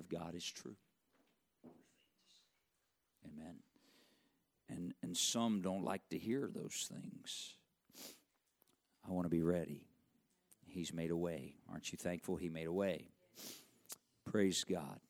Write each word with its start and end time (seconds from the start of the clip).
of 0.00 0.08
God 0.08 0.34
is 0.34 0.44
true. 0.44 0.74
Amen. 3.24 3.56
And, 4.68 4.94
and 5.02 5.16
some 5.16 5.60
don't 5.60 5.84
like 5.84 6.08
to 6.10 6.18
hear 6.18 6.50
those 6.52 6.88
things. 6.90 7.54
I 9.08 9.12
want 9.12 9.26
to 9.26 9.30
be 9.30 9.42
ready. 9.42 9.82
He's 10.66 10.92
made 10.92 11.10
a 11.10 11.16
way. 11.16 11.54
Aren't 11.70 11.92
you 11.92 11.98
thankful 11.98 12.36
He 12.36 12.48
made 12.48 12.66
a 12.66 12.72
way? 12.72 13.10
Praise 14.24 14.64
God. 14.64 15.00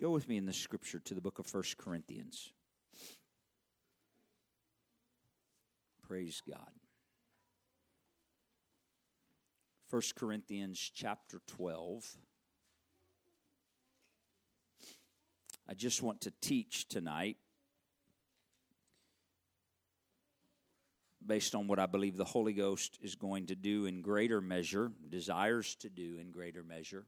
Go 0.00 0.10
with 0.10 0.28
me 0.28 0.36
in 0.36 0.46
the 0.46 0.52
scripture 0.52 1.00
to 1.00 1.14
the 1.14 1.20
book 1.20 1.38
of 1.38 1.46
First 1.46 1.76
Corinthians. 1.76 2.52
Praise 6.06 6.40
God. 6.48 6.70
1 9.90 10.02
Corinthians 10.16 10.90
chapter 10.94 11.40
12. 11.46 12.16
I 15.68 15.74
just 15.74 16.02
want 16.02 16.22
to 16.22 16.32
teach 16.40 16.88
tonight 16.88 17.36
based 21.24 21.54
on 21.54 21.66
what 21.66 21.78
I 21.78 21.86
believe 21.86 22.16
the 22.16 22.24
Holy 22.24 22.54
Ghost 22.54 22.98
is 23.02 23.14
going 23.14 23.46
to 23.46 23.54
do 23.54 23.84
in 23.84 24.00
greater 24.00 24.40
measure, 24.40 24.90
desires 25.10 25.74
to 25.76 25.90
do 25.90 26.16
in 26.18 26.30
greater 26.30 26.64
measure, 26.64 27.04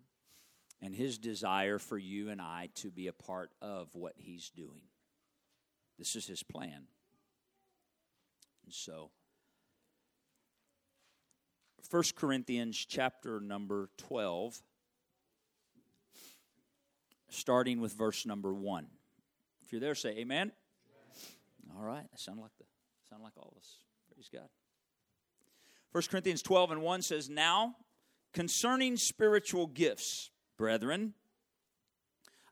and 0.82 0.95
his 0.95 1.18
desire 1.18 1.78
for 1.78 1.96
you 1.96 2.28
and 2.28 2.41
I 2.41 2.68
to 2.77 2.91
be 2.91 3.06
a 3.06 3.12
part 3.15 3.51
of 3.62 3.95
what 3.95 4.12
he's 4.16 4.51
doing. 4.51 4.82
This 5.98 6.15
is 6.16 6.27
his 6.27 6.42
plan. 6.42 6.87
And 8.65 8.74
so, 8.74 9.10
1 11.90 12.02
Corinthians 12.15 12.77
chapter 12.77 13.40
number 13.40 13.88
12, 13.96 14.62
starting 17.30 17.80
with 17.80 17.93
verse 17.93 18.27
number 18.27 18.52
1. 18.52 18.87
If 19.65 19.73
you're 19.73 19.80
there, 19.80 19.95
say 19.95 20.11
amen. 20.11 20.52
amen. 20.52 21.77
All 21.77 21.85
right. 21.85 22.04
That 22.10 22.21
sound 22.21 22.41
like 22.41 22.51
the 22.59 22.65
sound 23.09 23.23
like 23.23 23.32
all 23.37 23.52
of 23.52 23.59
us. 23.59 23.77
Praise 24.13 24.29
God. 24.32 24.49
1 25.93 26.04
Corinthians 26.10 26.43
12 26.43 26.73
and 26.73 26.82
1 26.82 27.02
says, 27.02 27.29
Now 27.29 27.77
concerning 28.32 28.96
spiritual 28.96 29.66
gifts, 29.66 30.30
brethren, 30.57 31.15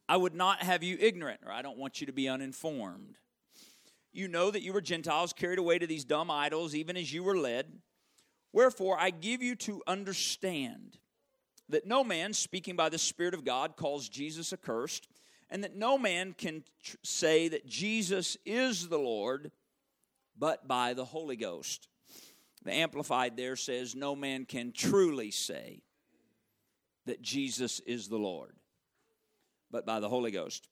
I 0.08 0.16
would 0.16 0.34
not 0.34 0.62
have 0.62 0.82
you 0.82 0.96
ignorant, 0.98 1.40
or 1.44 1.52
I 1.52 1.62
don't 1.62 1.78
want 1.78 2.00
you 2.00 2.06
to 2.06 2.12
be 2.12 2.28
uninformed. 2.28 3.16
You 4.10 4.26
know 4.26 4.50
that 4.50 4.62
you 4.62 4.72
were 4.72 4.80
Gentiles 4.80 5.32
carried 5.32 5.58
away 5.58 5.78
to 5.78 5.86
these 5.86 6.04
dumb 6.04 6.30
idols, 6.30 6.74
even 6.74 6.96
as 6.96 7.12
you 7.12 7.22
were 7.22 7.36
led. 7.36 7.66
Wherefore, 8.52 8.98
I 8.98 9.10
give 9.10 9.42
you 9.42 9.54
to 9.56 9.82
understand 9.86 10.96
that 11.68 11.86
no 11.86 12.02
man, 12.02 12.32
speaking 12.32 12.76
by 12.76 12.88
the 12.88 12.98
Spirit 12.98 13.34
of 13.34 13.44
God, 13.44 13.76
calls 13.76 14.08
Jesus 14.08 14.52
accursed, 14.52 15.08
and 15.50 15.64
that 15.64 15.76
no 15.76 15.98
man 15.98 16.34
can 16.36 16.64
tr- 16.82 16.96
say 17.02 17.48
that 17.48 17.66
Jesus 17.66 18.36
is 18.44 18.88
the 18.88 18.98
Lord 18.98 19.50
but 20.38 20.68
by 20.68 20.94
the 20.94 21.04
Holy 21.04 21.36
Ghost. 21.36 21.88
The 22.64 22.72
Amplified 22.72 23.36
there 23.36 23.56
says, 23.56 23.94
No 23.94 24.14
man 24.14 24.44
can 24.44 24.72
truly 24.72 25.30
say 25.30 25.82
that 27.06 27.22
Jesus 27.22 27.80
is 27.80 28.08
the 28.08 28.18
Lord, 28.18 28.54
but 29.70 29.86
by 29.86 30.00
the 30.00 30.08
Holy 30.08 30.30
Ghost. 30.30 30.68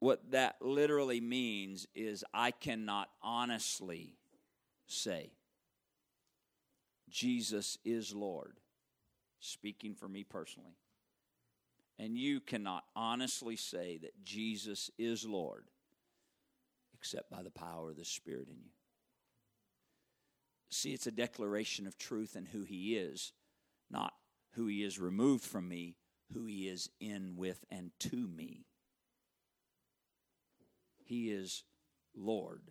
What 0.00 0.30
that 0.30 0.56
literally 0.62 1.20
means 1.20 1.86
is 1.94 2.24
I 2.32 2.52
cannot 2.52 3.08
honestly 3.20 4.14
say, 4.86 5.32
Jesus 7.10 7.78
is 7.84 8.14
Lord, 8.14 8.58
speaking 9.40 9.94
for 9.94 10.08
me 10.08 10.24
personally. 10.24 10.76
And 11.98 12.16
you 12.16 12.40
cannot 12.40 12.84
honestly 12.94 13.56
say 13.56 13.98
that 14.02 14.24
Jesus 14.24 14.90
is 14.98 15.24
Lord 15.24 15.64
except 16.94 17.30
by 17.30 17.42
the 17.42 17.50
power 17.50 17.90
of 17.90 17.96
the 17.96 18.04
Spirit 18.04 18.48
in 18.48 18.56
you. 18.56 18.70
See, 20.70 20.92
it's 20.92 21.06
a 21.06 21.12
declaration 21.12 21.86
of 21.86 21.96
truth 21.96 22.36
and 22.36 22.46
who 22.48 22.62
He 22.62 22.96
is, 22.96 23.32
not 23.90 24.12
who 24.52 24.66
He 24.66 24.82
is 24.82 24.98
removed 24.98 25.44
from 25.44 25.68
me, 25.68 25.96
who 26.34 26.44
He 26.44 26.68
is 26.68 26.90
in, 27.00 27.34
with, 27.36 27.64
and 27.70 27.90
to 28.00 28.16
me. 28.16 28.66
He 31.04 31.30
is 31.30 31.64
Lord. 32.14 32.70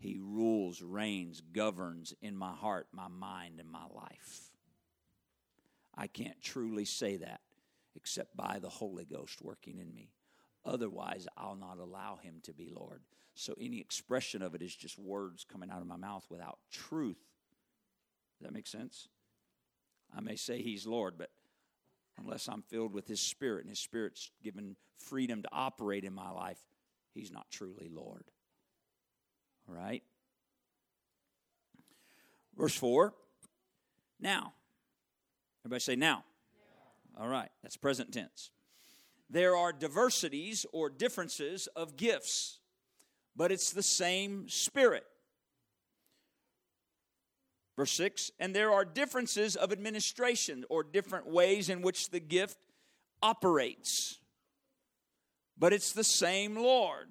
He 0.00 0.18
rules, 0.18 0.80
reigns, 0.80 1.42
governs 1.52 2.14
in 2.22 2.34
my 2.34 2.52
heart, 2.52 2.88
my 2.90 3.08
mind, 3.08 3.60
and 3.60 3.70
my 3.70 3.84
life. 3.94 4.50
I 5.94 6.06
can't 6.06 6.40
truly 6.40 6.86
say 6.86 7.18
that 7.18 7.42
except 7.94 8.34
by 8.34 8.58
the 8.60 8.70
Holy 8.70 9.04
Ghost 9.04 9.42
working 9.42 9.78
in 9.78 9.92
me. 9.92 10.08
Otherwise, 10.64 11.28
I'll 11.36 11.54
not 11.54 11.78
allow 11.78 12.16
him 12.16 12.36
to 12.44 12.54
be 12.54 12.70
Lord. 12.74 13.02
So 13.34 13.54
any 13.60 13.78
expression 13.78 14.40
of 14.40 14.54
it 14.54 14.62
is 14.62 14.74
just 14.74 14.98
words 14.98 15.44
coming 15.44 15.70
out 15.70 15.82
of 15.82 15.86
my 15.86 15.96
mouth 15.96 16.24
without 16.30 16.58
truth. 16.72 17.20
Does 18.38 18.46
that 18.46 18.54
make 18.54 18.66
sense? 18.66 19.08
I 20.16 20.22
may 20.22 20.36
say 20.36 20.62
he's 20.62 20.86
Lord, 20.86 21.18
but 21.18 21.30
unless 22.18 22.48
I'm 22.48 22.62
filled 22.62 22.94
with 22.94 23.06
his 23.06 23.20
spirit 23.20 23.60
and 23.60 23.70
his 23.70 23.78
spirit's 23.78 24.30
given 24.42 24.76
freedom 24.96 25.42
to 25.42 25.48
operate 25.52 26.04
in 26.04 26.14
my 26.14 26.30
life, 26.30 26.58
he's 27.12 27.30
not 27.30 27.50
truly 27.50 27.90
Lord. 27.92 28.24
Right? 29.70 30.02
Verse 32.56 32.74
4. 32.74 33.14
Now. 34.18 34.52
Everybody 35.64 35.80
say 35.80 35.96
now. 35.96 36.24
All 37.18 37.28
right. 37.28 37.48
That's 37.62 37.76
present 37.76 38.12
tense. 38.12 38.50
There 39.28 39.56
are 39.56 39.72
diversities 39.72 40.66
or 40.72 40.90
differences 40.90 41.68
of 41.76 41.96
gifts, 41.96 42.58
but 43.36 43.52
it's 43.52 43.70
the 43.72 43.82
same 43.82 44.48
Spirit. 44.48 45.04
Verse 47.76 47.92
6 47.92 48.32
And 48.40 48.54
there 48.54 48.72
are 48.72 48.84
differences 48.84 49.54
of 49.54 49.70
administration 49.70 50.64
or 50.68 50.82
different 50.82 51.28
ways 51.28 51.68
in 51.68 51.80
which 51.80 52.10
the 52.10 52.18
gift 52.18 52.58
operates, 53.22 54.18
but 55.56 55.72
it's 55.72 55.92
the 55.92 56.04
same 56.04 56.56
Lord. 56.56 57.08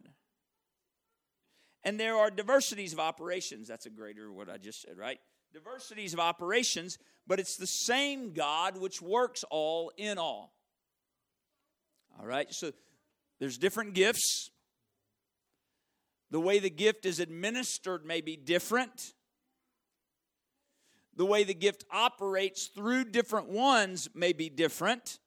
And 1.84 2.00
there 2.00 2.18
are 2.18 2.30
diversities 2.30 2.94
of 2.94 3.00
operations. 3.00 3.68
That's 3.68 3.86
a 3.86 3.90
greater 3.90 4.32
what 4.32 4.50
I 4.50 4.58
just 4.58 4.82
said, 4.82 4.98
right? 4.98 5.20
Diversities 5.54 6.14
of 6.14 6.20
operations, 6.20 6.98
but 7.26 7.40
it's 7.40 7.56
the 7.58 7.66
same 7.66 8.34
God 8.34 8.78
which 8.78 9.02
works 9.02 9.44
all 9.50 9.92
in 9.98 10.18
all. 10.18 10.54
All 12.20 12.26
right, 12.26 12.48
so 12.52 12.72
there's 13.40 13.58
different 13.58 13.94
gifts. 13.94 14.50
The 16.32 16.40
way 16.40 16.60
the 16.60 16.70
gift 16.70 17.06
is 17.06 17.20
administered 17.20 18.06
may 18.06 18.22
be 18.22 18.36
different. 18.36 19.14
The 21.16 21.26
way 21.26 21.44
the 21.44 21.54
gift 21.54 21.86
operates 21.92 22.70
through 22.76 23.06
different 23.06 23.50
ones 23.50 24.10
may 24.14 24.34
be 24.34 24.50
different, 24.50 25.20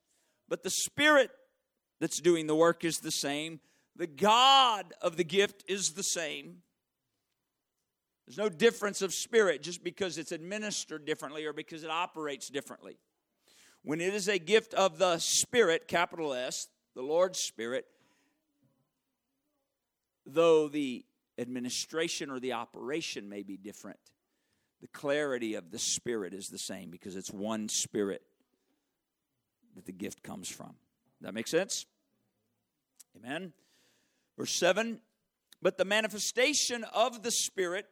but 0.49 0.62
the 0.62 0.71
Spirit 0.71 1.31
that's 2.01 2.21
doing 2.21 2.47
the 2.47 2.55
work 2.55 2.85
is 2.85 2.99
the 2.99 3.11
same. 3.11 3.61
The 3.97 4.07
God 4.07 4.95
of 5.03 5.17
the 5.17 5.25
gift 5.25 5.65
is 5.69 5.93
the 5.93 6.03
same. 6.03 6.59
There's 8.27 8.39
no 8.39 8.49
difference 8.49 9.03
of 9.03 9.13
spirit 9.13 9.63
just 9.63 9.85
because 9.85 10.17
it's 10.17 10.33
administered 10.33 11.05
differently 11.05 11.45
or 11.45 11.53
because 11.53 11.85
it 11.85 11.91
operates 11.91 12.49
differently. 12.49 12.97
When 13.85 14.01
it 14.01 14.15
is 14.15 14.29
a 14.29 14.39
gift 14.39 14.75
of 14.75 14.99
the 14.99 15.19
Spirit, 15.19 15.89
capital 15.89 16.33
S, 16.35 16.69
the 16.95 17.03
Lord's 17.03 17.41
Spirit, 17.41 17.85
though 20.25 20.69
the 20.69 21.05
administration 21.37 22.31
or 22.31 22.39
the 22.39 22.53
operation 22.53 23.29
may 23.29 23.43
be 23.43 23.57
different, 23.57 23.99
the 24.81 24.87
clarity 24.89 25.55
of 25.55 25.71
the 25.73 25.81
Spirit 25.81 26.33
is 26.33 26.49
the 26.49 26.59
same 26.59 26.91
because 26.91 27.17
it's 27.17 27.33
one 27.33 27.69
Spirit 27.69 28.23
that 29.75 29.85
the 29.85 29.93
gift 29.93 30.23
comes 30.23 30.49
from. 30.49 30.75
That 31.21 31.35
make 31.35 31.49
sense? 31.49 31.87
Amen. 33.17 33.53
Verse 34.38 34.52
7 34.52 35.00
But 35.61 35.79
the 35.79 35.84
manifestation 35.84 36.84
of 36.84 37.23
the 37.23 37.31
Spirit 37.31 37.87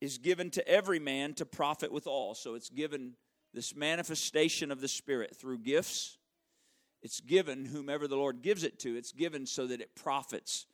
is 0.00 0.18
given 0.18 0.50
to 0.50 0.66
every 0.66 0.98
man 0.98 1.34
to 1.34 1.44
profit 1.44 1.92
with 1.92 2.06
all. 2.06 2.34
So 2.34 2.54
it's 2.54 2.70
given 2.70 3.12
this 3.52 3.74
manifestation 3.74 4.70
of 4.70 4.80
the 4.80 4.88
Spirit 4.88 5.36
through 5.36 5.58
gifts. 5.58 6.18
It's 7.02 7.20
given 7.20 7.66
whomever 7.66 8.06
the 8.06 8.16
Lord 8.16 8.42
gives 8.42 8.62
it 8.62 8.78
to, 8.80 8.96
it's 8.96 9.12
given 9.12 9.46
so 9.46 9.66
that 9.66 9.80
it 9.80 9.96
profits 9.96 10.66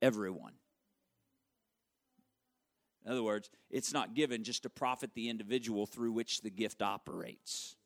everyone. 0.00 0.52
In 3.04 3.12
other 3.12 3.22
words, 3.22 3.50
it's 3.70 3.92
not 3.92 4.14
given 4.14 4.44
just 4.44 4.62
to 4.62 4.70
profit 4.70 5.10
the 5.14 5.28
individual 5.28 5.84
through 5.84 6.12
which 6.12 6.40
the 6.40 6.50
gift 6.50 6.80
operates. 6.80 7.76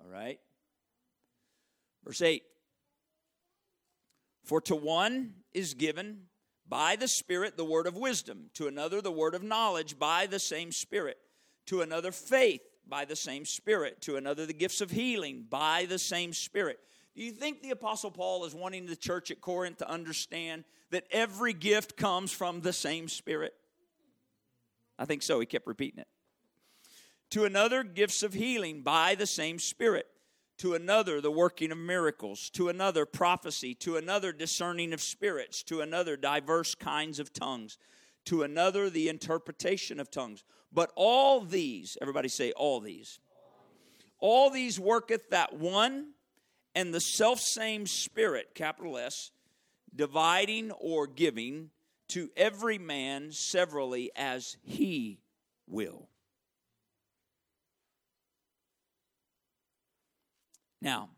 All 0.00 0.10
right? 0.10 0.40
Verse 2.06 2.22
8 2.22 2.42
For 4.44 4.60
to 4.62 4.76
one 4.76 5.34
is 5.52 5.74
given 5.74 6.22
by 6.68 6.96
the 6.96 7.08
Spirit 7.08 7.56
the 7.56 7.64
word 7.64 7.86
of 7.86 7.96
wisdom, 7.96 8.50
to 8.54 8.66
another 8.66 9.02
the 9.02 9.12
word 9.12 9.34
of 9.34 9.42
knowledge 9.42 9.98
by 9.98 10.26
the 10.26 10.38
same 10.38 10.72
Spirit 10.72 11.18
to 11.66 11.82
another 11.82 12.12
faith 12.12 12.62
by 12.88 13.04
the 13.04 13.16
same 13.16 13.44
Spirit, 13.44 14.00
to 14.02 14.16
another 14.16 14.46
the 14.46 14.52
gifts 14.52 14.80
of 14.80 14.90
healing 14.90 15.44
by 15.48 15.86
the 15.88 15.98
same 15.98 16.32
Spirit. 16.32 16.78
Do 17.14 17.22
you 17.22 17.32
think 17.32 17.60
the 17.60 17.70
Apostle 17.70 18.10
Paul 18.10 18.44
is 18.44 18.54
wanting 18.54 18.86
the 18.86 18.96
church 18.96 19.30
at 19.30 19.40
Corinth 19.40 19.78
to 19.78 19.90
understand 19.90 20.64
that 20.90 21.04
every 21.10 21.52
gift 21.52 21.96
comes 21.96 22.30
from 22.30 22.60
the 22.60 22.72
same 22.72 23.08
Spirit? 23.08 23.54
I 24.98 25.04
think 25.04 25.22
so. 25.22 25.40
He 25.40 25.46
kept 25.46 25.66
repeating 25.66 26.00
it. 26.00 26.08
To 27.30 27.44
another, 27.44 27.82
gifts 27.82 28.22
of 28.22 28.34
healing 28.34 28.82
by 28.82 29.14
the 29.16 29.26
same 29.26 29.58
Spirit. 29.58 30.06
To 30.58 30.74
another, 30.74 31.20
the 31.20 31.30
working 31.30 31.70
of 31.70 31.78
miracles. 31.78 32.50
To 32.50 32.68
another, 32.68 33.04
prophecy. 33.04 33.74
To 33.76 33.96
another, 33.96 34.32
discerning 34.32 34.92
of 34.92 35.02
spirits. 35.02 35.62
To 35.64 35.80
another, 35.80 36.16
diverse 36.16 36.74
kinds 36.74 37.18
of 37.18 37.32
tongues. 37.32 37.78
To 38.26 38.42
another, 38.42 38.88
the 38.88 39.08
interpretation 39.08 40.00
of 40.00 40.10
tongues. 40.10 40.44
But 40.72 40.92
all 40.96 41.40
these, 41.40 41.96
everybody 42.00 42.28
say, 42.28 42.52
all 42.52 42.80
these. 42.80 43.20
All 44.18 44.50
these 44.50 44.80
worketh 44.80 45.30
that 45.30 45.52
one 45.54 46.12
and 46.74 46.92
the 46.92 47.00
self 47.00 47.40
same 47.40 47.86
Spirit, 47.86 48.54
capital 48.54 48.98
S, 48.98 49.30
dividing 49.94 50.70
or 50.72 51.06
giving 51.06 51.70
to 52.08 52.30
every 52.36 52.78
man 52.78 53.32
severally 53.32 54.10
as 54.14 54.56
he 54.62 55.20
will. 55.66 56.08
Now, 60.80 61.08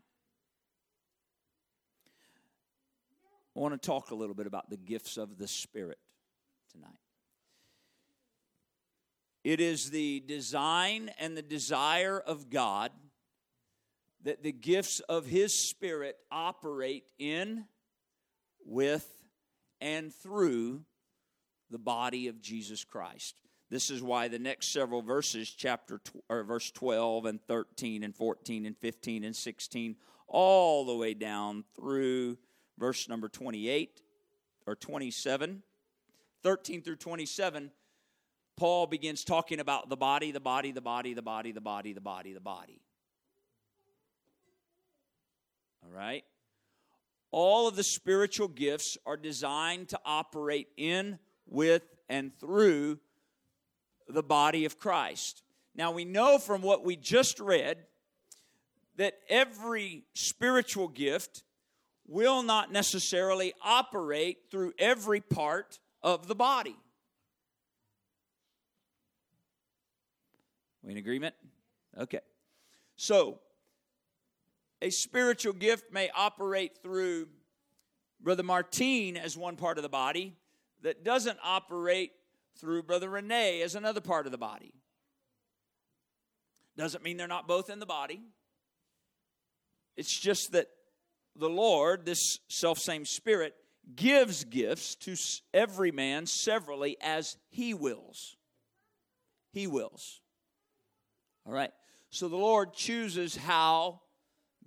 I 3.55 3.59
want 3.59 3.79
to 3.79 3.85
talk 3.85 4.11
a 4.11 4.15
little 4.15 4.35
bit 4.35 4.47
about 4.47 4.69
the 4.69 4.77
gifts 4.77 5.17
of 5.17 5.37
the 5.37 5.47
Spirit 5.47 5.99
tonight. 6.71 6.91
It 9.43 9.59
is 9.59 9.89
the 9.89 10.21
design 10.21 11.11
and 11.19 11.35
the 11.35 11.41
desire 11.41 12.19
of 12.19 12.49
God 12.49 12.91
that 14.23 14.43
the 14.43 14.51
gifts 14.51 14.99
of 15.01 15.25
His 15.25 15.69
Spirit 15.69 16.17
operate 16.31 17.05
in, 17.17 17.65
with, 18.65 19.07
and 19.81 20.13
through 20.13 20.83
the 21.69 21.77
body 21.77 22.27
of 22.27 22.41
Jesus 22.41 22.83
Christ. 22.83 23.35
This 23.69 23.91
is 23.91 24.01
why 24.01 24.27
the 24.27 24.39
next 24.39 24.71
several 24.73 25.01
verses, 25.01 25.49
chapter 25.49 26.01
or 26.27 26.43
verse 26.43 26.71
12 26.71 27.25
and 27.25 27.41
13 27.47 28.03
and 28.03 28.15
14 28.15 28.65
and 28.65 28.75
15 28.77 29.23
and 29.23 29.35
16, 29.35 29.95
all 30.27 30.85
the 30.85 30.95
way 30.95 31.13
down 31.13 31.63
through 31.75 32.37
verse 32.79 33.07
number 33.07 33.29
28 33.29 34.01
or 34.65 34.75
27, 34.75 35.61
13 36.41 36.81
through 36.81 36.95
27, 36.95 37.71
Paul 38.57 38.87
begins 38.87 39.23
talking 39.23 39.59
about 39.59 39.89
the 39.89 39.97
body, 39.97 40.31
the 40.31 40.39
body, 40.39 40.71
the 40.71 40.81
body, 40.81 41.13
the 41.13 41.21
body, 41.21 41.51
the 41.51 41.61
body, 41.61 41.93
the 41.93 42.01
body, 42.01 42.33
the 42.33 42.39
body. 42.39 42.81
All 45.83 45.91
right? 45.91 46.23
All 47.31 47.67
of 47.67 47.75
the 47.75 47.83
spiritual 47.83 48.47
gifts 48.47 48.97
are 49.05 49.15
designed 49.15 49.89
to 49.89 49.99
operate 50.03 50.67
in, 50.75 51.19
with, 51.45 51.83
and 52.09 52.37
through 52.39 52.99
the 54.09 54.23
body 54.23 54.65
of 54.65 54.79
Christ. 54.79 55.43
Now, 55.75 55.91
we 55.91 56.03
know 56.03 56.39
from 56.39 56.61
what 56.61 56.83
we 56.83 56.95
just 56.95 57.39
read 57.39 57.77
that 58.97 59.13
every 59.29 60.03
spiritual 60.13 60.87
gift 60.87 61.43
will 62.07 62.43
not 62.43 62.71
necessarily 62.71 63.53
operate 63.63 64.39
through 64.49 64.73
every 64.77 65.21
part 65.21 65.79
of 66.01 66.27
the 66.27 66.35
body. 66.35 66.75
We 70.83 70.91
in 70.91 70.97
agreement? 70.97 71.35
Okay. 71.97 72.19
So, 72.95 73.39
a 74.81 74.89
spiritual 74.89 75.53
gift 75.53 75.93
may 75.93 76.09
operate 76.15 76.79
through 76.81 77.27
Brother 78.19 78.43
Martine 78.43 79.15
as 79.15 79.37
one 79.37 79.55
part 79.55 79.77
of 79.77 79.83
the 79.83 79.89
body 79.89 80.35
that 80.81 81.03
doesn't 81.03 81.37
operate 81.43 82.11
through 82.59 82.83
Brother 82.83 83.09
Renee 83.09 83.61
as 83.61 83.75
another 83.75 84.01
part 84.01 84.25
of 84.25 84.31
the 84.31 84.37
body. 84.37 84.73
Doesn't 86.77 87.03
mean 87.03 87.17
they're 87.17 87.27
not 87.27 87.47
both 87.47 87.69
in 87.69 87.79
the 87.79 87.85
body. 87.85 88.21
It's 89.97 90.17
just 90.17 90.53
that 90.53 90.67
the 91.35 91.49
Lord, 91.49 92.05
this 92.05 92.39
self 92.47 92.79
same 92.79 93.05
Spirit, 93.05 93.53
gives 93.95 94.43
gifts 94.43 94.95
to 94.95 95.15
every 95.53 95.91
man 95.91 96.25
severally 96.25 96.97
as 97.01 97.37
He 97.49 97.73
wills. 97.73 98.37
He 99.51 99.67
wills. 99.67 100.21
All 101.45 101.53
right. 101.53 101.71
So 102.11 102.27
the 102.27 102.37
Lord 102.37 102.73
chooses 102.73 103.35
how 103.35 104.01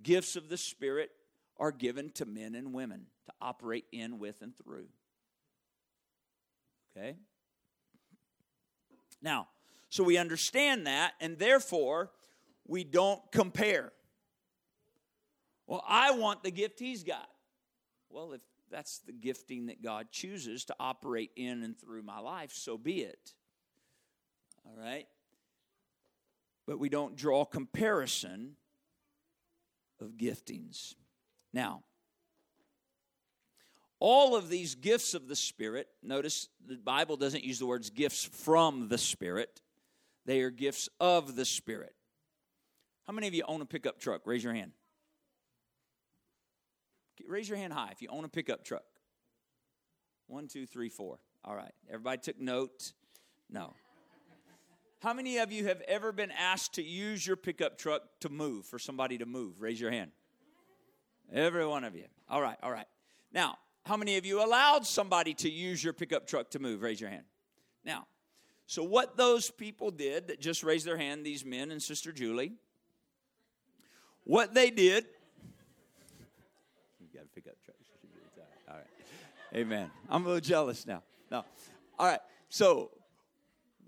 gifts 0.01 0.35
of 0.35 0.49
the 0.49 0.57
Spirit 0.57 1.09
are 1.57 1.71
given 1.71 2.09
to 2.11 2.25
men 2.25 2.55
and 2.55 2.73
women 2.73 3.07
to 3.25 3.33
operate 3.41 3.85
in, 3.91 4.19
with, 4.19 4.41
and 4.41 4.53
through. 4.57 4.87
Okay? 6.95 7.15
Now, 9.23 9.47
so 9.89 10.03
we 10.03 10.17
understand 10.17 10.85
that, 10.85 11.13
and 11.19 11.39
therefore 11.39 12.11
we 12.67 12.83
don't 12.83 13.21
compare. 13.31 13.91
Well, 15.65 15.83
I 15.87 16.11
want 16.11 16.43
the 16.43 16.51
gift 16.51 16.79
he's 16.79 17.03
got. 17.03 17.29
Well, 18.09 18.33
if 18.33 18.41
that's 18.69 18.99
the 18.99 19.13
gifting 19.13 19.67
that 19.67 19.81
God 19.81 20.07
chooses 20.11 20.65
to 20.65 20.75
operate 20.79 21.31
in 21.35 21.63
and 21.63 21.79
through 21.79 22.03
my 22.03 22.19
life, 22.19 22.51
so 22.53 22.77
be 22.77 23.01
it. 23.01 23.33
All 24.65 24.75
right? 24.77 25.07
But 26.67 26.79
we 26.79 26.89
don't 26.89 27.15
draw 27.15 27.45
comparison 27.45 28.55
of 30.01 30.17
giftings. 30.17 30.95
Now, 31.53 31.83
all 33.99 34.35
of 34.35 34.49
these 34.49 34.75
gifts 34.75 35.13
of 35.13 35.27
the 35.27 35.35
Spirit, 35.35 35.87
notice 36.01 36.49
the 36.65 36.75
Bible 36.75 37.17
doesn't 37.17 37.43
use 37.43 37.59
the 37.59 37.65
words 37.65 37.89
gifts 37.89 38.23
from 38.23 38.89
the 38.89 38.97
Spirit, 38.97 39.61
they 40.25 40.41
are 40.41 40.49
gifts 40.49 40.89
of 40.99 41.35
the 41.35 41.45
Spirit. 41.45 41.93
How 43.05 43.13
many 43.13 43.27
of 43.27 43.33
you 43.33 43.43
own 43.47 43.61
a 43.61 43.65
pickup 43.65 43.99
truck? 43.99 44.21
Raise 44.25 44.43
your 44.43 44.53
hand. 44.53 44.71
Raise 47.27 47.47
your 47.47 47.57
hand 47.57 47.73
high 47.73 47.89
if 47.91 48.01
you 48.01 48.09
own 48.11 48.25
a 48.25 48.29
pickup 48.29 48.63
truck. 48.63 48.83
One, 50.27 50.47
two, 50.47 50.65
three, 50.65 50.89
four. 50.89 51.19
All 51.45 51.55
right. 51.55 51.71
Everybody 51.89 52.19
took 52.19 52.39
note? 52.39 52.93
No. 53.49 53.73
How 55.01 55.13
many 55.13 55.37
of 55.37 55.51
you 55.51 55.65
have 55.65 55.81
ever 55.81 56.11
been 56.11 56.31
asked 56.31 56.73
to 56.75 56.83
use 56.83 57.27
your 57.27 57.35
pickup 57.35 57.77
truck 57.77 58.03
to 58.21 58.29
move, 58.29 58.65
for 58.65 58.79
somebody 58.79 59.17
to 59.17 59.25
move? 59.25 59.61
Raise 59.61 59.79
your 59.79 59.91
hand. 59.91 60.11
Every 61.31 61.65
one 61.65 61.83
of 61.83 61.95
you. 61.95 62.05
All 62.29 62.41
right, 62.41 62.57
all 62.63 62.71
right. 62.71 62.87
Now, 63.33 63.57
how 63.85 63.97
many 63.97 64.17
of 64.17 64.25
you 64.25 64.43
allowed 64.43 64.85
somebody 64.85 65.33
to 65.35 65.49
use 65.49 65.83
your 65.83 65.93
pickup 65.93 66.25
truck 66.25 66.49
to 66.51 66.59
move? 66.59 66.81
Raise 66.81 67.01
your 67.01 67.09
hand. 67.09 67.25
Now, 67.83 68.07
so 68.65 68.83
what 68.83 69.17
those 69.17 69.51
people 69.51 69.91
did 69.91 70.27
that 70.27 70.39
just 70.39 70.63
raised 70.63 70.85
their 70.85 70.97
hand, 70.97 71.25
these 71.25 71.43
men 71.43 71.69
and 71.69 71.83
Sister 71.83 72.11
Julie, 72.11 72.53
what 74.23 74.53
they 74.53 74.69
did. 74.69 75.05
You 77.01 77.07
got 77.13 77.25
a 77.25 77.35
pickup 77.35 77.55
truck. 77.65 77.75
All 78.69 78.75
right. 78.75 78.85
Amen. 79.53 79.91
I'm 80.09 80.23
a 80.23 80.27
little 80.27 80.41
jealous 80.41 80.87
now. 80.87 81.03
No. 81.29 81.43
All 81.99 82.07
right. 82.07 82.21
So, 82.47 82.91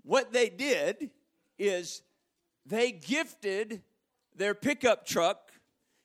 what 0.02 0.32
they 0.32 0.50
did 0.50 1.10
is 1.58 2.02
they 2.66 2.92
gifted 2.92 3.82
their 4.36 4.54
pickup 4.54 5.06
truck 5.06 5.52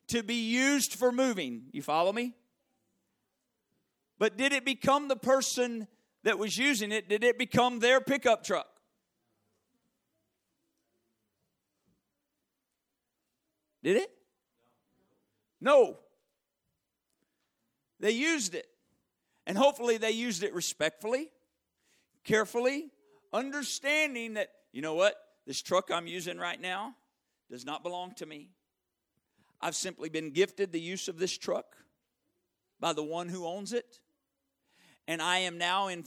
to 0.07 0.23
be 0.23 0.49
used 0.49 0.95
for 0.95 1.11
moving. 1.11 1.63
You 1.71 1.81
follow 1.81 2.13
me? 2.13 2.33
But 4.21 4.37
did 4.37 4.53
it 4.53 4.65
become 4.65 5.07
the 5.07 5.15
person 5.15 5.87
that 6.21 6.37
was 6.37 6.55
using 6.55 6.91
it? 6.91 7.09
Did 7.09 7.23
it 7.23 7.39
become 7.39 7.79
their 7.79 7.99
pickup 7.99 8.43
truck? 8.43 8.67
Did 13.81 13.97
it? 13.97 14.11
No. 15.59 15.97
They 17.99 18.11
used 18.11 18.53
it. 18.53 18.67
And 19.47 19.57
hopefully 19.57 19.97
they 19.97 20.11
used 20.11 20.43
it 20.43 20.53
respectfully, 20.53 21.31
carefully, 22.23 22.91
understanding 23.33 24.35
that, 24.35 24.49
you 24.71 24.83
know 24.83 24.93
what, 24.93 25.15
this 25.47 25.63
truck 25.63 25.89
I'm 25.91 26.05
using 26.05 26.37
right 26.37 26.61
now 26.61 26.93
does 27.49 27.65
not 27.65 27.81
belong 27.81 28.13
to 28.17 28.27
me. 28.27 28.49
I've 29.59 29.75
simply 29.75 30.09
been 30.09 30.29
gifted 30.29 30.71
the 30.71 30.79
use 30.79 31.07
of 31.07 31.17
this 31.17 31.35
truck 31.35 31.75
by 32.79 32.93
the 32.93 33.03
one 33.03 33.27
who 33.27 33.47
owns 33.47 33.73
it 33.73 33.99
and 35.11 35.21
I 35.21 35.39
am 35.39 35.57
now 35.57 35.89
in, 35.89 36.05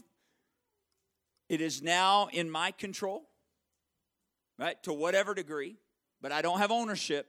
it 1.50 1.60
is 1.60 1.82
now 1.82 2.30
in 2.32 2.48
my 2.48 2.70
control, 2.70 3.28
right, 4.58 4.82
to 4.84 4.94
whatever 4.94 5.34
degree, 5.34 5.76
but 6.22 6.32
I 6.32 6.40
don't 6.40 6.58
have 6.58 6.70
ownership, 6.70 7.26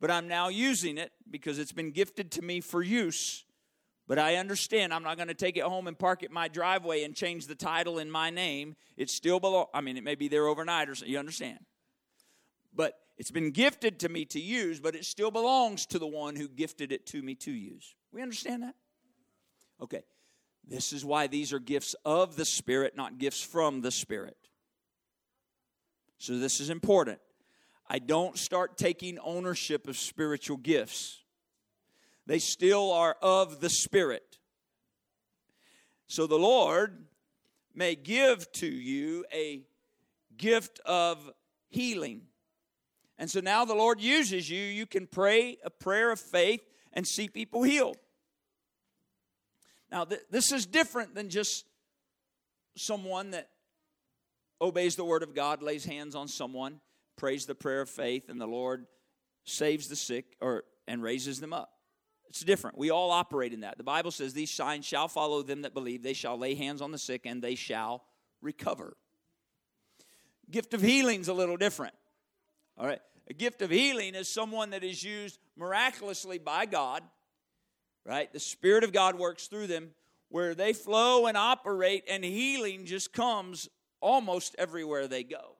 but 0.00 0.10
I'm 0.10 0.28
now 0.28 0.48
using 0.48 0.96
it 0.96 1.12
because 1.30 1.58
it's 1.58 1.72
been 1.72 1.90
gifted 1.90 2.30
to 2.32 2.42
me 2.42 2.62
for 2.62 2.82
use 2.82 3.44
But 4.08 4.18
I 4.18 4.36
understand 4.36 4.94
I'm 4.94 5.02
not 5.02 5.18
going 5.18 5.28
to 5.28 5.34
take 5.34 5.58
it 5.58 5.64
home 5.64 5.86
and 5.86 5.96
park 5.96 6.22
it 6.22 6.30
my 6.30 6.48
driveway 6.48 7.04
and 7.04 7.14
change 7.14 7.46
the 7.46 7.54
title 7.54 7.98
in 7.98 8.10
my 8.10 8.30
name. 8.30 8.74
It 8.96 9.10
still 9.10 9.38
belong. 9.38 9.66
I 9.74 9.82
mean, 9.82 9.98
it 9.98 10.02
may 10.02 10.14
be 10.14 10.28
there 10.28 10.46
overnight 10.46 10.88
or. 10.88 10.94
You 11.04 11.18
understand? 11.18 11.58
But 12.74 12.94
it's 13.18 13.30
been 13.30 13.50
gifted 13.50 14.00
to 14.00 14.08
me 14.08 14.24
to 14.26 14.40
use, 14.40 14.80
but 14.80 14.94
it 14.94 15.04
still 15.04 15.30
belongs 15.30 15.84
to 15.86 15.98
the 15.98 16.06
one 16.06 16.36
who 16.36 16.48
gifted 16.48 16.90
it 16.90 17.04
to 17.08 17.22
me 17.22 17.34
to 17.36 17.52
use. 17.52 17.94
We 18.10 18.22
understand 18.22 18.62
that? 18.62 18.74
Okay. 19.82 20.02
This 20.68 20.92
is 20.92 21.04
why 21.04 21.26
these 21.26 21.52
are 21.52 21.58
gifts 21.58 21.94
of 22.04 22.36
the 22.36 22.44
Spirit, 22.44 22.96
not 22.96 23.18
gifts 23.18 23.42
from 23.42 23.80
the 23.80 23.90
Spirit. 23.90 24.36
So 26.18 26.38
this 26.38 26.60
is 26.60 26.68
important. 26.68 27.20
I 27.88 27.98
don't 27.98 28.36
start 28.36 28.76
taking 28.76 29.18
ownership 29.20 29.88
of 29.88 29.96
spiritual 29.96 30.58
gifts, 30.58 31.22
they 32.26 32.38
still 32.38 32.92
are 32.92 33.16
of 33.22 33.60
the 33.60 33.70
Spirit. 33.70 34.38
So 36.06 36.26
the 36.26 36.38
Lord 36.38 37.04
may 37.74 37.94
give 37.94 38.50
to 38.52 38.66
you 38.66 39.24
a 39.32 39.62
gift 40.36 40.80
of 40.84 41.30
healing. 41.68 42.22
And 43.18 43.30
so 43.30 43.40
now 43.40 43.64
the 43.64 43.74
Lord 43.74 44.00
uses 44.00 44.48
you. 44.48 44.62
You 44.62 44.86
can 44.86 45.06
pray 45.06 45.58
a 45.64 45.70
prayer 45.70 46.10
of 46.10 46.20
faith 46.20 46.62
and 46.92 47.06
see 47.06 47.28
people 47.28 47.62
healed. 47.62 47.96
Now, 49.90 50.04
th- 50.04 50.20
this 50.30 50.52
is 50.52 50.66
different 50.66 51.14
than 51.14 51.30
just 51.30 51.64
someone 52.76 53.30
that 53.32 53.48
obeys 54.60 54.96
the 54.96 55.04
word 55.04 55.22
of 55.22 55.34
God, 55.34 55.62
lays 55.62 55.84
hands 55.84 56.14
on 56.14 56.28
someone, 56.28 56.80
prays 57.16 57.46
the 57.46 57.54
prayer 57.54 57.80
of 57.80 57.90
faith, 57.90 58.28
and 58.28 58.40
the 58.40 58.46
Lord 58.46 58.86
saves 59.44 59.88
the 59.88 59.96
sick 59.96 60.36
or 60.40 60.64
and 60.86 61.02
raises 61.02 61.38
them 61.38 61.52
up. 61.52 61.70
It's 62.28 62.42
different. 62.44 62.76
We 62.76 62.90
all 62.90 63.10
operate 63.10 63.52
in 63.52 63.60
that. 63.60 63.78
The 63.78 63.84
Bible 63.84 64.10
says 64.10 64.34
these 64.34 64.50
signs 64.50 64.84
shall 64.84 65.08
follow 65.08 65.42
them 65.42 65.62
that 65.62 65.72
believe. 65.74 66.02
They 66.02 66.12
shall 66.12 66.38
lay 66.38 66.54
hands 66.54 66.82
on 66.82 66.92
the 66.92 66.98
sick 66.98 67.22
and 67.24 67.42
they 67.42 67.54
shall 67.54 68.04
recover. 68.42 68.96
Gift 70.50 70.74
of 70.74 70.82
healing 70.82 71.20
is 71.20 71.28
a 71.28 71.34
little 71.34 71.56
different. 71.56 71.94
All 72.76 72.86
right. 72.86 73.00
A 73.28 73.34
gift 73.34 73.62
of 73.62 73.70
healing 73.70 74.14
is 74.14 74.28
someone 74.28 74.70
that 74.70 74.84
is 74.84 75.02
used 75.02 75.38
miraculously 75.56 76.38
by 76.38 76.66
God, 76.66 77.02
right? 78.08 78.32
The 78.32 78.40
Spirit 78.40 78.84
of 78.84 78.92
God 78.92 79.18
works 79.18 79.48
through 79.48 79.66
them 79.66 79.90
where 80.30 80.54
they 80.54 80.72
flow 80.72 81.26
and 81.26 81.36
operate, 81.36 82.04
and 82.08 82.24
healing 82.24 82.86
just 82.86 83.12
comes 83.12 83.68
almost 84.00 84.56
everywhere 84.58 85.06
they 85.06 85.22
go. 85.22 85.56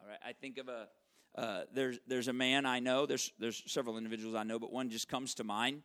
All 0.00 0.08
right. 0.08 0.18
I 0.24 0.32
think 0.32 0.58
of 0.58 0.68
a 0.68 0.88
uh, 1.36 1.62
there's 1.72 1.98
there's 2.06 2.28
a 2.28 2.32
man 2.32 2.66
I 2.66 2.80
know. 2.80 3.06
There's 3.06 3.32
there's 3.38 3.62
several 3.66 3.96
individuals 3.96 4.34
I 4.34 4.42
know, 4.42 4.58
but 4.58 4.72
one 4.72 4.90
just 4.90 5.08
comes 5.08 5.34
to 5.34 5.44
mind 5.44 5.82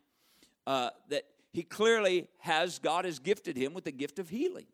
uh, 0.68 0.90
that 1.10 1.24
he 1.52 1.64
clearly 1.64 2.28
has 2.40 2.80
God 2.80 3.06
has 3.06 3.20
gifted 3.20 3.56
him 3.56 3.74
with 3.74 3.86
the 3.86 3.92
gift 3.92 4.20
of 4.20 4.30
healing, 4.30 4.66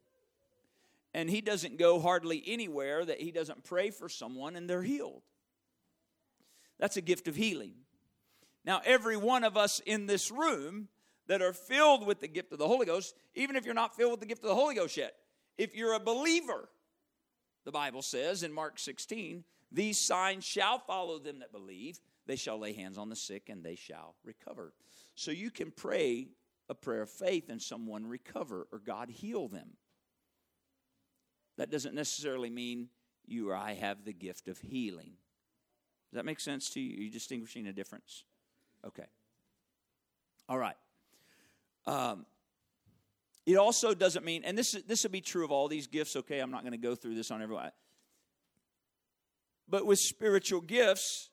and 1.14 1.30
he 1.30 1.42
doesn't 1.42 1.78
go 1.78 2.00
hardly 2.00 2.44
anywhere 2.48 3.06
that 3.06 3.22
he 3.22 3.32
doesn't 3.32 3.64
pray 3.64 3.92
for 3.92 4.10
someone 4.10 4.56
and 4.56 4.70
they're 4.70 4.84
healed. 4.84 5.22
That's 6.80 6.98
a 6.98 7.02
gift 7.02 7.28
of 7.28 7.36
healing. 7.36 7.74
Now, 8.66 8.82
every 8.86 9.18
one 9.18 9.44
of 9.44 9.58
us 9.58 9.82
in 9.86 10.06
this 10.06 10.32
room 10.32 10.90
that 11.28 11.42
are 11.42 11.54
filled 11.54 12.06
with 12.06 12.20
the 12.20 12.28
gift 12.28 12.52
of 12.52 12.60
the 12.60 12.68
Holy 12.68 12.86
Ghost, 12.86 13.16
even 13.36 13.56
if 13.56 13.66
you're 13.66 13.74
not 13.74 13.96
filled 13.96 14.12
with 14.12 14.20
the 14.20 14.26
gift 14.26 14.44
of 14.44 14.50
the 14.50 14.56
Holy 14.56 14.76
Ghost 14.76 14.98
yet, 14.98 15.14
if 15.58 15.76
you're 15.76 15.94
a 15.94 16.00
believer, 16.00 16.70
the 17.66 17.72
Bible 17.72 18.02
says 18.02 18.44
in 18.44 18.52
Mark 18.52 18.80
16, 18.80 19.44
these 19.72 20.00
signs 20.00 20.44
shall 20.44 20.80
follow 20.80 21.20
them 21.20 21.40
that 21.40 21.52
believe. 21.52 22.00
They 22.26 22.36
shall 22.36 22.58
lay 22.58 22.74
hands 22.74 22.98
on 22.98 23.10
the 23.10 23.16
sick 23.16 23.50
and 23.50 23.64
they 23.64 23.76
shall 23.76 24.16
recover. 24.24 24.74
So 25.16 25.32
you 25.32 25.52
can 25.52 25.72
pray 25.72 26.30
a 26.70 26.76
prayer 26.76 27.02
of 27.02 27.10
faith 27.10 27.50
and 27.50 27.62
someone 27.62 28.08
recover 28.08 28.68
or 28.72 28.80
God 28.80 29.10
heal 29.10 29.48
them. 29.48 29.72
That 31.58 31.72
doesn't 31.72 31.96
necessarily 31.96 32.50
mean 32.50 32.90
you 33.26 33.50
or 33.50 33.56
I 33.56 33.74
have 33.74 34.06
the 34.06 34.14
gift 34.14 34.48
of 34.48 34.60
healing. 34.60 35.14
Does 36.10 36.18
that 36.18 36.26
make 36.26 36.40
sense 36.40 36.70
to 36.72 36.80
you? 36.80 36.98
Are 36.98 37.04
you 37.04 37.12
distinguishing 37.12 37.68
a 37.68 37.74
difference? 37.74 38.24
Okay. 38.86 39.06
All 40.48 40.58
right. 40.58 40.76
Um, 41.86 42.26
it 43.46 43.56
also 43.56 43.94
doesn't 43.94 44.24
mean, 44.24 44.44
and 44.44 44.58
this 44.58 44.72
this 44.88 45.04
will 45.04 45.10
be 45.10 45.22
true 45.22 45.44
of 45.44 45.52
all 45.52 45.68
these 45.68 45.88
gifts. 45.88 46.16
Okay, 46.16 46.40
I'm 46.40 46.52
not 46.52 46.62
going 46.62 46.74
to 46.74 46.78
go 46.78 46.96
through 46.96 47.16
this 47.16 47.32
on 47.32 47.42
everyone. 47.42 47.72
But 49.68 49.86
with 49.86 50.00
spiritual 50.00 50.62
gifts, 50.62 51.30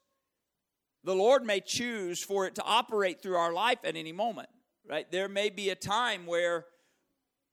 the 1.04 1.14
Lord 1.14 1.44
may 1.44 1.60
choose 1.60 2.22
for 2.22 2.46
it 2.46 2.54
to 2.56 2.62
operate 2.62 3.22
through 3.22 3.36
our 3.36 3.52
life 3.52 3.78
at 3.84 3.96
any 3.96 4.12
moment, 4.12 4.48
right? 4.88 5.10
There 5.10 5.28
may 5.28 5.50
be 5.50 5.70
a 5.70 5.74
time 5.74 6.26
where, 6.26 6.66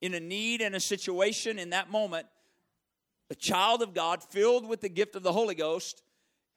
in 0.02 0.14
a 0.14 0.20
need 0.20 0.62
and 0.62 0.76
a 0.76 0.80
situation 0.80 1.60
in 1.60 1.70
that 1.70 1.90
moment, 1.90 2.28
a 3.30 3.36
child 3.36 3.82
of 3.82 3.94
God 3.94 4.24
filled 4.24 4.68
with 4.68 4.82
the 4.82 4.90
gift 4.90 5.16
of 5.16 5.24
the 5.24 5.34
Holy 5.34 5.56
Ghost 5.56 6.04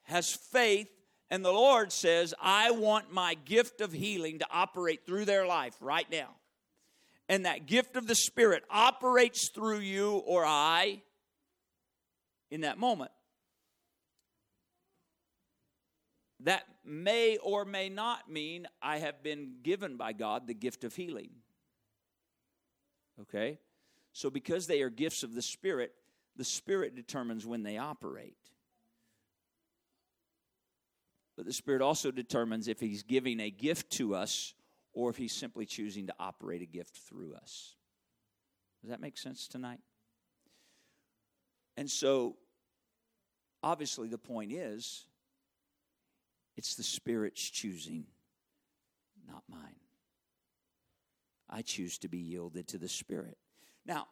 has 0.03 0.31
faith, 0.31 0.89
and 1.29 1.43
the 1.43 1.51
Lord 1.51 1.91
says, 1.91 2.33
I 2.41 2.71
want 2.71 3.11
my 3.11 3.33
gift 3.33 3.81
of 3.81 3.91
healing 3.91 4.39
to 4.39 4.47
operate 4.51 5.05
through 5.05 5.25
their 5.25 5.45
life 5.45 5.75
right 5.81 6.09
now. 6.11 6.29
And 7.29 7.45
that 7.45 7.65
gift 7.65 7.95
of 7.97 8.07
the 8.07 8.15
Spirit 8.15 8.63
operates 8.69 9.49
through 9.49 9.79
you 9.79 10.13
or 10.25 10.45
I 10.45 11.01
in 12.49 12.61
that 12.61 12.77
moment. 12.77 13.11
that 16.41 16.63
may 16.85 17.37
or 17.37 17.65
may 17.65 17.89
not 17.89 18.29
mean 18.29 18.67
I 18.81 18.99
have 18.99 19.23
been 19.23 19.55
given 19.63 19.97
by 19.97 20.13
God 20.13 20.47
the 20.47 20.53
gift 20.53 20.83
of 20.83 20.95
healing. 20.95 21.29
Okay? 23.21 23.59
So, 24.13 24.29
because 24.29 24.67
they 24.67 24.81
are 24.81 24.89
gifts 24.89 25.23
of 25.23 25.33
the 25.33 25.41
Spirit, 25.41 25.93
the 26.35 26.43
Spirit 26.43 26.95
determines 26.95 27.45
when 27.45 27.63
they 27.63 27.77
operate. 27.77 28.37
But 31.37 31.45
the 31.45 31.53
Spirit 31.53 31.83
also 31.83 32.09
determines 32.09 32.67
if 32.67 32.79
He's 32.79 33.03
giving 33.03 33.39
a 33.39 33.51
gift 33.51 33.91
to 33.93 34.15
us 34.15 34.55
or 34.91 35.11
if 35.11 35.17
He's 35.17 35.31
simply 35.31 35.65
choosing 35.65 36.07
to 36.07 36.15
operate 36.19 36.63
a 36.63 36.65
gift 36.65 36.97
through 36.97 37.35
us. 37.35 37.75
Does 38.81 38.89
that 38.89 38.99
make 38.99 39.17
sense 39.17 39.47
tonight? 39.47 39.79
And 41.77 41.89
so, 41.89 42.37
obviously, 43.61 44.07
the 44.07 44.17
point 44.17 44.51
is 44.51 45.05
it's 46.57 46.73
the 46.73 46.83
Spirit's 46.83 47.47
choosing, 47.47 48.05
not 49.27 49.43
mine. 49.47 49.75
I 51.49 51.61
choose 51.61 51.99
to 51.99 52.07
be 52.07 52.17
yielded 52.17 52.67
to 52.69 52.79
the 52.79 52.89
Spirit. 52.89 53.37
Now, 53.85 54.07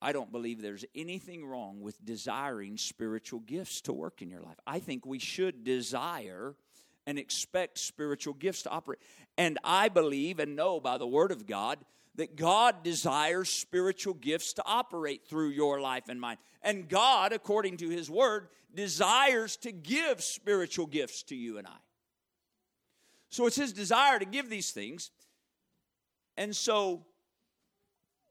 I 0.00 0.12
don't 0.12 0.30
believe 0.30 0.62
there's 0.62 0.84
anything 0.94 1.44
wrong 1.44 1.80
with 1.80 2.04
desiring 2.04 2.76
spiritual 2.76 3.40
gifts 3.40 3.80
to 3.82 3.92
work 3.92 4.22
in 4.22 4.30
your 4.30 4.42
life. 4.42 4.58
I 4.66 4.78
think 4.78 5.04
we 5.04 5.18
should 5.18 5.64
desire 5.64 6.54
and 7.06 7.18
expect 7.18 7.78
spiritual 7.78 8.34
gifts 8.34 8.62
to 8.62 8.70
operate. 8.70 9.00
And 9.36 9.58
I 9.64 9.88
believe 9.88 10.38
and 10.38 10.54
know 10.54 10.78
by 10.78 10.98
the 10.98 11.06
Word 11.06 11.32
of 11.32 11.46
God 11.46 11.78
that 12.14 12.36
God 12.36 12.82
desires 12.82 13.48
spiritual 13.48 14.14
gifts 14.14 14.52
to 14.54 14.62
operate 14.66 15.24
through 15.26 15.50
your 15.50 15.80
life 15.80 16.08
and 16.08 16.20
mine. 16.20 16.36
And 16.62 16.88
God, 16.88 17.32
according 17.32 17.78
to 17.78 17.88
His 17.88 18.10
Word, 18.10 18.48
desires 18.74 19.56
to 19.58 19.72
give 19.72 20.22
spiritual 20.22 20.86
gifts 20.86 21.22
to 21.24 21.36
you 21.36 21.58
and 21.58 21.66
I. 21.66 21.78
So 23.30 23.46
it's 23.46 23.56
His 23.56 23.72
desire 23.72 24.18
to 24.18 24.24
give 24.24 24.50
these 24.50 24.70
things. 24.70 25.10
And 26.36 26.54
so, 26.54 27.04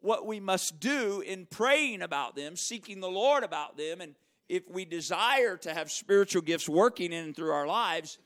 what 0.01 0.25
we 0.25 0.39
must 0.39 0.79
do 0.79 1.21
in 1.21 1.45
praying 1.45 2.01
about 2.01 2.35
them, 2.35 2.55
seeking 2.55 2.99
the 2.99 3.09
Lord 3.09 3.43
about 3.43 3.77
them, 3.77 4.01
and 4.01 4.15
if 4.47 4.69
we 4.69 4.85
desire 4.85 5.57
to 5.57 5.73
have 5.73 5.91
spiritual 5.91 6.41
gifts 6.41 6.69
working 6.69 7.11
in 7.11 7.25
and 7.25 7.35
through 7.35 7.51
our 7.51 7.67
lives, 7.67 8.17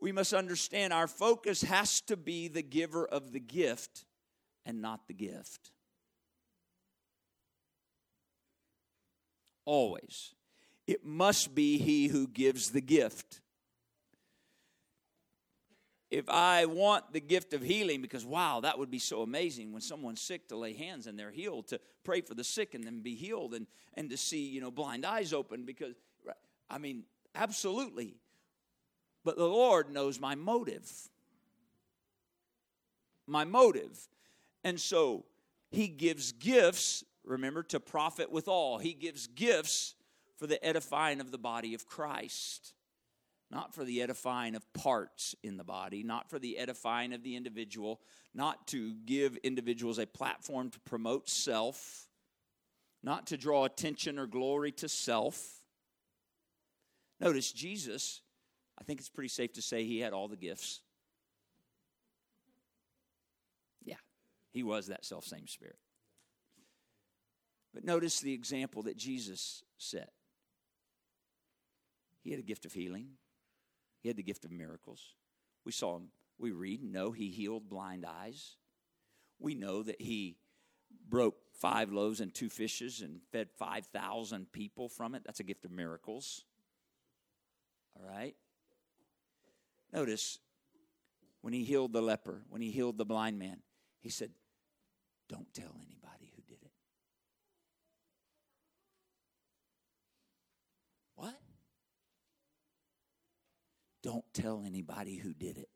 we 0.00 0.10
must 0.10 0.32
understand 0.32 0.92
our 0.92 1.06
focus 1.06 1.62
has 1.62 2.00
to 2.02 2.16
be 2.16 2.48
the 2.48 2.62
giver 2.62 3.06
of 3.06 3.32
the 3.32 3.38
gift 3.38 4.04
and 4.66 4.82
not 4.82 5.06
the 5.06 5.14
gift. 5.14 5.70
Always. 9.64 10.34
It 10.88 11.04
must 11.04 11.54
be 11.54 11.78
he 11.78 12.08
who 12.08 12.26
gives 12.26 12.70
the 12.70 12.80
gift. 12.80 13.41
If 16.12 16.28
I 16.28 16.66
want 16.66 17.14
the 17.14 17.22
gift 17.22 17.54
of 17.54 17.62
healing, 17.62 18.02
because 18.02 18.26
wow, 18.26 18.60
that 18.60 18.78
would 18.78 18.90
be 18.90 18.98
so 18.98 19.22
amazing 19.22 19.72
when 19.72 19.80
someone's 19.80 20.20
sick 20.20 20.46
to 20.48 20.56
lay 20.58 20.74
hands 20.74 21.06
and 21.06 21.18
they're 21.18 21.30
healed, 21.30 21.68
to 21.68 21.80
pray 22.04 22.20
for 22.20 22.34
the 22.34 22.44
sick 22.44 22.74
and 22.74 22.84
then 22.84 23.00
be 23.00 23.14
healed 23.14 23.54
and, 23.54 23.66
and 23.94 24.10
to 24.10 24.18
see, 24.18 24.46
you 24.46 24.60
know, 24.60 24.70
blind 24.70 25.06
eyes 25.06 25.32
open 25.32 25.64
because, 25.64 25.94
I 26.68 26.76
mean, 26.76 27.04
absolutely. 27.34 28.16
But 29.24 29.38
the 29.38 29.46
Lord 29.46 29.90
knows 29.90 30.20
my 30.20 30.34
motive. 30.34 30.86
My 33.26 33.46
motive. 33.46 33.98
And 34.64 34.78
so 34.78 35.24
he 35.70 35.88
gives 35.88 36.32
gifts, 36.32 37.04
remember, 37.24 37.62
to 37.62 37.80
profit 37.80 38.30
with 38.30 38.48
all. 38.48 38.76
He 38.76 38.92
gives 38.92 39.28
gifts 39.28 39.94
for 40.36 40.46
the 40.46 40.62
edifying 40.62 41.22
of 41.22 41.30
the 41.30 41.38
body 41.38 41.72
of 41.72 41.86
Christ. 41.86 42.74
Not 43.52 43.74
for 43.74 43.84
the 43.84 44.00
edifying 44.00 44.54
of 44.54 44.72
parts 44.72 45.36
in 45.42 45.58
the 45.58 45.64
body, 45.64 46.02
not 46.02 46.30
for 46.30 46.38
the 46.38 46.56
edifying 46.56 47.12
of 47.12 47.22
the 47.22 47.36
individual, 47.36 48.00
not 48.34 48.66
to 48.66 48.94
give 49.04 49.36
individuals 49.36 49.98
a 49.98 50.06
platform 50.06 50.70
to 50.70 50.80
promote 50.80 51.28
self, 51.28 52.08
not 53.02 53.26
to 53.26 53.36
draw 53.36 53.66
attention 53.66 54.18
or 54.18 54.26
glory 54.26 54.72
to 54.72 54.88
self. 54.88 55.60
Notice 57.20 57.52
Jesus, 57.52 58.22
I 58.80 58.84
think 58.84 59.00
it's 59.00 59.10
pretty 59.10 59.28
safe 59.28 59.52
to 59.52 59.62
say 59.62 59.84
he 59.84 60.00
had 60.00 60.14
all 60.14 60.28
the 60.28 60.36
gifts. 60.36 60.80
Yeah, 63.84 63.96
he 64.50 64.62
was 64.62 64.86
that 64.86 65.04
self 65.04 65.26
same 65.26 65.46
spirit. 65.46 65.76
But 67.74 67.84
notice 67.84 68.20
the 68.20 68.32
example 68.32 68.84
that 68.84 68.96
Jesus 68.96 69.62
set. 69.76 70.10
He 72.22 72.30
had 72.30 72.40
a 72.40 72.44
gift 72.44 72.64
of 72.64 72.72
healing. 72.72 73.08
He 74.02 74.08
had 74.08 74.16
the 74.16 74.22
gift 74.22 74.44
of 74.44 74.50
miracles. 74.50 75.14
We 75.64 75.72
saw 75.72 75.96
him, 75.96 76.08
we 76.38 76.50
read, 76.50 76.82
know 76.82 77.12
he 77.12 77.30
healed 77.30 77.70
blind 77.70 78.04
eyes. 78.04 78.56
We 79.38 79.54
know 79.54 79.82
that 79.84 80.00
he 80.00 80.36
broke 81.08 81.36
five 81.54 81.92
loaves 81.92 82.20
and 82.20 82.34
two 82.34 82.48
fishes 82.48 83.00
and 83.00 83.20
fed 83.30 83.48
5,000 83.56 84.50
people 84.50 84.88
from 84.88 85.14
it. 85.14 85.22
That's 85.24 85.40
a 85.40 85.44
gift 85.44 85.64
of 85.64 85.70
miracles. 85.70 86.44
All 87.96 88.08
right? 88.08 88.34
Notice 89.92 90.38
when 91.42 91.52
he 91.52 91.64
healed 91.64 91.92
the 91.92 92.02
leper, 92.02 92.42
when 92.48 92.62
he 92.62 92.70
healed 92.70 92.98
the 92.98 93.04
blind 93.04 93.38
man, 93.38 93.58
he 94.00 94.08
said, 94.08 94.30
Don't 95.28 95.52
tell 95.54 95.74
anybody 95.76 96.32
who 96.34 96.42
did 96.42 96.58
it. 96.62 96.72
What? 101.14 101.38
Don't 104.02 104.24
tell 104.32 104.64
anybody 104.66 105.16
who 105.16 105.32
did 105.32 105.58
it. 105.58 105.68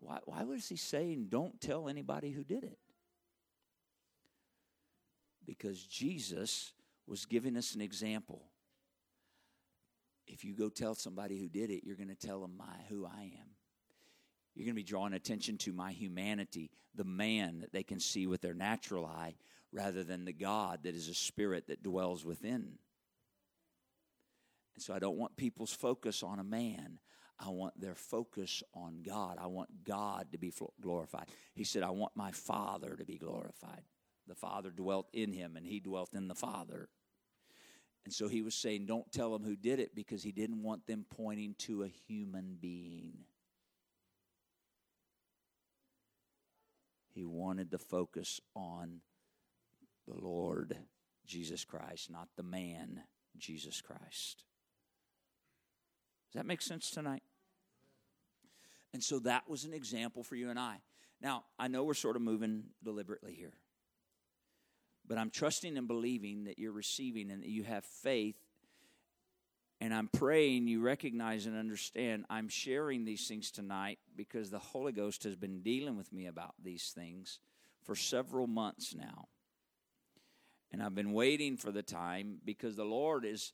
Why, 0.00 0.18
why 0.24 0.44
was 0.44 0.68
he 0.68 0.76
saying, 0.76 1.28
don't 1.30 1.60
tell 1.60 1.88
anybody 1.88 2.30
who 2.30 2.44
did 2.44 2.62
it? 2.64 2.78
Because 5.46 5.82
Jesus 5.82 6.72
was 7.06 7.24
giving 7.24 7.56
us 7.56 7.74
an 7.74 7.80
example. 7.80 8.42
If 10.26 10.44
you 10.44 10.54
go 10.54 10.68
tell 10.68 10.94
somebody 10.94 11.38
who 11.38 11.48
did 11.48 11.70
it, 11.70 11.84
you're 11.84 11.96
going 11.96 12.08
to 12.08 12.14
tell 12.14 12.40
them 12.42 12.52
my, 12.58 12.64
who 12.90 13.06
I 13.06 13.22
am. 13.22 13.48
You're 14.54 14.66
going 14.66 14.74
to 14.74 14.82
be 14.82 14.82
drawing 14.82 15.14
attention 15.14 15.56
to 15.58 15.72
my 15.72 15.92
humanity, 15.92 16.70
the 16.94 17.04
man 17.04 17.60
that 17.60 17.72
they 17.72 17.82
can 17.82 17.98
see 17.98 18.26
with 18.26 18.42
their 18.42 18.54
natural 18.54 19.06
eye, 19.06 19.36
rather 19.72 20.04
than 20.04 20.24
the 20.24 20.32
God 20.32 20.80
that 20.82 20.94
is 20.94 21.08
a 21.08 21.14
spirit 21.14 21.68
that 21.68 21.82
dwells 21.82 22.24
within. 22.24 22.78
And 24.78 24.82
so 24.84 24.94
I 24.94 25.00
don't 25.00 25.18
want 25.18 25.36
people's 25.36 25.72
focus 25.72 26.22
on 26.22 26.38
a 26.38 26.44
man. 26.44 27.00
I 27.36 27.48
want 27.48 27.80
their 27.80 27.96
focus 27.96 28.62
on 28.72 29.02
God. 29.04 29.36
I 29.36 29.48
want 29.48 29.82
God 29.82 30.28
to 30.30 30.38
be 30.38 30.52
glorified. 30.80 31.26
He 31.52 31.64
said, 31.64 31.82
I 31.82 31.90
want 31.90 32.12
my 32.14 32.30
Father 32.30 32.94
to 32.94 33.04
be 33.04 33.18
glorified. 33.18 33.82
The 34.28 34.36
Father 34.36 34.70
dwelt 34.70 35.08
in 35.12 35.32
him, 35.32 35.56
and 35.56 35.66
he 35.66 35.80
dwelt 35.80 36.14
in 36.14 36.28
the 36.28 36.36
Father. 36.36 36.88
And 38.04 38.14
so 38.14 38.28
he 38.28 38.40
was 38.40 38.54
saying, 38.54 38.86
Don't 38.86 39.10
tell 39.10 39.32
them 39.32 39.42
who 39.42 39.56
did 39.56 39.80
it 39.80 39.96
because 39.96 40.22
he 40.22 40.30
didn't 40.30 40.62
want 40.62 40.86
them 40.86 41.04
pointing 41.10 41.56
to 41.58 41.82
a 41.82 41.88
human 41.88 42.56
being. 42.60 43.24
He 47.16 47.24
wanted 47.24 47.72
to 47.72 47.78
focus 47.78 48.40
on 48.54 49.00
the 50.06 50.14
Lord 50.14 50.78
Jesus 51.26 51.64
Christ, 51.64 52.12
not 52.12 52.28
the 52.36 52.44
man 52.44 53.02
Jesus 53.36 53.80
Christ. 53.80 54.44
Does 56.30 56.40
that 56.40 56.46
make 56.46 56.62
sense 56.62 56.90
tonight? 56.90 57.22
And 58.92 59.02
so 59.02 59.18
that 59.20 59.48
was 59.48 59.64
an 59.64 59.72
example 59.72 60.22
for 60.22 60.34
you 60.34 60.50
and 60.50 60.58
I. 60.58 60.76
Now, 61.20 61.44
I 61.58 61.68
know 61.68 61.84
we're 61.84 61.94
sort 61.94 62.16
of 62.16 62.22
moving 62.22 62.64
deliberately 62.82 63.34
here, 63.34 63.54
but 65.06 65.18
I'm 65.18 65.30
trusting 65.30 65.76
and 65.76 65.88
believing 65.88 66.44
that 66.44 66.58
you're 66.58 66.72
receiving 66.72 67.30
and 67.30 67.42
that 67.42 67.48
you 67.48 67.64
have 67.64 67.84
faith. 67.84 68.36
And 69.80 69.94
I'm 69.94 70.08
praying 70.08 70.66
you 70.66 70.80
recognize 70.80 71.46
and 71.46 71.56
understand 71.56 72.24
I'm 72.28 72.48
sharing 72.48 73.04
these 73.04 73.26
things 73.26 73.50
tonight 73.50 73.98
because 74.16 74.50
the 74.50 74.58
Holy 74.58 74.92
Ghost 74.92 75.22
has 75.24 75.36
been 75.36 75.60
dealing 75.60 75.96
with 75.96 76.12
me 76.12 76.26
about 76.26 76.54
these 76.62 76.92
things 76.94 77.38
for 77.84 77.94
several 77.94 78.46
months 78.46 78.94
now. 78.94 79.28
And 80.72 80.82
I've 80.82 80.94
been 80.94 81.12
waiting 81.12 81.56
for 81.56 81.72
the 81.72 81.82
time 81.82 82.38
because 82.44 82.76
the 82.76 82.84
Lord 82.84 83.24
is 83.24 83.52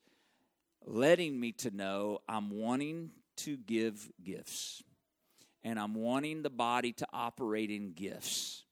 letting 0.87 1.39
me 1.39 1.53
to 1.53 1.71
know 1.71 2.21
I'm 2.29 2.51
wanting 2.51 3.11
to 3.39 3.57
give 3.57 4.11
gifts. 4.23 4.83
And 5.63 5.79
I'm 5.79 5.95
wanting 5.95 6.43
the 6.43 6.51
body 6.51 6.93
to 6.95 7.07
operate 7.13 7.71
in 7.71 7.93
gifts. 7.93 8.65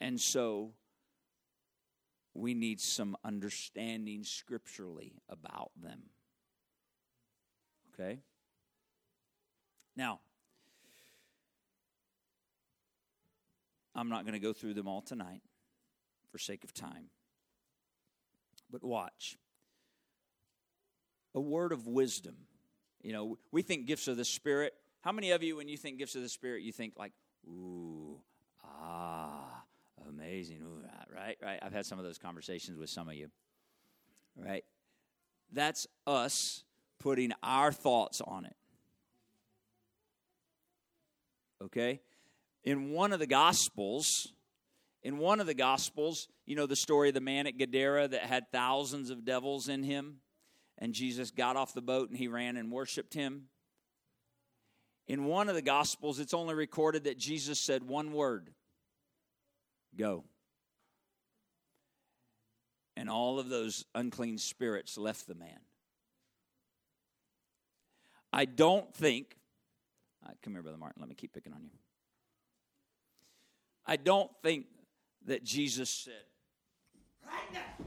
And 0.00 0.20
so 0.20 0.72
we 2.34 2.54
need 2.54 2.80
some 2.80 3.16
understanding 3.24 4.24
scripturally 4.24 5.14
about 5.28 5.70
them. 5.80 6.02
Okay? 7.94 8.20
Now, 9.96 10.20
I'm 13.94 14.08
not 14.08 14.24
going 14.24 14.34
to 14.34 14.40
go 14.40 14.52
through 14.52 14.74
them 14.74 14.86
all 14.86 15.02
tonight 15.02 15.42
for 16.30 16.38
sake 16.38 16.62
of 16.62 16.72
time. 16.72 17.06
But 18.70 18.84
watch 18.84 19.36
a 21.38 21.40
word 21.40 21.70
of 21.70 21.86
wisdom. 21.86 22.34
You 23.00 23.12
know, 23.12 23.38
we 23.52 23.62
think 23.62 23.86
gifts 23.86 24.08
of 24.08 24.16
the 24.16 24.24
Spirit. 24.24 24.74
How 25.02 25.12
many 25.12 25.30
of 25.30 25.40
you, 25.40 25.56
when 25.56 25.68
you 25.68 25.76
think 25.76 25.98
gifts 25.98 26.16
of 26.16 26.22
the 26.22 26.28
Spirit, 26.28 26.62
you 26.62 26.72
think 26.72 26.94
like, 26.98 27.12
ooh, 27.46 28.18
ah, 28.64 29.62
amazing, 30.08 30.60
ooh, 30.62 30.82
right? 31.14 31.36
Right? 31.40 31.60
I've 31.62 31.72
had 31.72 31.86
some 31.86 32.00
of 32.00 32.04
those 32.04 32.18
conversations 32.18 32.76
with 32.76 32.90
some 32.90 33.08
of 33.08 33.14
you, 33.14 33.30
right? 34.36 34.64
That's 35.52 35.86
us 36.08 36.64
putting 36.98 37.32
our 37.40 37.70
thoughts 37.70 38.20
on 38.20 38.44
it. 38.44 38.56
Okay? 41.62 42.00
In 42.64 42.90
one 42.90 43.12
of 43.12 43.20
the 43.20 43.28
Gospels, 43.28 44.32
in 45.04 45.18
one 45.18 45.38
of 45.38 45.46
the 45.46 45.54
Gospels, 45.54 46.26
you 46.46 46.56
know 46.56 46.66
the 46.66 46.74
story 46.74 47.08
of 47.08 47.14
the 47.14 47.20
man 47.20 47.46
at 47.46 47.56
Gadara 47.56 48.08
that 48.08 48.22
had 48.22 48.50
thousands 48.50 49.10
of 49.10 49.24
devils 49.24 49.68
in 49.68 49.84
him? 49.84 50.16
And 50.78 50.94
Jesus 50.94 51.30
got 51.30 51.56
off 51.56 51.74
the 51.74 51.82
boat 51.82 52.08
and 52.08 52.16
he 52.16 52.28
ran 52.28 52.56
and 52.56 52.70
worshiped 52.70 53.14
him. 53.14 53.48
In 55.06 55.24
one 55.24 55.48
of 55.48 55.54
the 55.54 55.62
Gospels, 55.62 56.18
it's 56.20 56.34
only 56.34 56.54
recorded 56.54 57.04
that 57.04 57.18
Jesus 57.18 57.58
said 57.58 57.82
one 57.82 58.12
word 58.12 58.50
go. 59.96 60.24
And 62.96 63.08
all 63.08 63.38
of 63.38 63.48
those 63.48 63.84
unclean 63.94 64.38
spirits 64.38 64.98
left 64.98 65.26
the 65.26 65.34
man. 65.34 65.60
I 68.32 68.44
don't 68.44 68.92
think, 68.94 69.36
uh, 70.24 70.30
come 70.42 70.52
here, 70.52 70.62
Brother 70.62 70.78
Martin, 70.78 71.00
let 71.00 71.08
me 71.08 71.14
keep 71.14 71.32
picking 71.32 71.52
on 71.52 71.62
you. 71.62 71.70
I 73.86 73.96
don't 73.96 74.30
think 74.42 74.66
that 75.26 75.42
Jesus 75.44 75.88
said, 75.88 76.12
right 77.24 77.52
now, 77.52 77.86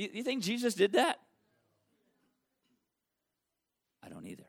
You, 0.00 0.08
you 0.14 0.22
think 0.22 0.42
Jesus 0.42 0.72
did 0.72 0.94
that? 0.94 1.18
I 4.02 4.08
don't 4.08 4.26
either. 4.26 4.46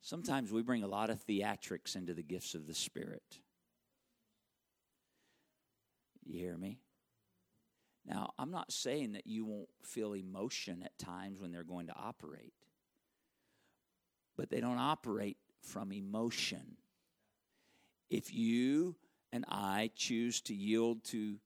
Sometimes 0.00 0.50
we 0.50 0.62
bring 0.62 0.82
a 0.82 0.86
lot 0.86 1.10
of 1.10 1.22
theatrics 1.26 1.94
into 1.94 2.14
the 2.14 2.22
gifts 2.22 2.54
of 2.54 2.66
the 2.66 2.72
Spirit. 2.72 3.38
You 6.24 6.40
hear 6.40 6.56
me? 6.56 6.78
Now, 8.06 8.32
I'm 8.38 8.50
not 8.50 8.72
saying 8.72 9.12
that 9.12 9.26
you 9.26 9.44
won't 9.44 9.68
feel 9.84 10.14
emotion 10.14 10.82
at 10.82 10.98
times 10.98 11.42
when 11.42 11.52
they're 11.52 11.62
going 11.62 11.88
to 11.88 11.94
operate, 11.94 12.54
but 14.38 14.48
they 14.48 14.60
don't 14.60 14.78
operate 14.78 15.36
from 15.60 15.92
emotion. 15.92 16.78
If 18.08 18.32
you 18.32 18.96
and 19.34 19.44
I 19.50 19.90
choose 19.94 20.40
to 20.42 20.54
yield 20.54 21.04
to 21.04 21.36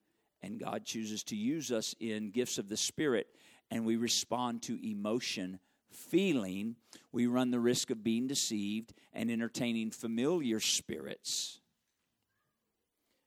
and 0.44 0.60
God 0.60 0.84
chooses 0.84 1.24
to 1.24 1.36
use 1.36 1.72
us 1.72 1.94
in 2.00 2.30
gifts 2.30 2.58
of 2.58 2.68
the 2.68 2.76
Spirit, 2.76 3.26
and 3.70 3.86
we 3.86 3.96
respond 3.96 4.62
to 4.64 4.78
emotion, 4.86 5.58
feeling, 5.90 6.76
we 7.12 7.26
run 7.26 7.50
the 7.50 7.58
risk 7.58 7.90
of 7.90 8.04
being 8.04 8.26
deceived 8.26 8.92
and 9.14 9.30
entertaining 9.30 9.90
familiar 9.90 10.60
spirits. 10.60 11.60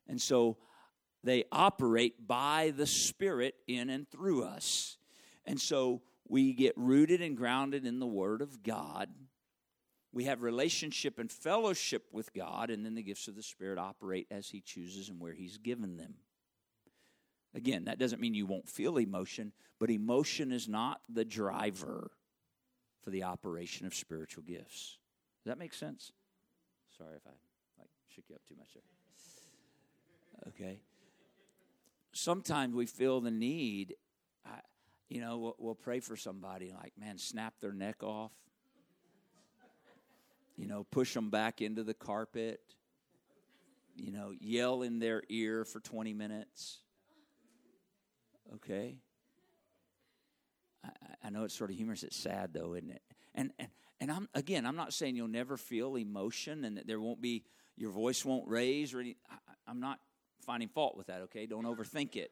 And 0.07 0.21
so 0.21 0.57
they 1.23 1.45
operate 1.51 2.27
by 2.27 2.71
the 2.77 2.85
Spirit 2.85 3.55
in 3.67 3.89
and 3.89 4.07
through 4.07 4.43
us. 4.43 4.97
And 5.43 5.59
so 5.59 6.03
we 6.29 6.53
get 6.53 6.73
rooted 6.77 7.21
and 7.21 7.35
grounded 7.35 7.85
in 7.85 7.99
the 7.99 8.05
Word 8.05 8.41
of 8.43 8.61
God. 8.61 9.09
We 10.13 10.25
have 10.25 10.43
relationship 10.43 11.17
and 11.17 11.31
fellowship 11.31 12.03
with 12.11 12.31
God, 12.33 12.69
and 12.69 12.85
then 12.85 12.93
the 12.93 13.03
gifts 13.03 13.27
of 13.27 13.35
the 13.35 13.43
Spirit 13.43 13.79
operate 13.79 14.27
as 14.29 14.49
He 14.49 14.61
chooses 14.61 15.09
and 15.09 15.19
where 15.19 15.33
He's 15.33 15.57
given 15.57 15.97
them. 15.97 16.15
Again, 17.53 17.85
that 17.85 17.97
doesn't 17.99 18.21
mean 18.21 18.33
you 18.33 18.45
won't 18.45 18.69
feel 18.69 18.97
emotion, 18.97 19.51
but 19.79 19.89
emotion 19.89 20.51
is 20.51 20.67
not 20.67 21.01
the 21.09 21.25
driver 21.25 22.11
for 23.01 23.09
the 23.09 23.23
operation 23.23 23.87
of 23.87 23.95
spiritual 23.95 24.43
gifts. 24.43 24.97
Does 25.43 25.51
that 25.51 25.57
make 25.57 25.73
sense? 25.73 26.11
Sorry 26.97 27.15
if 27.15 27.25
I 27.25 27.31
like 27.79 27.89
shook 28.13 28.25
you 28.29 28.35
up 28.35 28.41
too 28.47 28.55
much 28.57 28.73
there. 28.73 28.83
Okay. 30.49 30.79
Sometimes 32.11 32.73
we 32.73 32.85
feel 32.85 33.21
the 33.21 33.31
need. 33.31 33.95
I, 34.45 34.59
you 35.09 35.21
know, 35.21 35.37
we'll, 35.37 35.55
we'll 35.59 35.75
pray 35.75 35.99
for 35.99 36.15
somebody 36.15 36.73
like, 36.73 36.93
man, 36.99 37.17
snap 37.17 37.53
their 37.61 37.71
neck 37.71 38.03
off. 38.03 38.31
You 40.57 40.67
know, 40.67 40.85
push 40.89 41.13
them 41.13 41.29
back 41.29 41.61
into 41.61 41.83
the 41.83 41.93
carpet. 41.93 42.59
You 43.95 44.11
know, 44.11 44.31
yell 44.39 44.81
in 44.81 44.99
their 44.99 45.23
ear 45.29 45.65
for 45.65 45.79
20 45.79 46.13
minutes. 46.13 46.79
Okay? 48.55 48.97
I, 50.83 50.89
I 51.25 51.29
know 51.29 51.43
it's 51.43 51.55
sort 51.57 51.69
of 51.69 51.75
humorous. 51.75 52.03
It's 52.03 52.17
sad, 52.17 52.53
though, 52.53 52.73
isn't 52.73 52.91
it? 52.91 53.01
And, 53.35 53.51
and, 53.59 53.69
and 53.99 54.11
I'm, 54.11 54.29
again, 54.33 54.65
I'm 54.65 54.75
not 54.75 54.93
saying 54.93 55.15
you'll 55.15 55.27
never 55.27 55.57
feel 55.57 55.95
emotion 55.95 56.65
and 56.65 56.77
that 56.77 56.87
there 56.87 56.99
won't 56.99 57.21
be, 57.21 57.43
your 57.75 57.91
voice 57.91 58.23
won't 58.25 58.47
raise 58.47 58.93
or 58.93 58.99
any, 58.99 59.17
I, 59.29 59.35
I'm 59.67 59.79
not 59.79 59.99
finding 60.45 60.69
fault 60.69 60.97
with 60.97 61.07
that, 61.07 61.21
okay? 61.23 61.45
Don't 61.45 61.65
overthink 61.65 62.15
it. 62.15 62.31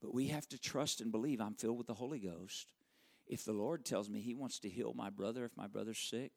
But 0.00 0.14
we 0.14 0.28
have 0.28 0.48
to 0.48 0.58
trust 0.58 1.00
and 1.00 1.12
believe 1.12 1.40
I'm 1.40 1.54
filled 1.54 1.76
with 1.76 1.86
the 1.86 1.94
Holy 1.94 2.18
Ghost. 2.18 2.72
If 3.26 3.44
the 3.44 3.52
Lord 3.52 3.84
tells 3.84 4.08
me 4.08 4.20
He 4.20 4.34
wants 4.34 4.58
to 4.60 4.68
heal 4.68 4.94
my 4.96 5.10
brother, 5.10 5.44
if 5.44 5.56
my 5.56 5.66
brother's 5.66 5.98
sick, 5.98 6.32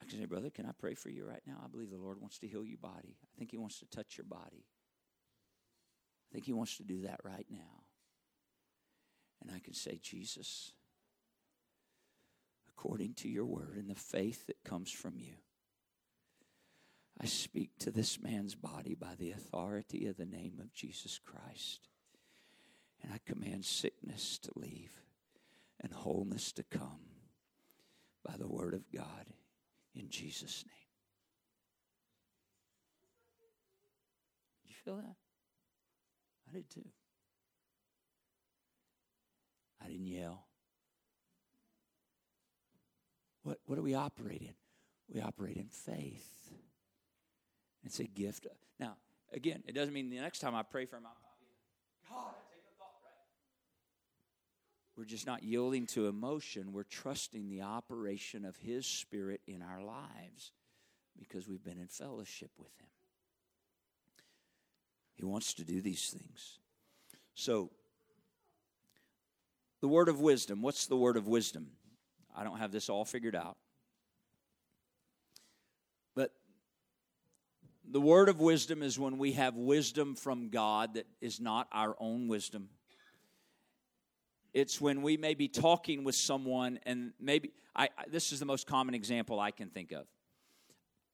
I 0.00 0.04
can 0.06 0.18
say, 0.18 0.24
Brother, 0.24 0.50
can 0.50 0.66
I 0.66 0.70
pray 0.78 0.94
for 0.94 1.10
you 1.10 1.26
right 1.26 1.42
now? 1.46 1.58
I 1.62 1.68
believe 1.68 1.90
the 1.90 1.98
Lord 1.98 2.20
wants 2.20 2.38
to 2.38 2.48
heal 2.48 2.64
your 2.64 2.78
body. 2.78 3.16
I 3.22 3.38
think 3.38 3.50
He 3.50 3.58
wants 3.58 3.78
to 3.80 3.86
touch 3.86 4.16
your 4.16 4.24
body. 4.24 4.64
I 6.30 6.32
think 6.32 6.46
He 6.46 6.52
wants 6.52 6.78
to 6.78 6.84
do 6.84 7.02
that 7.02 7.20
right 7.22 7.46
now. 7.50 7.79
And 9.40 9.50
I 9.54 9.58
can 9.58 9.74
say, 9.74 9.98
Jesus, 10.02 10.72
according 12.68 13.14
to 13.14 13.28
your 13.28 13.46
word 13.46 13.76
and 13.76 13.88
the 13.88 13.94
faith 13.94 14.46
that 14.46 14.62
comes 14.64 14.90
from 14.90 15.18
you, 15.18 15.34
I 17.20 17.26
speak 17.26 17.70
to 17.80 17.90
this 17.90 18.20
man's 18.20 18.54
body 18.54 18.94
by 18.94 19.14
the 19.18 19.30
authority 19.32 20.06
of 20.06 20.16
the 20.16 20.24
name 20.24 20.54
of 20.58 20.72
Jesus 20.72 21.20
Christ. 21.22 21.88
And 23.02 23.12
I 23.12 23.18
command 23.26 23.64
sickness 23.64 24.38
to 24.38 24.50
leave 24.56 24.92
and 25.80 25.92
wholeness 25.92 26.52
to 26.52 26.62
come 26.62 27.00
by 28.24 28.36
the 28.38 28.48
word 28.48 28.74
of 28.74 28.90
God 28.94 29.26
in 29.94 30.08
Jesus' 30.08 30.64
name. 30.66 30.74
You 34.66 34.74
feel 34.84 34.96
that? 34.96 35.16
I 36.48 36.54
did 36.54 36.70
too. 36.70 36.88
I 39.82 39.88
didn't 39.88 40.06
yell. 40.06 40.46
What, 43.42 43.58
what 43.66 43.76
do 43.76 43.82
we 43.82 43.94
operate 43.94 44.42
in? 44.42 44.54
We 45.12 45.20
operate 45.20 45.56
in 45.56 45.68
faith. 45.68 46.28
It's 47.84 47.98
a 47.98 48.04
gift. 48.04 48.46
Now, 48.78 48.96
again, 49.32 49.62
it 49.66 49.74
doesn't 49.74 49.94
mean 49.94 50.10
the 50.10 50.20
next 50.20 50.40
time 50.40 50.54
I 50.54 50.62
pray 50.62 50.84
for 50.84 50.96
him, 50.96 51.04
I'm 51.06 51.12
God, 52.10 52.18
I 52.28 52.42
take 52.52 52.62
a 52.64 52.78
thought 52.78 52.94
right. 53.04 53.14
We're 54.96 55.04
just 55.04 55.26
not 55.26 55.42
yielding 55.42 55.86
to 55.88 56.08
emotion. 56.08 56.72
We're 56.72 56.82
trusting 56.82 57.48
the 57.48 57.62
operation 57.62 58.44
of 58.44 58.56
His 58.56 58.86
Spirit 58.86 59.40
in 59.46 59.62
our 59.62 59.80
lives 59.80 60.52
because 61.18 61.48
we've 61.48 61.62
been 61.62 61.78
in 61.78 61.86
fellowship 61.86 62.50
with 62.58 62.76
Him. 62.80 62.88
He 65.14 65.24
wants 65.24 65.54
to 65.54 65.64
do 65.64 65.80
these 65.80 66.08
things. 66.10 66.58
So, 67.34 67.70
the 69.80 69.88
word 69.88 70.08
of 70.08 70.20
wisdom. 70.20 70.62
What's 70.62 70.86
the 70.86 70.96
word 70.96 71.16
of 71.16 71.26
wisdom? 71.26 71.68
I 72.36 72.44
don't 72.44 72.58
have 72.58 72.72
this 72.72 72.88
all 72.88 73.04
figured 73.04 73.34
out. 73.34 73.56
But 76.14 76.32
the 77.88 78.00
word 78.00 78.28
of 78.28 78.40
wisdom 78.40 78.82
is 78.82 78.98
when 78.98 79.18
we 79.18 79.32
have 79.32 79.56
wisdom 79.56 80.14
from 80.14 80.50
God 80.50 80.94
that 80.94 81.06
is 81.20 81.40
not 81.40 81.68
our 81.72 81.96
own 81.98 82.28
wisdom. 82.28 82.68
It's 84.52 84.80
when 84.80 85.02
we 85.02 85.16
may 85.16 85.34
be 85.34 85.48
talking 85.48 86.02
with 86.04 86.16
someone, 86.16 86.80
and 86.84 87.12
maybe 87.20 87.52
I, 87.74 87.88
this 88.08 88.32
is 88.32 88.40
the 88.40 88.46
most 88.46 88.66
common 88.66 88.94
example 88.94 89.38
I 89.38 89.52
can 89.52 89.70
think 89.70 89.92
of. 89.92 90.06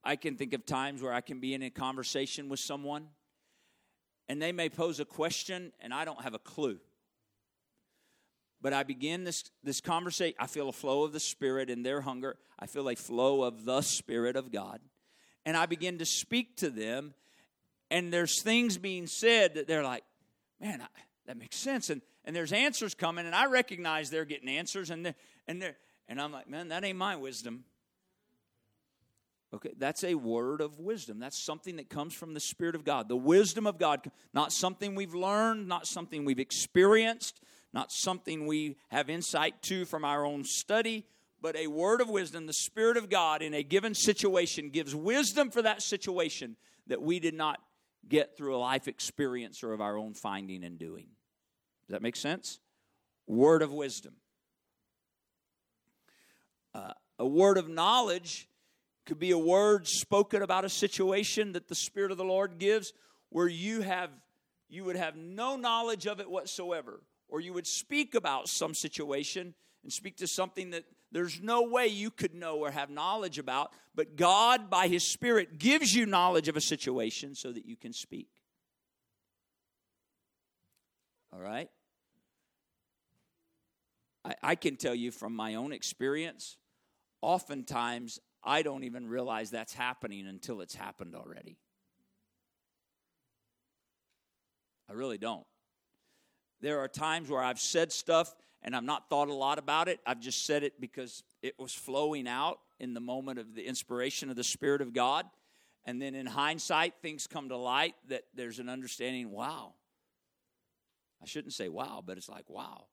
I 0.02 0.16
can 0.16 0.36
think 0.36 0.54
of 0.54 0.64
times 0.64 1.02
where 1.02 1.12
I 1.12 1.20
can 1.20 1.40
be 1.40 1.52
in 1.52 1.62
a 1.62 1.70
conversation 1.70 2.48
with 2.48 2.60
someone, 2.60 3.08
and 4.28 4.40
they 4.40 4.52
may 4.52 4.68
pose 4.68 5.00
a 5.00 5.04
question, 5.04 5.72
and 5.80 5.92
I 5.92 6.04
don't 6.04 6.22
have 6.22 6.34
a 6.34 6.38
clue. 6.38 6.78
But 8.62 8.72
I 8.72 8.82
begin 8.82 9.24
this, 9.24 9.44
this 9.62 9.80
conversation. 9.80 10.34
I 10.38 10.46
feel 10.46 10.68
a 10.68 10.72
flow 10.72 11.04
of 11.04 11.12
the 11.12 11.20
Spirit 11.20 11.70
in 11.70 11.82
their 11.82 12.00
hunger. 12.00 12.36
I 12.58 12.66
feel 12.66 12.88
a 12.88 12.94
flow 12.94 13.42
of 13.42 13.64
the 13.64 13.82
Spirit 13.82 14.36
of 14.36 14.50
God. 14.50 14.80
And 15.44 15.56
I 15.56 15.66
begin 15.66 15.98
to 15.98 16.06
speak 16.06 16.56
to 16.56 16.70
them. 16.70 17.14
And 17.90 18.12
there's 18.12 18.42
things 18.42 18.78
being 18.78 19.06
said 19.06 19.54
that 19.54 19.68
they're 19.68 19.84
like, 19.84 20.04
man, 20.60 20.80
I, 20.80 20.86
that 21.26 21.36
makes 21.36 21.56
sense. 21.56 21.90
And, 21.90 22.00
and 22.24 22.34
there's 22.34 22.52
answers 22.52 22.94
coming. 22.94 23.26
And 23.26 23.34
I 23.34 23.46
recognize 23.46 24.10
they're 24.10 24.24
getting 24.24 24.48
answers. 24.48 24.90
And, 24.90 25.06
they're, 25.06 25.14
and, 25.46 25.62
they're, 25.62 25.76
and 26.08 26.20
I'm 26.20 26.32
like, 26.32 26.48
man, 26.48 26.68
that 26.68 26.82
ain't 26.82 26.98
my 26.98 27.14
wisdom. 27.16 27.64
Okay, 29.54 29.72
that's 29.78 30.02
a 30.02 30.14
word 30.14 30.60
of 30.60 30.80
wisdom. 30.80 31.20
That's 31.20 31.42
something 31.42 31.76
that 31.76 31.88
comes 31.88 32.12
from 32.12 32.34
the 32.34 32.40
Spirit 32.40 32.74
of 32.74 32.84
God. 32.84 33.08
The 33.08 33.16
wisdom 33.16 33.66
of 33.66 33.78
God, 33.78 34.10
not 34.34 34.52
something 34.52 34.94
we've 34.94 35.14
learned, 35.14 35.68
not 35.68 35.86
something 35.86 36.24
we've 36.24 36.40
experienced, 36.40 37.40
not 37.76 37.92
something 37.92 38.46
we 38.46 38.78
have 38.88 39.10
insight 39.10 39.60
to 39.60 39.84
from 39.84 40.02
our 40.02 40.24
own 40.24 40.44
study, 40.44 41.04
but 41.42 41.54
a 41.56 41.66
word 41.66 42.00
of 42.00 42.08
wisdom. 42.08 42.46
The 42.46 42.54
Spirit 42.54 42.96
of 42.96 43.10
God 43.10 43.42
in 43.42 43.52
a 43.52 43.62
given 43.62 43.94
situation 43.94 44.70
gives 44.70 44.94
wisdom 44.94 45.50
for 45.50 45.60
that 45.60 45.82
situation 45.82 46.56
that 46.86 47.02
we 47.02 47.20
did 47.20 47.34
not 47.34 47.60
get 48.08 48.34
through 48.34 48.56
a 48.56 48.58
life 48.58 48.88
experience 48.88 49.62
or 49.62 49.74
of 49.74 49.82
our 49.82 49.98
own 49.98 50.14
finding 50.14 50.64
and 50.64 50.78
doing. 50.78 51.08
Does 51.86 51.92
that 51.92 52.00
make 52.00 52.16
sense? 52.16 52.60
Word 53.26 53.60
of 53.60 53.74
wisdom. 53.74 54.14
Uh, 56.74 56.92
a 57.18 57.26
word 57.26 57.58
of 57.58 57.68
knowledge 57.68 58.48
could 59.04 59.18
be 59.18 59.32
a 59.32 59.38
word 59.38 59.86
spoken 59.86 60.40
about 60.40 60.64
a 60.64 60.70
situation 60.70 61.52
that 61.52 61.68
the 61.68 61.74
Spirit 61.74 62.10
of 62.10 62.16
the 62.16 62.24
Lord 62.24 62.56
gives 62.58 62.94
where 63.28 63.48
you 63.48 63.82
have 63.82 64.08
you 64.70 64.82
would 64.84 64.96
have 64.96 65.14
no 65.14 65.56
knowledge 65.56 66.06
of 66.06 66.20
it 66.20 66.30
whatsoever 66.30 67.02
or 67.28 67.40
you 67.40 67.52
would 67.52 67.66
speak 67.66 68.14
about 68.14 68.48
some 68.48 68.74
situation 68.74 69.54
and 69.82 69.92
speak 69.92 70.16
to 70.18 70.26
something 70.26 70.70
that 70.70 70.84
there's 71.12 71.40
no 71.40 71.62
way 71.62 71.86
you 71.86 72.10
could 72.10 72.34
know 72.34 72.56
or 72.58 72.70
have 72.70 72.90
knowledge 72.90 73.38
about, 73.38 73.72
but 73.94 74.16
God, 74.16 74.68
by 74.68 74.88
His 74.88 75.04
Spirit, 75.04 75.58
gives 75.58 75.94
you 75.94 76.06
knowledge 76.06 76.48
of 76.48 76.56
a 76.56 76.60
situation 76.60 77.34
so 77.34 77.52
that 77.52 77.66
you 77.66 77.76
can 77.76 77.92
speak. 77.92 78.28
All 81.32 81.40
right? 81.40 81.68
I, 84.24 84.34
I 84.42 84.54
can 84.56 84.76
tell 84.76 84.94
you 84.94 85.10
from 85.10 85.34
my 85.34 85.54
own 85.54 85.72
experience, 85.72 86.56
oftentimes 87.22 88.18
I 88.42 88.62
don't 88.62 88.84
even 88.84 89.08
realize 89.08 89.50
that's 89.50 89.74
happening 89.74 90.26
until 90.26 90.60
it's 90.60 90.74
happened 90.74 91.14
already. 91.14 91.58
I 94.88 94.92
really 94.92 95.18
don't. 95.18 95.46
There 96.60 96.80
are 96.80 96.88
times 96.88 97.28
where 97.28 97.42
I've 97.42 97.60
said 97.60 97.92
stuff 97.92 98.34
and 98.62 98.74
I've 98.74 98.84
not 98.84 99.08
thought 99.08 99.28
a 99.28 99.34
lot 99.34 99.58
about 99.58 99.88
it. 99.88 100.00
I've 100.06 100.20
just 100.20 100.44
said 100.44 100.62
it 100.62 100.80
because 100.80 101.22
it 101.42 101.58
was 101.58 101.72
flowing 101.72 102.26
out 102.26 102.58
in 102.80 102.94
the 102.94 103.00
moment 103.00 103.38
of 103.38 103.54
the 103.54 103.66
inspiration 103.66 104.30
of 104.30 104.36
the 104.36 104.44
Spirit 104.44 104.80
of 104.80 104.92
God. 104.92 105.26
And 105.84 106.02
then 106.02 106.14
in 106.14 106.26
hindsight, 106.26 106.94
things 107.00 107.26
come 107.26 107.48
to 107.50 107.56
light 107.56 107.94
that 108.08 108.24
there's 108.34 108.58
an 108.58 108.68
understanding 108.68 109.30
wow. 109.30 109.74
I 111.22 111.26
shouldn't 111.26 111.54
say 111.54 111.68
wow, 111.68 112.02
but 112.04 112.18
it's 112.18 112.28
like 112.28 112.50
wow. 112.50 112.86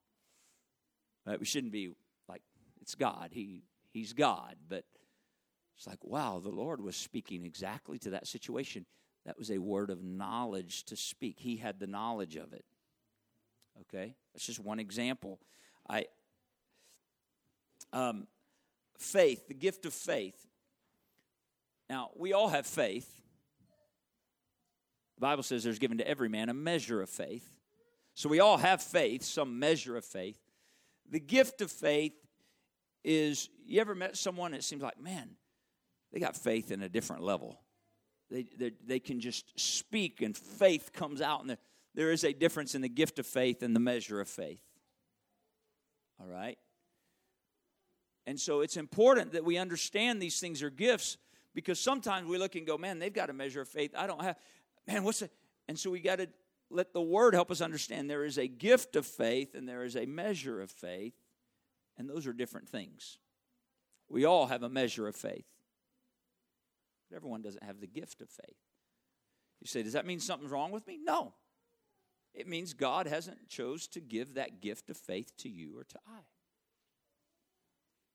Right? 1.26 1.40
We 1.40 1.46
shouldn't 1.46 1.74
be 1.74 1.90
like, 2.28 2.42
it's 2.82 2.96
God. 2.96 3.30
He, 3.32 3.64
he's 3.92 4.14
God. 4.14 4.56
But 4.68 4.84
it's 5.76 5.88
like, 5.88 6.04
wow, 6.04 6.40
the 6.44 6.50
Lord 6.50 6.82
was 6.82 6.96
speaking 6.96 7.46
exactly 7.46 7.98
to 8.00 8.12
that 8.12 8.28
situation. 8.28 8.86
That 9.26 9.38
was 9.40 9.50
a 9.50 9.58
word 9.58 9.90
of 9.90 10.04
knowledge 10.04 10.84
to 10.86 10.96
speak. 10.96 11.40
He 11.40 11.56
had 11.58 11.80
the 11.80 11.88
knowledge 11.88 12.36
of 12.36 12.54
it. 12.54 12.66
Okay, 13.82 14.16
that's 14.34 14.46
just 14.46 14.60
one 14.60 14.80
example. 14.80 15.40
I 15.90 16.06
um, 17.92 18.28
faith, 18.98 19.48
the 19.48 19.54
gift 19.54 19.86
of 19.86 19.94
faith. 19.94 20.48
Now 21.90 22.10
we 22.16 22.34
all 22.34 22.50
have 22.50 22.66
faith. 22.66 23.10
The 25.16 25.22
Bible 25.22 25.44
says 25.44 25.64
there's 25.64 25.80
given 25.80 26.00
to 26.00 26.08
every 26.08 26.30
man 26.30 26.50
a 26.50 26.54
measure 26.54 27.02
of 27.02 27.10
faith. 27.10 27.48
So 28.16 28.30
we 28.30 28.40
all 28.40 28.58
have 28.58 28.82
faith, 28.82 29.24
some 29.24 29.60
measure 29.60 29.98
of 29.98 30.06
faith. 30.06 30.40
The 31.10 31.20
gift 31.20 31.62
of 31.62 31.72
faith 31.72 32.14
is 33.04 33.50
you 33.66 33.82
ever 33.82 33.96
met 33.96 34.18
someone 34.18 34.52
that 34.52 34.64
seems 34.64 34.82
like, 34.82 35.00
man, 35.00 35.32
they 36.12 36.20
got 36.20 36.36
faith 36.36 36.72
in 36.72 36.82
a 36.82 36.90
different 36.90 37.24
level. 37.24 37.60
They, 38.30 38.48
they, 38.58 38.72
they 38.86 39.00
can 39.00 39.20
just 39.20 39.60
speak 39.60 40.22
and 40.22 40.36
faith 40.36 40.92
comes 40.94 41.22
out 41.22 41.42
and 41.42 41.58
there 41.96 42.12
is 42.12 42.24
a 42.24 42.34
difference 42.34 42.76
in 42.76 42.82
the 42.82 42.90
gift 42.90 43.20
of 43.20 43.26
faith 43.26 43.64
and 43.64 43.76
the 43.76 43.80
measure 43.80 44.20
of 44.20 44.28
faith. 44.28 44.62
All 46.20 46.28
right? 46.28 46.58
And 48.26 48.40
so 48.40 48.62
it's 48.62 48.78
important 48.78 49.34
that 49.34 49.44
we 49.44 49.58
understand 49.58 50.22
these 50.22 50.40
things 50.40 50.64
are 50.64 50.70
gifts 50.70 51.18
because 51.54 51.80
sometimes 51.80 52.28
we 52.28 52.38
look 52.38 52.56
and 52.56 52.66
go, 52.66 52.78
man, 52.78 53.00
they've 53.00 53.14
got 53.14 53.30
a 53.30 53.34
measure 53.34 53.62
of 53.62 53.68
faith. 53.68 53.92
I 53.96 54.08
don't 54.08 54.22
have, 54.22 54.38
man, 54.88 55.04
what's 55.04 55.22
it? 55.22 55.32
And 55.68 55.78
so 55.78 55.92
we 55.92 56.00
got 56.00 56.18
to 56.18 56.28
let 56.70 56.94
the 56.94 57.02
word 57.02 57.34
help 57.34 57.52
us 57.52 57.62
understand 57.62 58.10
there 58.10 58.26
is 58.26 58.38
a 58.38 58.48
gift 58.48 58.96
of 58.96 59.06
faith 59.06 59.56
and 59.56 59.68
there 59.68 59.84
is 59.84 59.96
a 59.96 60.06
measure 60.06 60.62
of 60.62 60.72
faith, 60.72 61.14
and 61.98 62.10
those 62.10 62.26
are 62.26 62.34
different 62.34 62.68
things. 62.68 63.20
We 64.10 64.26
all 64.26 64.48
have 64.48 64.64
a 64.64 64.70
measure 64.70 65.08
of 65.08 65.16
faith, 65.16 65.46
but 67.10 67.16
everyone 67.16 67.42
doesn't 67.42 67.64
have 67.64 67.80
the 67.80 67.88
gift 67.88 68.22
of 68.22 68.30
faith. 68.30 68.58
You 69.62 69.68
say, 69.68 69.84
does 69.84 69.94
that 69.94 70.06
mean 70.06 70.20
something's 70.20 70.52
wrong 70.52 70.72
with 70.72 70.86
me? 70.88 71.00
No. 71.02 71.34
It 72.34 72.48
means 72.48 72.74
God 72.74 73.08
hasn't 73.08 73.48
chose 73.48 73.88
to 73.90 74.00
give 74.00 74.36
that 74.36 74.62
gift 74.62 74.90
of 74.90 74.98
faith 74.98 75.32
to 75.38 75.50
you 75.50 75.78
or 75.78 75.84
to 75.84 76.00
I. 76.08 76.22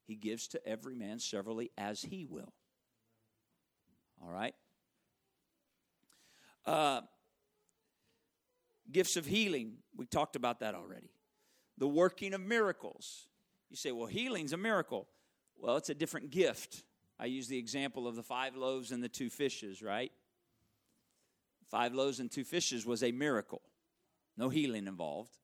He 0.07 0.17
gives 0.17 0.49
to 0.49 0.67
every 0.67 0.95
man 0.95 1.19
severally 1.19 1.71
as 1.77 2.03
he 2.03 2.25
will. 2.25 2.53
All 4.23 4.33
right? 4.33 4.55
Uh, 6.67 7.03
gifts 8.91 9.17
of 9.17 9.27
healing, 9.27 9.75
we 9.97 10.07
talked 10.07 10.35
about 10.35 10.61
that 10.61 10.75
already. 10.75 11.11
The 11.77 11.87
working 11.87 12.35
of 12.35 12.41
miracles. 12.41 13.27
You 13.71 13.77
say, 13.77 13.93
well, 13.93 14.07
healing's 14.07 14.53
a 14.53 14.57
miracle. 14.57 15.07
Well, 15.57 15.77
it's 15.77 15.91
a 15.91 15.95
different 15.95 16.31
gift. 16.31 16.85
I 17.21 17.27
use 17.27 17.49
the 17.49 17.59
example 17.59 18.07
of 18.07 18.17
the 18.17 18.23
five 18.23 18.57
loaves 18.57 18.93
and 18.93 19.03
the 19.03 19.09
two 19.09 19.29
fishes, 19.29 19.83
right? 19.83 20.13
Five 21.71 21.95
loaves 21.95 22.21
and 22.21 22.31
two 22.31 22.45
fishes 22.45 22.87
was 22.87 23.03
a 23.03 23.13
miracle, 23.13 23.61
no 24.39 24.49
healing 24.49 24.87
involved. 24.87 25.37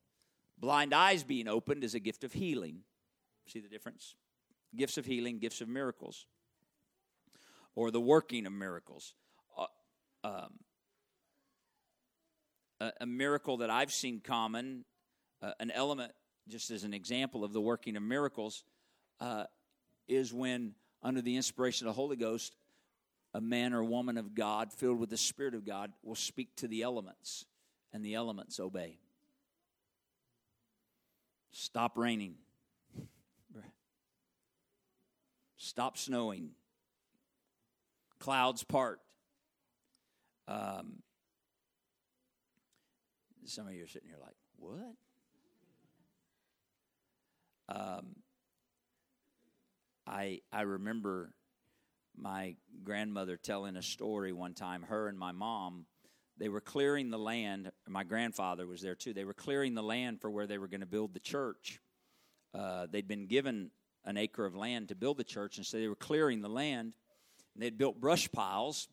Blind 0.56 0.94
eyes 0.94 1.24
being 1.24 1.48
opened 1.48 1.82
is 1.82 1.94
a 1.94 2.00
gift 2.00 2.22
of 2.24 2.32
healing. 2.32 2.84
See 3.48 3.60
the 3.60 3.68
difference? 3.68 4.14
Gifts 4.74 4.96
of 4.96 5.04
healing, 5.04 5.38
gifts 5.40 5.60
of 5.60 5.68
miracles, 5.68 6.26
or 7.74 7.90
the 7.90 8.00
working 8.00 8.46
of 8.46 8.52
miracles. 8.52 9.14
Uh, 9.58 9.66
um, 10.26 10.52
a, 12.80 12.92
a, 13.02 13.06
miracle 13.06 13.58
that 13.58 13.70
I've 13.70 13.92
seen 13.92 14.20
common, 14.20 14.84
uh, 15.42 15.52
an 15.60 15.70
element, 15.70 16.12
just 16.48 16.70
as 16.70 16.84
an 16.84 16.94
example 16.94 17.44
of 17.44 17.52
the 17.52 17.60
working 17.60 17.96
of 17.96 18.02
miracles, 18.02 18.64
uh, 19.20 19.44
is 20.08 20.32
when, 20.32 20.74
under 21.02 21.20
the 21.20 21.36
inspiration 21.36 21.86
of 21.86 21.94
the 21.94 22.00
Holy 22.00 22.16
Ghost, 22.16 22.56
a 23.34 23.40
man 23.40 23.74
or 23.74 23.82
woman 23.84 24.16
of 24.16 24.34
God 24.34 24.72
filled 24.72 24.98
with 24.98 25.10
the 25.10 25.16
Spirit 25.16 25.54
of 25.54 25.66
God 25.66 25.92
will 26.02 26.14
speak 26.14 26.54
to 26.56 26.68
the 26.68 26.82
elements, 26.82 27.44
and 27.94 28.04
the 28.04 28.14
elements 28.14 28.58
obey. 28.60 28.98
Stop 31.52 31.96
raining. 31.96 32.34
Stop 35.56 35.96
snowing. 35.96 36.50
Clouds 38.18 38.64
part. 38.64 39.00
Um, 40.46 41.02
some 43.46 43.66
of 43.66 43.72
you 43.72 43.84
are 43.84 43.88
sitting 43.88 44.08
here 44.08 44.18
like, 44.20 44.34
what? 44.58 44.96
Um, 47.68 48.16
I 50.06 50.40
I 50.52 50.62
remember 50.62 51.32
my 52.16 52.56
grandmother 52.82 53.36
telling 53.36 53.76
a 53.76 53.82
story 53.82 54.32
one 54.32 54.52
time. 54.52 54.82
Her 54.82 55.08
and 55.08 55.18
my 55.18 55.32
mom, 55.32 55.86
they 56.38 56.48
were 56.48 56.60
clearing 56.60 57.10
the 57.10 57.18
land. 57.18 57.70
My 57.88 58.04
grandfather 58.04 58.66
was 58.66 58.82
there 58.82 58.94
too. 58.94 59.12
They 59.12 59.24
were 59.24 59.34
clearing 59.34 59.74
the 59.74 59.82
land 59.82 60.20
for 60.20 60.30
where 60.30 60.46
they 60.46 60.58
were 60.58 60.68
going 60.68 60.80
to 60.80 60.86
build 60.86 61.14
the 61.14 61.20
church. 61.20 61.80
Uh, 62.52 62.86
they'd 62.90 63.08
been 63.08 63.26
given 63.26 63.70
an 64.04 64.16
acre 64.16 64.44
of 64.44 64.54
land 64.54 64.88
to 64.88 64.94
build 64.94 65.16
the 65.16 65.24
church, 65.24 65.56
and 65.56 65.66
so 65.66 65.78
they 65.78 65.88
were 65.88 65.94
clearing 65.94 66.42
the 66.42 66.48
land. 66.48 66.92
And 67.54 67.62
they'd 67.62 67.78
built 67.78 68.00
brush 68.00 68.30
piles. 68.30 68.88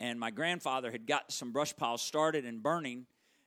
And 0.00 0.20
my 0.20 0.30
grandfather 0.30 0.90
had 0.90 1.06
got 1.06 1.32
some 1.32 1.52
brush 1.52 1.74
piles 1.76 2.02
started 2.02 2.44
and 2.44 2.62
burning, 2.62 3.06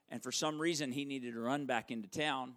and 0.10 0.24
for 0.24 0.32
some 0.32 0.60
reason 0.60 0.92
he 0.92 1.06
needed 1.06 1.34
to 1.34 1.40
run 1.40 1.66
back 1.66 1.92
into 1.92 2.08
town. 2.08 2.54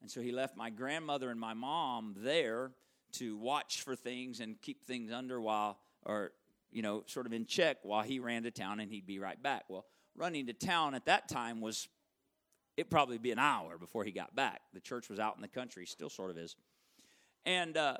And 0.00 0.10
so 0.10 0.20
he 0.20 0.32
left 0.32 0.56
my 0.56 0.70
grandmother 0.70 1.30
and 1.30 1.38
my 1.38 1.54
mom 1.54 2.16
there 2.18 2.72
to 3.12 3.36
watch 3.36 3.82
for 3.82 3.94
things 3.94 4.40
and 4.40 4.60
keep 4.60 4.84
things 4.84 5.12
under 5.12 5.40
while, 5.40 5.78
or, 6.04 6.32
you 6.76 6.82
know, 6.82 7.02
sort 7.06 7.24
of 7.24 7.32
in 7.32 7.46
check 7.46 7.78
while 7.84 8.02
he 8.02 8.18
ran 8.18 8.42
to 8.42 8.50
town 8.50 8.80
and 8.80 8.92
he'd 8.92 9.06
be 9.06 9.18
right 9.18 9.42
back. 9.42 9.64
Well, 9.70 9.86
running 10.14 10.48
to 10.48 10.52
town 10.52 10.94
at 10.94 11.06
that 11.06 11.26
time 11.26 11.62
was, 11.62 11.88
it 12.76 12.90
probably 12.90 13.16
be 13.16 13.30
an 13.30 13.38
hour 13.38 13.78
before 13.78 14.04
he 14.04 14.12
got 14.12 14.36
back. 14.36 14.60
The 14.74 14.80
church 14.80 15.08
was 15.08 15.18
out 15.18 15.36
in 15.36 15.40
the 15.40 15.48
country, 15.48 15.86
still 15.86 16.10
sort 16.10 16.30
of 16.30 16.36
is. 16.36 16.54
And 17.46 17.78
uh, 17.78 17.96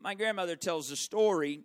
my 0.00 0.14
grandmother 0.14 0.56
tells 0.56 0.88
the 0.88 0.96
story. 0.96 1.60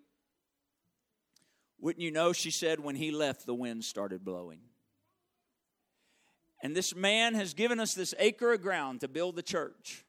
Wouldn't 1.80 2.04
you 2.04 2.12
know, 2.12 2.34
she 2.34 2.52
said, 2.52 2.80
when 2.80 2.96
he 2.96 3.10
left, 3.10 3.48
the 3.48 3.56
wind 3.56 3.84
started 3.84 4.24
blowing. 4.24 4.60
And 6.62 6.76
this 6.76 6.96
man 6.96 7.34
has 7.34 7.56
given 7.56 7.80
us 7.80 7.96
this 7.96 8.14
acre 8.20 8.54
of 8.54 8.62
ground 8.62 9.02
to 9.02 9.08
build 9.08 9.38
the 9.38 9.42
church. 9.42 10.06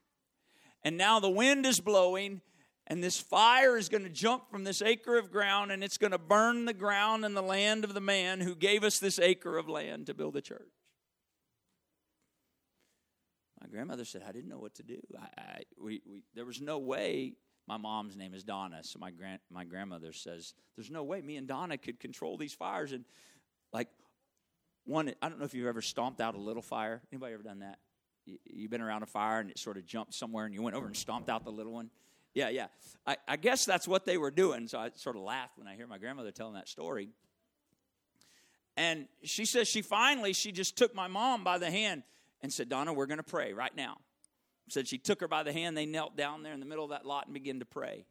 And 0.83 0.99
now 0.99 1.21
the 1.21 1.31
wind 1.31 1.65
is 1.65 1.81
blowing, 1.81 2.43
and 2.89 3.05
this 3.05 3.21
fire 3.21 3.77
is 3.77 3.91
going 3.91 4.03
to 4.03 4.09
jump 4.09 4.51
from 4.51 4.65
this 4.65 4.81
acre 4.81 5.19
of 5.19 5.31
ground 5.31 5.71
and 5.71 5.85
it's 5.85 5.99
going 5.99 6.11
to 6.11 6.19
burn 6.19 6.65
the 6.65 6.73
ground 6.73 7.25
and 7.25 7.37
the 7.37 7.43
land 7.43 7.85
of 7.85 7.93
the 7.93 8.01
man 8.01 8.41
who 8.41 8.55
gave 8.57 8.83
us 8.83 8.99
this 8.99 9.19
acre 9.19 9.59
of 9.59 9.69
land 9.69 10.07
to 10.07 10.15
build 10.15 10.37
a 10.37 10.41
church. 10.41 10.73
My 13.61 13.69
grandmother 13.69 14.07
said, 14.07 14.23
I 14.27 14.33
didn't 14.33 14.49
know 14.49 14.59
what 14.59 14.75
to 14.77 14.83
do. 14.83 14.99
I, 15.21 15.41
I, 15.41 15.63
we, 15.79 16.01
we, 16.11 16.23
there 16.35 16.47
was 16.47 16.63
no 16.63 16.79
way. 16.79 17.35
My 17.67 17.77
mom's 17.77 18.17
name 18.17 18.33
is 18.33 18.43
Donna, 18.43 18.83
so 18.83 18.99
my, 18.99 19.11
grand, 19.11 19.41
my 19.51 19.65
grandmother 19.65 20.15
says, 20.15 20.55
There's 20.75 20.91
no 20.91 21.05
way 21.05 21.21
me 21.21 21.37
and 21.37 21.47
Donna 21.47 21.77
could 21.77 22.01
control 22.01 22.39
these 22.39 22.55
fires. 22.55 22.93
And 22.93 23.05
like, 23.75 23.89
one, 24.87 25.13
I 25.21 25.29
don't 25.29 25.39
know 25.39 25.45
if 25.45 25.53
you've 25.53 25.67
ever 25.67 25.83
stomped 25.83 26.23
out 26.23 26.35
a 26.35 26.41
little 26.41 26.63
fire. 26.63 27.03
Anybody 27.13 27.35
ever 27.35 27.43
done 27.43 27.59
that? 27.59 27.79
You've 28.47 28.71
been 28.71 28.81
around 28.81 29.03
a 29.03 29.07
fire 29.07 29.41
and 29.41 29.51
it 29.51 29.59
sort 29.59 29.77
of 29.77 29.85
jumped 29.85 30.15
somewhere 30.15 30.47
and 30.47 30.55
you 30.55 30.63
went 30.63 30.77
over 30.77 30.87
and 30.87 30.97
stomped 30.97 31.29
out 31.29 31.45
the 31.45 31.53
little 31.53 31.73
one. 31.73 31.91
Yeah, 32.39 32.51
yeah. 32.51 32.67
I, 33.05 33.17
I 33.27 33.37
guess 33.37 33.65
that's 33.65 33.89
what 33.89 34.05
they 34.05 34.17
were 34.17 34.31
doing. 34.31 34.69
So 34.69 34.79
I 34.79 34.91
sort 34.95 35.17
of 35.17 35.23
laughed 35.23 35.59
when 35.59 35.67
I 35.67 35.75
hear 35.75 35.89
my 35.89 35.99
grandmother 35.99 36.31
telling 36.31 36.55
that 36.55 36.69
story. 36.69 37.09
And 38.77 39.09
she 39.25 39.45
says 39.45 39.67
she 39.67 39.83
finally, 39.83 40.33
she 40.33 40.53
just 40.53 40.79
took 40.79 40.95
my 40.95 41.09
mom 41.09 41.43
by 41.43 41.59
the 41.59 41.69
hand 41.69 42.05
and 42.41 42.53
said, 42.53 42.69
Donna, 42.69 42.93
we're 42.93 43.07
going 43.07 43.19
to 43.19 43.25
pray 43.25 43.55
right 43.55 43.75
now. 43.75 43.97
Said 44.69 44.87
she 44.87 44.99
took 44.99 45.21
her 45.21 45.27
by 45.27 45.43
the 45.43 45.53
hand. 45.53 45.77
They 45.77 45.85
knelt 45.85 46.17
down 46.17 46.45
there 46.45 46.53
in 46.53 46.61
the 46.61 46.67
middle 46.67 46.85
of 46.85 46.91
that 46.91 47.05
lot 47.05 47.25
and 47.25 47.35
began 47.35 47.59
to 47.59 47.65
pray. 47.65 48.07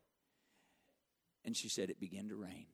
And 1.45 1.55
she 1.55 1.69
said, 1.69 1.89
it 1.89 1.97
began 1.97 2.27
to 2.27 2.35
rain. 2.35 2.65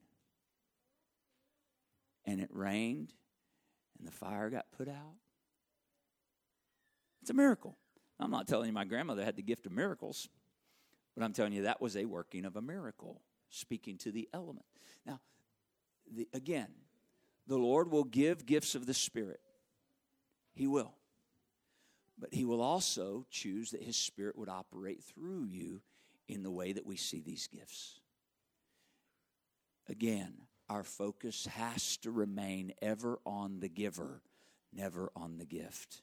And 2.25 2.41
it 2.41 2.49
rained, 2.51 3.13
and 3.99 4.07
the 4.07 4.11
fire 4.11 4.49
got 4.49 4.65
put 4.75 4.87
out. 4.87 5.17
It's 7.21 7.29
a 7.29 7.35
miracle. 7.35 7.77
I'm 8.19 8.31
not 8.31 8.47
telling 8.47 8.65
you 8.65 8.73
my 8.73 8.85
grandmother 8.85 9.23
had 9.23 9.35
the 9.35 9.43
gift 9.43 9.67
of 9.67 9.71
miracles. 9.71 10.29
But 11.15 11.23
I'm 11.23 11.33
telling 11.33 11.53
you, 11.53 11.63
that 11.63 11.81
was 11.81 11.95
a 11.95 12.05
working 12.05 12.45
of 12.45 12.55
a 12.55 12.61
miracle, 12.61 13.21
speaking 13.49 13.97
to 13.99 14.11
the 14.11 14.27
element. 14.33 14.65
Now, 15.05 15.19
the, 16.11 16.27
again, 16.33 16.69
the 17.47 17.57
Lord 17.57 17.91
will 17.91 18.03
give 18.03 18.45
gifts 18.45 18.75
of 18.75 18.85
the 18.85 18.93
Spirit. 18.93 19.39
He 20.53 20.67
will. 20.67 20.93
But 22.17 22.33
He 22.33 22.45
will 22.45 22.61
also 22.61 23.25
choose 23.29 23.71
that 23.71 23.83
His 23.83 23.97
Spirit 23.97 24.37
would 24.37 24.49
operate 24.49 25.03
through 25.03 25.45
you 25.45 25.81
in 26.27 26.43
the 26.43 26.51
way 26.51 26.71
that 26.71 26.85
we 26.85 26.95
see 26.95 27.21
these 27.21 27.47
gifts. 27.47 27.99
Again, 29.89 30.33
our 30.69 30.83
focus 30.83 31.45
has 31.47 31.97
to 31.97 32.11
remain 32.11 32.73
ever 32.81 33.19
on 33.25 33.59
the 33.59 33.67
giver, 33.67 34.21
never 34.71 35.11
on 35.15 35.37
the 35.37 35.45
gift. 35.45 36.01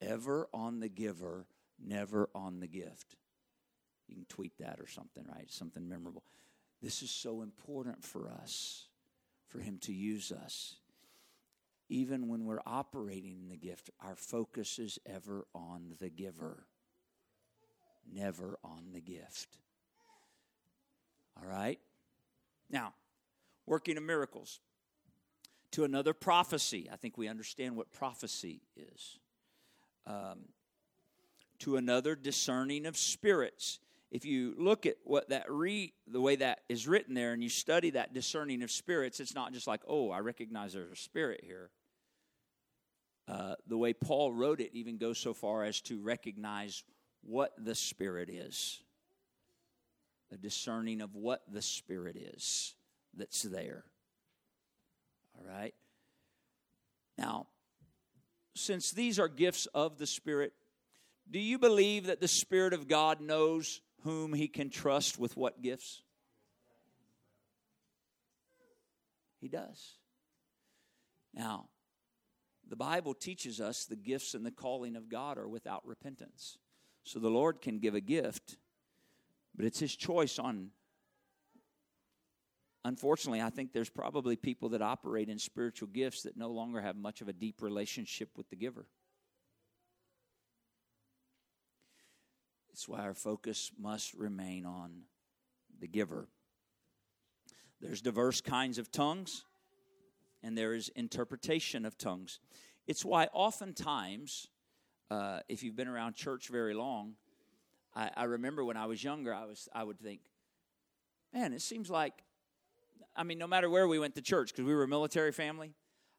Ever 0.00 0.48
on 0.52 0.80
the 0.80 0.88
giver, 0.88 1.46
never 1.82 2.28
on 2.34 2.60
the 2.60 2.68
gift. 2.68 3.16
You 4.08 4.16
can 4.16 4.24
tweet 4.26 4.58
that 4.58 4.78
or 4.80 4.86
something, 4.86 5.24
right? 5.32 5.50
Something 5.50 5.88
memorable. 5.88 6.22
This 6.82 7.02
is 7.02 7.10
so 7.10 7.42
important 7.42 8.04
for 8.04 8.30
us, 8.30 8.86
for 9.48 9.58
Him 9.58 9.78
to 9.82 9.92
use 9.92 10.32
us. 10.32 10.76
Even 11.88 12.28
when 12.28 12.44
we're 12.44 12.60
operating 12.66 13.38
in 13.40 13.48
the 13.48 13.56
gift, 13.56 13.90
our 14.00 14.14
focus 14.14 14.78
is 14.78 14.98
ever 15.06 15.46
on 15.54 15.94
the 16.00 16.10
giver, 16.10 16.66
never 18.12 18.58
on 18.62 18.90
the 18.92 19.00
gift. 19.00 19.56
All 21.40 21.48
right? 21.48 21.78
Now, 22.70 22.94
working 23.66 23.96
of 23.96 24.02
miracles. 24.02 24.60
To 25.72 25.84
another 25.84 26.14
prophecy. 26.14 26.88
I 26.90 26.96
think 26.96 27.18
we 27.18 27.28
understand 27.28 27.76
what 27.76 27.92
prophecy 27.92 28.62
is. 28.76 29.18
Um, 30.06 30.46
to 31.60 31.76
another 31.76 32.14
discerning 32.14 32.86
of 32.86 32.96
spirits 32.96 33.80
if 34.10 34.24
you 34.24 34.54
look 34.58 34.86
at 34.86 34.96
what 35.04 35.28
that 35.28 35.50
re 35.50 35.92
the 36.06 36.20
way 36.20 36.36
that 36.36 36.60
is 36.68 36.88
written 36.88 37.14
there 37.14 37.32
and 37.32 37.42
you 37.42 37.48
study 37.48 37.90
that 37.90 38.14
discerning 38.14 38.62
of 38.62 38.70
spirits 38.70 39.20
it's 39.20 39.34
not 39.34 39.52
just 39.52 39.66
like 39.66 39.80
oh 39.86 40.10
i 40.10 40.18
recognize 40.18 40.72
there's 40.72 40.92
a 40.92 40.96
spirit 40.96 41.40
here 41.44 41.70
uh, 43.28 43.56
the 43.66 43.76
way 43.76 43.92
Paul 43.92 44.32
wrote 44.32 44.60
it 44.60 44.70
even 44.72 44.96
goes 44.96 45.18
so 45.18 45.34
far 45.34 45.64
as 45.64 45.82
to 45.82 46.00
recognize 46.00 46.82
what 47.22 47.52
the 47.58 47.74
Spirit 47.74 48.30
is, 48.30 48.82
a 50.32 50.36
discerning 50.36 51.02
of 51.02 51.14
what 51.14 51.42
the 51.52 51.60
Spirit 51.60 52.16
is 52.16 52.74
that's 53.14 53.42
there. 53.42 53.84
All 55.36 55.44
right? 55.46 55.74
Now, 57.18 57.48
since 58.56 58.92
these 58.92 59.18
are 59.18 59.28
gifts 59.28 59.66
of 59.74 59.98
the 59.98 60.06
Spirit, 60.06 60.54
do 61.30 61.38
you 61.38 61.58
believe 61.58 62.06
that 62.06 62.20
the 62.20 62.28
Spirit 62.28 62.72
of 62.72 62.88
God 62.88 63.20
knows 63.20 63.82
whom 64.08 64.32
He 64.32 64.48
can 64.48 64.70
trust 64.70 65.18
with 65.18 65.36
what 65.36 65.60
gifts? 65.60 66.02
He 69.40 69.48
does. 69.48 69.96
Now, 71.34 71.68
the 72.66 72.76
Bible 72.76 73.12
teaches 73.12 73.60
us 73.60 73.84
the 73.84 73.96
gifts 73.96 74.34
and 74.34 74.44
the 74.44 74.50
calling 74.50 74.96
of 74.96 75.08
God 75.08 75.36
are 75.36 75.46
without 75.46 75.86
repentance. 75.86 76.56
So 77.04 77.18
the 77.18 77.28
Lord 77.28 77.60
can 77.60 77.78
give 77.78 77.94
a 77.94 78.00
gift, 78.00 78.56
but 79.54 79.66
it's 79.66 79.78
His 79.78 79.94
choice 79.94 80.38
on. 80.38 80.70
Unfortunately, 82.84 83.42
I 83.42 83.50
think 83.50 83.72
there's 83.72 83.90
probably 83.90 84.36
people 84.36 84.70
that 84.70 84.80
operate 84.80 85.28
in 85.28 85.38
spiritual 85.38 85.88
gifts 85.88 86.22
that 86.22 86.36
no 86.36 86.48
longer 86.48 86.80
have 86.80 86.96
much 86.96 87.20
of 87.20 87.28
a 87.28 87.32
deep 87.34 87.60
relationship 87.60 88.30
with 88.36 88.48
the 88.48 88.56
giver. 88.56 88.86
It's 92.78 92.86
why 92.86 93.00
our 93.00 93.12
focus 93.12 93.72
must 93.76 94.14
remain 94.14 94.64
on 94.64 95.00
the 95.80 95.88
giver. 95.88 96.28
There's 97.80 98.00
diverse 98.00 98.40
kinds 98.40 98.78
of 98.78 98.92
tongues, 98.92 99.44
and 100.44 100.56
there 100.56 100.74
is 100.74 100.88
interpretation 100.90 101.84
of 101.84 101.98
tongues. 101.98 102.38
It's 102.86 103.04
why 103.04 103.24
oftentimes, 103.32 104.46
uh, 105.10 105.40
if 105.48 105.64
you've 105.64 105.74
been 105.74 105.88
around 105.88 106.14
church 106.14 106.50
very 106.50 106.72
long, 106.72 107.14
I, 107.96 108.12
I 108.16 108.24
remember 108.24 108.64
when 108.64 108.76
I 108.76 108.86
was 108.86 109.02
younger, 109.02 109.34
I 109.34 109.46
was 109.46 109.68
I 109.74 109.82
would 109.82 109.98
think, 109.98 110.20
man, 111.34 111.52
it 111.52 111.62
seems 111.62 111.90
like, 111.90 112.22
I 113.16 113.24
mean, 113.24 113.38
no 113.38 113.48
matter 113.48 113.68
where 113.68 113.88
we 113.88 113.98
went 113.98 114.14
to 114.14 114.22
church, 114.22 114.52
because 114.52 114.64
we 114.64 114.72
were 114.72 114.84
a 114.84 114.88
military 114.88 115.32
family, 115.32 115.72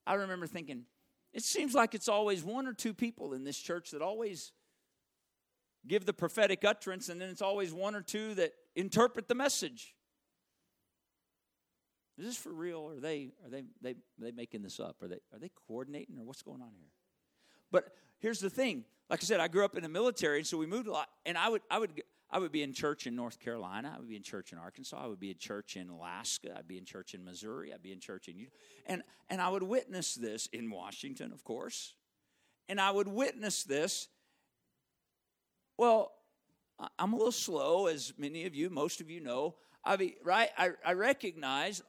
I 0.05 0.15
remember 0.15 0.45
thinking, 0.45 0.83
it 1.31 1.43
seems 1.43 1.73
like 1.73 1.95
it's 1.95 2.09
always 2.09 2.43
one 2.43 2.67
or 2.67 2.73
two 2.73 2.93
people 2.93 3.31
in 3.31 3.45
this 3.45 3.57
church 3.57 3.91
that 3.91 4.01
always 4.01 4.51
give 5.87 6.05
the 6.05 6.13
prophetic 6.13 6.63
utterance, 6.65 7.09
and 7.09 7.19
then 7.19 7.29
it's 7.29 7.41
always 7.41 7.73
one 7.73 7.95
or 7.95 8.01
two 8.01 8.35
that 8.35 8.53
interpret 8.75 9.27
the 9.27 9.35
message. 9.35 9.95
Is 12.17 12.25
this 12.25 12.37
for 12.37 12.51
real? 12.51 12.79
Or 12.79 12.93
are 12.93 12.99
they 12.99 13.31
are 13.45 13.49
they 13.49 13.63
they 13.81 13.91
are 13.91 13.95
they 14.19 14.31
making 14.31 14.61
this 14.61 14.79
up? 14.79 15.01
Are 15.01 15.07
they 15.07 15.19
are 15.33 15.39
they 15.39 15.51
coordinating 15.67 16.17
or 16.19 16.25
what's 16.25 16.41
going 16.41 16.61
on 16.61 16.71
here? 16.77 16.89
But 17.71 17.93
here's 18.19 18.39
the 18.39 18.49
thing. 18.49 18.83
Like 19.09 19.23
I 19.23 19.25
said, 19.25 19.39
I 19.39 19.47
grew 19.47 19.65
up 19.65 19.75
in 19.75 19.83
the 19.83 19.89
military, 19.89 20.39
and 20.39 20.47
so 20.47 20.57
we 20.57 20.65
moved 20.65 20.87
a 20.87 20.91
lot. 20.91 21.07
And 21.25 21.37
I 21.37 21.47
would 21.49 21.61
I 21.71 21.79
would 21.79 22.01
I 22.29 22.39
would 22.39 22.51
be 22.51 22.61
in 22.61 22.73
church 22.73 23.07
in 23.07 23.15
North 23.15 23.39
Carolina. 23.39 23.93
I 23.95 23.99
would 23.99 24.09
be 24.09 24.17
in 24.17 24.21
church 24.21 24.51
in 24.51 24.59
Arkansas. 24.59 25.01
I 25.01 25.07
would 25.07 25.19
be 25.19 25.31
in 25.31 25.37
church 25.37 25.77
in 25.77 25.89
Alaska. 25.89 26.55
I'd 26.57 26.67
be 26.67 26.77
in 26.77 26.85
church 26.85 27.13
in 27.13 27.23
Missouri. 27.23 27.73
I'd 27.73 27.81
be 27.81 27.93
in 27.93 28.01
church 28.01 28.27
in 28.27 28.37
Utah. 28.37 28.51
And 28.85 29.01
and 29.29 29.41
I 29.41 29.47
would 29.47 29.63
witness 29.63 30.15
this 30.15 30.47
in 30.47 30.69
Washington, 30.69 31.31
of 31.31 31.43
course. 31.45 31.95
And 32.67 32.81
I 32.81 32.91
would 32.91 33.07
witness 33.07 33.63
this. 33.63 34.09
Well, 35.79 36.11
I'm 36.97 37.13
a 37.13 37.15
little 37.15 37.31
slow, 37.31 37.87
as 37.87 38.11
many 38.17 38.43
of 38.43 38.53
you, 38.53 38.69
most 38.69 38.99
of 38.99 39.09
you 39.09 39.21
know. 39.21 39.55
I 39.81 39.95
mean, 39.95 40.11
right? 40.25 40.49
I, 40.57 40.71
I 40.85 40.91
recognize 40.91 41.81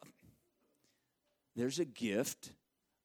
there's 1.57 1.81
a 1.81 1.85
gift 1.85 2.53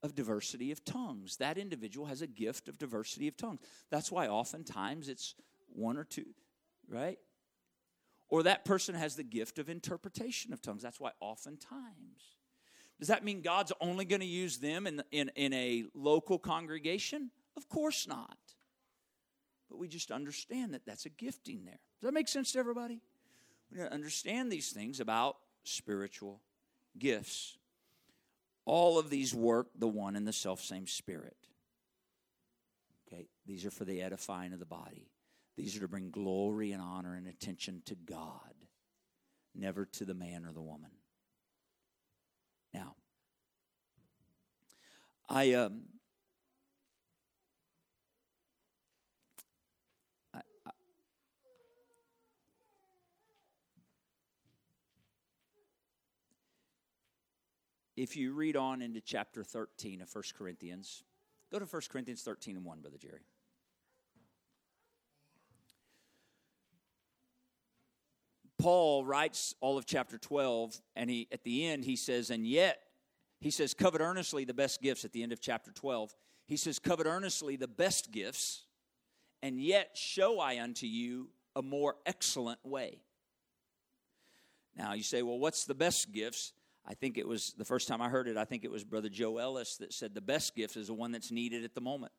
of 0.04 0.14
diversity 0.14 0.72
of 0.72 0.86
tongues. 0.86 1.38
That 1.38 1.58
individual 1.58 2.06
has 2.06 2.22
a 2.22 2.28
gift 2.28 2.70
of 2.70 2.78
diversity 2.78 3.28
of 3.28 3.36
tongues. 3.36 3.62
That's 3.90 4.12
why 4.12 4.28
oftentimes 4.28 5.10
it's 5.10 5.34
one 5.70 5.98
or 5.98 6.04
two, 6.04 6.36
right? 6.88 7.18
Or 8.30 8.44
that 8.44 8.64
person 8.64 8.94
has 8.94 9.16
the 9.16 9.24
gift 9.24 9.58
of 9.58 9.70
interpretation 9.70 10.54
of 10.54 10.62
tongues. 10.62 10.84
That's 10.84 11.00
why 11.00 11.14
oftentimes. 11.20 12.22
Does 13.00 13.08
that 13.08 13.24
mean 13.26 13.42
God's 13.42 13.74
only 13.82 14.06
going 14.06 14.22
to 14.22 14.28
use 14.28 14.60
them 14.60 14.86
in, 14.86 15.02
in, 15.12 15.32
in 15.36 15.52
a 15.52 15.86
local 15.96 16.38
congregation? 16.38 17.32
Of 17.58 17.70
course 17.70 18.08
not. 18.08 18.38
But 19.70 19.80
we 19.80 19.88
just 19.88 20.12
understand 20.12 20.74
that 20.74 20.86
that's 20.86 21.06
a 21.06 21.10
gifting 21.10 21.66
there. 21.66 21.80
Does 22.00 22.08
that 22.08 22.14
make 22.14 22.28
sense 22.28 22.52
to 22.54 22.60
everybody? 22.60 23.02
We 23.72 23.82
understand 23.82 24.52
these 24.52 24.72
things 24.72 25.00
about 25.00 25.38
spiritual 25.64 26.42
gifts. 26.98 27.58
All 28.66 28.98
of 28.98 29.10
these 29.10 29.34
work 29.34 29.68
the 29.78 29.88
one 29.88 30.16
and 30.16 30.28
the 30.28 30.34
self 30.34 30.62
same 30.62 30.88
Spirit. 30.88 31.38
Okay, 33.08 33.28
these 33.46 33.66
are 33.66 33.72
for 33.72 33.86
the 33.86 34.02
edifying 34.02 34.54
of 34.54 34.60
the 34.60 34.66
body. 34.66 35.10
These 35.56 35.78
are 35.78 35.82
to 35.82 35.88
bring 35.88 36.10
glory 36.10 36.72
and 36.72 36.82
honor 36.82 37.16
and 37.16 37.28
attention 37.28 37.82
to 37.86 37.96
God, 37.96 38.54
never 39.54 39.86
to 39.86 40.06
the 40.06 40.14
man 40.14 40.46
or 40.46 40.52
the 40.52 40.62
woman. 40.62 40.92
Now, 42.74 42.96
I 45.30 45.54
um, 45.54 45.84
if 57.96 58.18
you 58.18 58.34
read 58.34 58.56
on 58.56 58.82
into 58.82 59.02
chapter 59.02 59.44
13 59.44 60.02
of 60.02 60.14
1 60.14 60.24
Corinthians, 60.38 61.04
go 61.52 61.60
to 61.60 61.66
1 61.66 61.82
Corinthians 61.90 62.22
13 62.22 62.58
and 62.58 62.66
1, 62.66 62.82
Brother 62.82 62.98
Jerry. 62.98 63.26
Paul 68.58 69.06
writes 69.06 69.54
all 69.62 69.78
of 69.78 69.86
chapter 69.86 70.18
12, 70.18 70.82
and 70.96 71.10
he 71.10 71.28
at 71.32 71.44
the 71.44 71.66
end 71.68 71.86
he 71.86 71.96
says, 71.96 72.30
and 72.30 72.48
yet, 72.48 72.80
he 73.40 73.52
says, 73.52 73.74
covet 73.74 74.02
earnestly 74.02 74.44
the 74.44 74.54
best 74.54 74.82
gifts 74.82 75.06
at 75.06 75.12
the 75.12 75.22
end 75.22 75.32
of 75.32 75.40
chapter 75.40 75.72
12. 75.72 76.16
He 76.48 76.58
says, 76.58 76.80
covet 76.80 77.06
earnestly 77.06 77.58
the 77.58 77.68
best 77.68 78.12
gifts, 78.12 78.64
and 79.44 79.60
yet 79.60 79.92
show 79.96 80.40
I 80.40 80.62
unto 80.62 80.88
you 80.88 81.30
a 81.56 81.62
more 81.62 81.96
excellent 82.06 82.60
way. 82.64 83.02
Now 84.76 84.94
you 84.94 85.04
say, 85.04 85.22
well, 85.22 85.38
what's 85.38 85.66
the 85.66 85.76
best 85.76 86.12
gifts? 86.12 86.54
I 86.88 86.94
think 86.94 87.18
it 87.18 87.28
was 87.28 87.54
the 87.58 87.66
first 87.66 87.88
time 87.88 88.02
I 88.02 88.10
heard 88.10 88.28
it, 88.28 88.38
I 88.38 88.46
think 88.46 88.64
it 88.64 88.72
was 88.72 88.84
Brother 88.84 89.10
Joe 89.10 89.38
Ellis 89.38 89.78
that 89.78 89.94
said 89.94 90.14
the 90.14 90.22
best 90.22 90.56
gift 90.56 90.78
is 90.78 90.88
the 90.88 90.94
one 90.94 91.12
that's 91.12 91.32
needed 91.32 91.64
at 91.64 91.74
the 91.74 91.82
moment. 91.82 92.12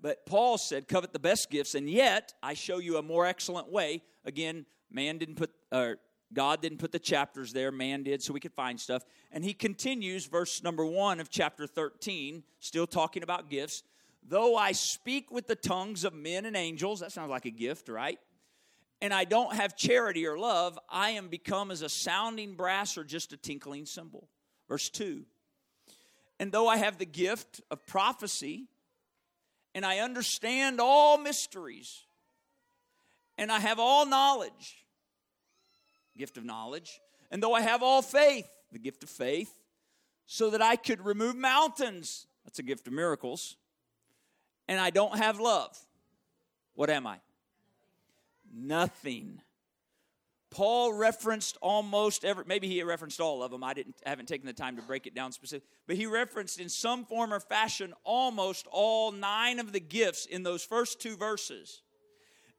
But 0.00 0.26
Paul 0.26 0.58
said, 0.58 0.88
covet 0.88 1.12
the 1.12 1.18
best 1.18 1.50
gifts, 1.50 1.74
and 1.74 1.88
yet 1.88 2.32
I 2.42 2.54
show 2.54 2.78
you 2.78 2.96
a 2.96 3.02
more 3.02 3.24
excellent 3.24 3.70
way. 3.70 4.02
Again, 4.24 4.66
man 4.90 5.18
didn't 5.18 5.36
put, 5.36 5.50
or 5.70 5.98
God 6.32 6.60
didn't 6.60 6.78
put 6.78 6.92
the 6.92 6.98
chapters 6.98 7.52
there, 7.52 7.70
man 7.70 8.02
did, 8.02 8.22
so 8.22 8.32
we 8.32 8.40
could 8.40 8.54
find 8.54 8.80
stuff. 8.80 9.04
And 9.30 9.44
he 9.44 9.54
continues, 9.54 10.26
verse 10.26 10.62
number 10.62 10.84
one 10.84 11.20
of 11.20 11.30
chapter 11.30 11.66
13, 11.66 12.42
still 12.58 12.86
talking 12.86 13.22
about 13.22 13.48
gifts. 13.48 13.82
Though 14.26 14.56
I 14.56 14.72
speak 14.72 15.30
with 15.30 15.46
the 15.46 15.56
tongues 15.56 16.04
of 16.04 16.14
men 16.14 16.46
and 16.46 16.56
angels, 16.56 17.00
that 17.00 17.12
sounds 17.12 17.30
like 17.30 17.44
a 17.44 17.50
gift, 17.50 17.88
right? 17.88 18.18
And 19.02 19.12
I 19.12 19.24
don't 19.24 19.54
have 19.54 19.76
charity 19.76 20.28
or 20.28 20.38
love, 20.38 20.78
I 20.88 21.10
am 21.10 21.26
become 21.26 21.72
as 21.72 21.82
a 21.82 21.88
sounding 21.88 22.54
brass 22.54 22.96
or 22.96 23.02
just 23.02 23.32
a 23.32 23.36
tinkling 23.36 23.84
cymbal. 23.84 24.28
Verse 24.68 24.88
2. 24.90 25.24
And 26.38 26.52
though 26.52 26.68
I 26.68 26.76
have 26.76 26.98
the 26.98 27.04
gift 27.04 27.60
of 27.68 27.84
prophecy, 27.84 28.68
and 29.74 29.84
I 29.84 29.98
understand 29.98 30.80
all 30.80 31.18
mysteries, 31.18 32.04
and 33.36 33.50
I 33.50 33.58
have 33.58 33.80
all 33.80 34.06
knowledge, 34.06 34.86
gift 36.16 36.38
of 36.38 36.44
knowledge, 36.44 37.00
and 37.32 37.42
though 37.42 37.54
I 37.54 37.60
have 37.60 37.82
all 37.82 38.02
faith, 38.02 38.48
the 38.70 38.78
gift 38.78 39.02
of 39.02 39.10
faith, 39.10 39.52
so 40.26 40.50
that 40.50 40.62
I 40.62 40.76
could 40.76 41.04
remove 41.04 41.34
mountains, 41.34 42.28
that's 42.44 42.60
a 42.60 42.62
gift 42.62 42.86
of 42.86 42.92
miracles, 42.92 43.56
and 44.68 44.78
I 44.78 44.90
don't 44.90 45.18
have 45.18 45.40
love, 45.40 45.76
what 46.74 46.88
am 46.88 47.04
I? 47.04 47.18
Nothing. 48.52 49.40
Paul 50.50 50.92
referenced 50.92 51.56
almost 51.62 52.24
every, 52.26 52.44
maybe 52.46 52.68
he 52.68 52.82
referenced 52.82 53.20
all 53.20 53.42
of 53.42 53.50
them. 53.50 53.64
I 53.64 53.72
didn't, 53.72 53.96
haven't 54.04 54.26
taken 54.26 54.46
the 54.46 54.52
time 54.52 54.76
to 54.76 54.82
break 54.82 55.06
it 55.06 55.14
down 55.14 55.32
specifically, 55.32 55.68
but 55.86 55.96
he 55.96 56.04
referenced 56.04 56.60
in 56.60 56.68
some 56.68 57.06
form 57.06 57.32
or 57.32 57.40
fashion 57.40 57.94
almost 58.04 58.66
all 58.70 59.12
nine 59.12 59.58
of 59.58 59.72
the 59.72 59.80
gifts 59.80 60.26
in 60.26 60.42
those 60.42 60.62
first 60.62 61.00
two 61.00 61.16
verses. 61.16 61.80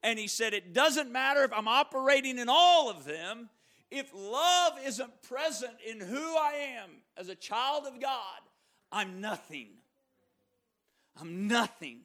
And 0.01 0.17
he 0.17 0.27
said, 0.27 0.53
It 0.53 0.73
doesn't 0.73 1.11
matter 1.11 1.43
if 1.43 1.53
I'm 1.53 1.67
operating 1.67 2.39
in 2.39 2.49
all 2.49 2.89
of 2.89 3.05
them, 3.05 3.49
if 3.91 4.11
love 4.11 4.73
isn't 4.83 5.21
present 5.21 5.75
in 5.87 5.99
who 5.99 6.35
I 6.35 6.79
am 6.81 6.89
as 7.15 7.29
a 7.29 7.35
child 7.35 7.85
of 7.85 8.01
God, 8.01 8.39
I'm 8.91 9.21
nothing. 9.21 9.69
I'm 11.21 11.47
nothing. 11.47 11.99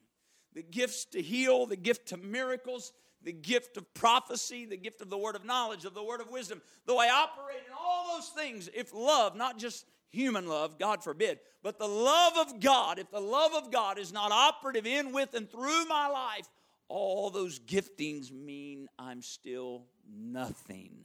The 0.52 0.62
gifts 0.62 1.06
to 1.06 1.22
heal, 1.22 1.64
the 1.64 1.76
gift 1.76 2.08
to 2.08 2.18
miracles, 2.18 2.92
the 3.22 3.32
gift 3.32 3.76
of 3.76 3.92
prophecy, 3.94 4.64
the 4.64 4.76
gift 4.76 5.00
of 5.00 5.10
the 5.10 5.18
word 5.18 5.36
of 5.36 5.44
knowledge, 5.44 5.84
of 5.84 5.94
the 5.94 6.02
word 6.02 6.20
of 6.20 6.30
wisdom. 6.30 6.62
Though 6.86 6.98
I 6.98 7.08
operate 7.08 7.62
in 7.66 7.72
all 7.78 8.16
those 8.16 8.28
things, 8.28 8.68
if 8.74 8.94
love, 8.94 9.36
not 9.36 9.58
just 9.58 9.86
human 10.10 10.46
love, 10.48 10.78
God 10.78 11.02
forbid. 11.02 11.40
But 11.62 11.78
the 11.78 11.88
love 11.88 12.36
of 12.38 12.60
God, 12.60 12.98
if 12.98 13.10
the 13.10 13.20
love 13.20 13.54
of 13.54 13.70
God 13.70 13.98
is 13.98 14.12
not 14.12 14.32
operative 14.32 14.86
in, 14.86 15.12
with, 15.12 15.34
and 15.34 15.50
through 15.50 15.86
my 15.86 16.08
life, 16.08 16.48
all 16.88 17.30
those 17.30 17.58
giftings 17.58 18.32
mean 18.32 18.88
I'm 18.98 19.20
still 19.22 19.86
nothing. 20.10 21.04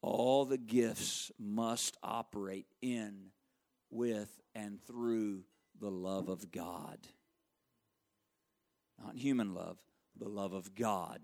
All 0.00 0.44
the 0.44 0.58
gifts 0.58 1.30
must 1.38 1.96
operate 2.02 2.66
in, 2.80 3.30
with, 3.90 4.30
and 4.54 4.82
through 4.86 5.42
the 5.80 5.90
love 5.90 6.28
of 6.28 6.50
God. 6.50 6.98
Not 9.02 9.16
human 9.16 9.54
love, 9.54 9.78
the 10.18 10.28
love 10.28 10.52
of 10.52 10.74
God. 10.74 11.20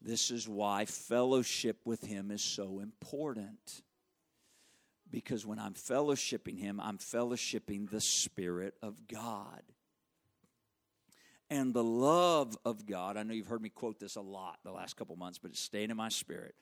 This 0.00 0.30
is 0.30 0.48
why 0.48 0.84
fellowship 0.84 1.78
with 1.84 2.04
Him 2.04 2.30
is 2.30 2.42
so 2.42 2.80
important. 2.80 3.82
Because 5.10 5.46
when 5.46 5.58
I'm 5.58 5.74
fellowshipping 5.74 6.58
Him, 6.58 6.80
I'm 6.80 6.98
fellowshipping 6.98 7.90
the 7.90 8.00
Spirit 8.00 8.74
of 8.82 9.08
God. 9.08 9.62
And 11.50 11.72
the 11.72 11.84
love 11.84 12.56
of 12.64 12.84
God, 12.84 13.16
I 13.16 13.22
know 13.22 13.32
you've 13.32 13.46
heard 13.46 13.62
me 13.62 13.70
quote 13.70 13.98
this 13.98 14.16
a 14.16 14.20
lot 14.20 14.58
the 14.64 14.72
last 14.72 14.96
couple 14.96 15.16
months, 15.16 15.38
but 15.38 15.50
it's 15.50 15.60
staying 15.60 15.90
in 15.90 15.96
my 15.96 16.10
spirit. 16.10 16.54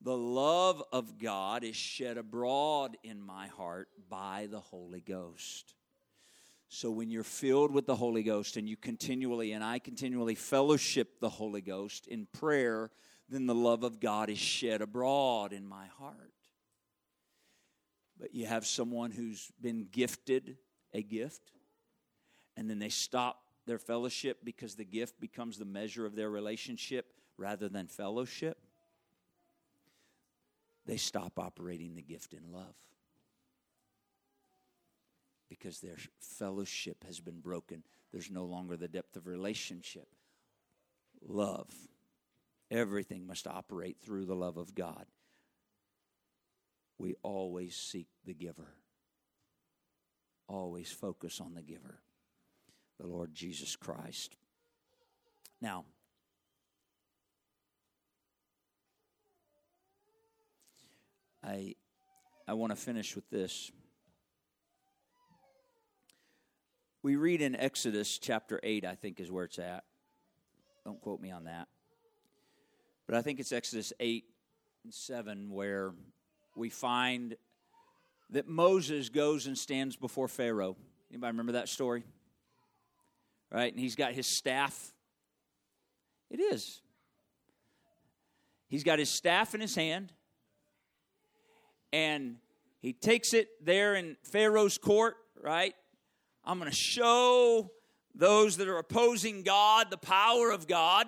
The 0.00 0.16
love 0.16 0.82
of 0.92 1.16
God 1.18 1.62
is 1.62 1.76
shed 1.76 2.18
abroad 2.18 2.96
in 3.04 3.22
my 3.22 3.46
heart 3.46 3.88
by 4.10 4.48
the 4.50 4.58
Holy 4.58 5.00
Ghost. 5.00 5.74
So 6.74 6.90
when 6.90 7.10
you're 7.10 7.22
filled 7.22 7.70
with 7.70 7.84
the 7.84 7.94
Holy 7.94 8.22
Ghost 8.22 8.56
and 8.56 8.66
you 8.66 8.78
continually, 8.78 9.52
and 9.52 9.62
I 9.62 9.78
continually 9.78 10.34
fellowship 10.34 11.20
the 11.20 11.28
Holy 11.28 11.60
Ghost 11.60 12.06
in 12.06 12.26
prayer, 12.32 12.90
then 13.28 13.44
the 13.44 13.54
love 13.54 13.84
of 13.84 14.00
God 14.00 14.30
is 14.30 14.38
shed 14.38 14.80
abroad 14.80 15.52
in 15.52 15.66
my 15.66 15.84
heart. 15.98 16.32
But 18.18 18.34
you 18.34 18.46
have 18.46 18.64
someone 18.64 19.10
who's 19.10 19.52
been 19.60 19.86
gifted 19.92 20.56
a 20.94 21.02
gift, 21.02 21.52
and 22.56 22.70
then 22.70 22.78
they 22.78 22.88
stop 22.88 23.42
their 23.66 23.78
fellowship 23.78 24.38
because 24.42 24.74
the 24.74 24.86
gift 24.86 25.20
becomes 25.20 25.58
the 25.58 25.66
measure 25.66 26.06
of 26.06 26.16
their 26.16 26.30
relationship 26.30 27.12
rather 27.36 27.68
than 27.68 27.86
fellowship. 27.86 28.56
They 30.86 30.96
stop 30.96 31.38
operating 31.38 31.96
the 31.96 32.02
gift 32.02 32.32
in 32.32 32.50
love 32.50 32.76
because 35.58 35.80
their 35.80 35.98
fellowship 36.18 37.04
has 37.04 37.20
been 37.20 37.40
broken. 37.40 37.82
There's 38.10 38.30
no 38.30 38.46
longer 38.46 38.74
the 38.74 38.88
depth 38.88 39.16
of 39.16 39.26
relationship. 39.26 40.08
Love. 41.20 41.70
Everything 42.70 43.26
must 43.26 43.46
operate 43.46 43.98
through 44.00 44.24
the 44.24 44.34
love 44.34 44.56
of 44.56 44.74
God. 44.74 45.04
We 46.96 47.16
always 47.22 47.76
seek 47.76 48.06
the 48.24 48.32
giver, 48.32 48.68
always 50.48 50.90
focus 50.90 51.38
on 51.38 51.52
the 51.52 51.62
giver, 51.62 52.00
the 52.98 53.06
Lord 53.06 53.34
Jesus 53.34 53.76
Christ. 53.76 54.36
Now, 55.60 55.84
I, 61.44 61.74
I 62.48 62.54
want 62.54 62.72
to 62.72 62.76
finish 62.76 63.14
with 63.14 63.28
this. 63.28 63.70
We 67.04 67.16
read 67.16 67.42
in 67.42 67.56
Exodus 67.56 68.16
chapter 68.16 68.60
8, 68.62 68.84
I 68.84 68.94
think 68.94 69.18
is 69.18 69.28
where 69.28 69.44
it's 69.44 69.58
at. 69.58 69.82
Don't 70.84 71.00
quote 71.00 71.20
me 71.20 71.32
on 71.32 71.44
that. 71.44 71.66
But 73.08 73.16
I 73.16 73.22
think 73.22 73.40
it's 73.40 73.50
Exodus 73.50 73.92
8 73.98 74.24
and 74.84 74.94
7 74.94 75.50
where 75.50 75.94
we 76.54 76.70
find 76.70 77.36
that 78.30 78.46
Moses 78.46 79.08
goes 79.08 79.48
and 79.48 79.58
stands 79.58 79.96
before 79.96 80.28
Pharaoh. 80.28 80.76
Anybody 81.10 81.32
remember 81.32 81.52
that 81.52 81.68
story? 81.68 82.04
Right? 83.50 83.72
And 83.72 83.80
he's 83.80 83.96
got 83.96 84.12
his 84.12 84.28
staff. 84.28 84.92
It 86.30 86.38
is. 86.38 86.80
He's 88.68 88.84
got 88.84 89.00
his 89.00 89.10
staff 89.10 89.56
in 89.56 89.60
his 89.60 89.74
hand. 89.74 90.12
And 91.92 92.36
he 92.80 92.92
takes 92.92 93.34
it 93.34 93.48
there 93.60 93.96
in 93.96 94.16
Pharaoh's 94.22 94.78
court, 94.78 95.16
right? 95.42 95.74
I'm 96.44 96.58
going 96.58 96.70
to 96.70 96.76
show 96.76 97.70
those 98.14 98.56
that 98.58 98.68
are 98.68 98.78
opposing 98.78 99.42
God 99.42 99.90
the 99.90 99.96
power 99.96 100.50
of 100.50 100.66
God. 100.66 101.06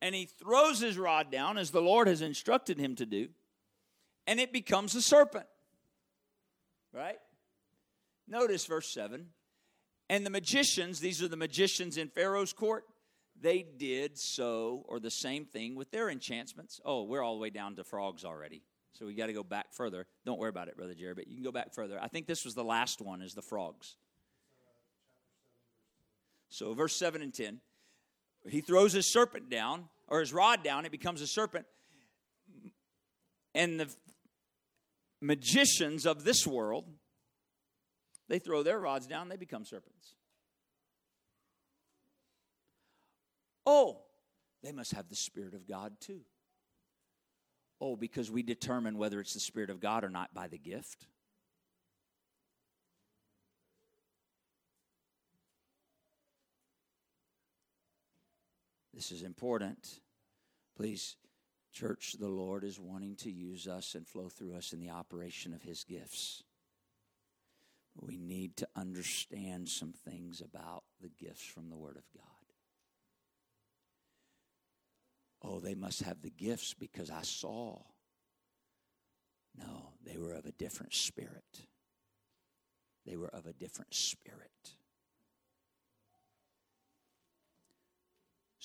And 0.00 0.14
he 0.14 0.26
throws 0.26 0.80
his 0.80 0.96
rod 0.96 1.32
down 1.32 1.58
as 1.58 1.70
the 1.70 1.82
Lord 1.82 2.06
has 2.06 2.22
instructed 2.22 2.78
him 2.78 2.94
to 2.96 3.06
do, 3.06 3.30
and 4.28 4.38
it 4.38 4.52
becomes 4.52 4.94
a 4.94 5.02
serpent. 5.02 5.46
Right? 6.92 7.18
Notice 8.28 8.64
verse 8.64 8.88
7. 8.88 9.26
And 10.08 10.24
the 10.24 10.30
magicians, 10.30 11.00
these 11.00 11.20
are 11.20 11.26
the 11.26 11.36
magicians 11.36 11.96
in 11.96 12.08
Pharaoh's 12.08 12.52
court, 12.52 12.84
they 13.40 13.62
did 13.76 14.18
so 14.18 14.84
or 14.88 15.00
the 15.00 15.10
same 15.10 15.44
thing 15.44 15.74
with 15.74 15.90
their 15.90 16.10
enchantments. 16.10 16.80
Oh, 16.84 17.02
we're 17.02 17.22
all 17.22 17.34
the 17.34 17.40
way 17.40 17.50
down 17.50 17.76
to 17.76 17.84
frogs 17.84 18.24
already. 18.24 18.62
So 18.92 19.06
we 19.06 19.14
got 19.14 19.26
to 19.26 19.32
go 19.32 19.42
back 19.42 19.72
further. 19.72 20.06
Don't 20.24 20.38
worry 20.38 20.48
about 20.48 20.68
it, 20.68 20.76
Brother 20.76 20.94
Jerry, 20.94 21.14
but 21.14 21.28
you 21.28 21.34
can 21.34 21.44
go 21.44 21.52
back 21.52 21.74
further. 21.74 21.98
I 22.00 22.08
think 22.08 22.26
this 22.26 22.44
was 22.44 22.54
the 22.54 22.64
last 22.64 23.00
one, 23.00 23.20
is 23.20 23.34
the 23.34 23.42
frogs. 23.42 23.96
So, 26.48 26.74
verse 26.74 26.96
7 26.96 27.20
and 27.22 27.32
10, 27.32 27.60
he 28.48 28.60
throws 28.60 28.92
his 28.92 29.12
serpent 29.12 29.50
down, 29.50 29.84
or 30.06 30.20
his 30.20 30.32
rod 30.32 30.62
down, 30.62 30.86
it 30.86 30.92
becomes 30.92 31.20
a 31.20 31.26
serpent. 31.26 31.66
And 33.54 33.78
the 33.78 33.94
magicians 35.20 36.06
of 36.06 36.24
this 36.24 36.46
world, 36.46 36.84
they 38.28 38.38
throw 38.38 38.62
their 38.62 38.78
rods 38.78 39.06
down, 39.06 39.28
they 39.28 39.36
become 39.36 39.64
serpents. 39.64 40.14
Oh, 43.66 44.00
they 44.62 44.72
must 44.72 44.92
have 44.92 45.08
the 45.08 45.16
Spirit 45.16 45.54
of 45.54 45.68
God 45.68 45.92
too. 46.00 46.20
Oh, 47.80 47.96
because 47.96 48.30
we 48.30 48.42
determine 48.42 48.96
whether 48.96 49.20
it's 49.20 49.34
the 49.34 49.40
Spirit 49.40 49.70
of 49.70 49.80
God 49.80 50.04
or 50.04 50.08
not 50.08 50.32
by 50.32 50.48
the 50.48 50.58
gift. 50.58 51.06
This 58.98 59.12
is 59.12 59.22
important. 59.22 60.00
Please, 60.76 61.18
church, 61.72 62.16
the 62.18 62.26
Lord 62.26 62.64
is 62.64 62.80
wanting 62.80 63.14
to 63.18 63.30
use 63.30 63.68
us 63.68 63.94
and 63.94 64.04
flow 64.04 64.28
through 64.28 64.56
us 64.56 64.72
in 64.72 64.80
the 64.80 64.90
operation 64.90 65.54
of 65.54 65.62
His 65.62 65.84
gifts. 65.84 66.42
We 67.94 68.16
need 68.16 68.56
to 68.56 68.66
understand 68.74 69.68
some 69.68 69.92
things 69.92 70.40
about 70.40 70.82
the 71.00 71.10
gifts 71.10 71.44
from 71.44 71.70
the 71.70 71.76
Word 71.76 71.96
of 71.96 72.02
God. 72.12 72.24
Oh, 75.42 75.60
they 75.60 75.76
must 75.76 76.02
have 76.02 76.20
the 76.20 76.30
gifts 76.30 76.74
because 76.74 77.08
I 77.08 77.22
saw. 77.22 77.78
No, 79.56 79.92
they 80.04 80.18
were 80.18 80.32
of 80.32 80.44
a 80.44 80.50
different 80.50 80.92
spirit. 80.92 81.68
They 83.06 83.14
were 83.14 83.32
of 83.32 83.46
a 83.46 83.52
different 83.52 83.94
spirit. 83.94 84.74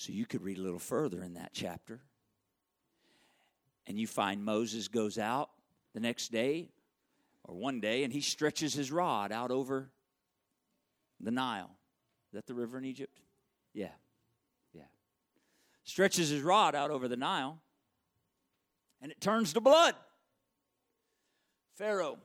So 0.04 0.12
you 0.12 0.26
could 0.26 0.42
read 0.42 0.58
a 0.58 0.60
little 0.60 0.78
further 0.78 1.22
in 1.22 1.32
that 1.32 1.52
chapter. 1.54 1.98
And 3.86 3.98
you 3.98 4.06
find 4.06 4.44
Moses 4.44 4.86
goes 4.86 5.16
out 5.16 5.48
the 5.94 6.00
next 6.00 6.30
day 6.30 6.68
or 7.42 7.54
one 7.54 7.80
day 7.80 8.04
and 8.04 8.12
he 8.12 8.20
stretches 8.20 8.74
his 8.74 8.92
rod 8.92 9.32
out 9.32 9.50
over 9.50 9.88
the 11.20 11.30
Nile. 11.30 11.70
Is 12.28 12.34
that 12.34 12.46
the 12.46 12.52
river 12.52 12.76
in 12.76 12.84
Egypt? 12.84 13.18
Yeah. 13.72 13.92
Yeah. 14.74 14.82
Stretches 15.84 16.28
his 16.28 16.42
rod 16.42 16.74
out 16.74 16.90
over 16.90 17.08
the 17.08 17.16
Nile 17.16 17.58
and 19.00 19.10
it 19.10 19.22
turns 19.22 19.54
to 19.54 19.62
blood. 19.62 19.94
Pharaoh 21.76 22.18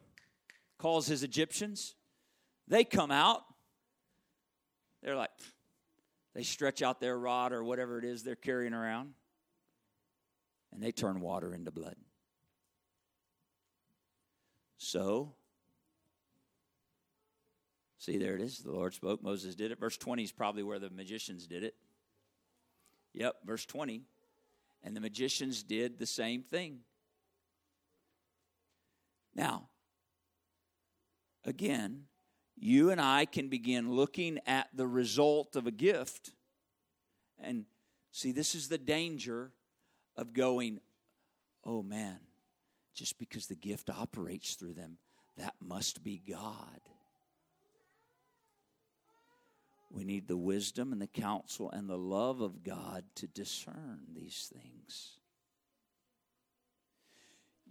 calls 0.78 1.08
his 1.08 1.24
Egyptians. 1.24 1.96
They 2.68 2.84
come 2.84 3.10
out. 3.10 3.44
They're 5.02 5.16
like, 5.16 5.32
they 6.34 6.44
stretch 6.44 6.82
out 6.82 7.00
their 7.00 7.18
rod 7.18 7.52
or 7.52 7.64
whatever 7.64 7.98
it 7.98 8.06
is 8.06 8.24
they're 8.24 8.36
carrying 8.36 8.74
around, 8.74 9.14
and 10.72 10.82
they 10.82 10.92
turn 10.92 11.22
water 11.22 11.54
into 11.54 11.72
blood. 11.72 11.96
So, 14.78 15.34
see, 17.98 18.18
there 18.18 18.36
it 18.36 18.42
is. 18.42 18.60
The 18.60 18.72
Lord 18.72 18.94
spoke, 18.94 19.22
Moses 19.22 19.56
did 19.56 19.72
it. 19.72 19.80
Verse 19.80 19.98
20 19.98 20.24
is 20.24 20.32
probably 20.32 20.64
where 20.64 20.80
the 20.80 20.90
magicians 20.90 21.48
did 21.48 21.64
it. 21.64 21.76
Yep, 23.14 23.36
verse 23.46 23.66
20. 23.66 24.04
And 24.84 24.96
the 24.96 25.02
magicians 25.02 25.64
did 25.64 26.00
the 26.00 26.06
same 26.06 26.42
thing. 26.42 26.80
Now, 29.36 29.68
again, 31.44 32.06
you 32.60 32.92
and 32.92 33.00
I 33.00 33.26
can 33.26 33.48
begin 33.48 33.92
looking 33.92 34.40
at 34.46 34.68
the 34.74 34.88
result 34.88 35.56
of 35.56 35.66
a 35.66 35.72
gift. 35.72 36.32
And 37.42 37.66
see, 38.12 38.32
this 38.32 38.54
is 38.54 38.68
the 38.68 38.78
danger 38.78 39.52
of 40.18 40.34
going, 40.34 40.82
oh 41.64 41.82
man, 41.82 42.20
just 42.94 43.18
because 43.18 43.48
the 43.48 43.56
gift 43.56 43.90
operates 43.90 44.56
through 44.56 44.74
them, 44.74 44.98
that 45.38 45.56
must 45.62 46.04
be 46.04 46.22
God. 46.30 46.82
We 49.92 50.04
need 50.04 50.28
the 50.28 50.38
wisdom 50.38 50.92
and 50.92 51.02
the 51.02 51.08
counsel 51.08 51.72
and 51.72 51.90
the 51.90 51.98
love 51.98 52.42
of 52.42 52.62
God 52.64 53.06
to 53.16 53.28
discern 53.28 54.02
these 54.14 54.52
things. 54.54 55.18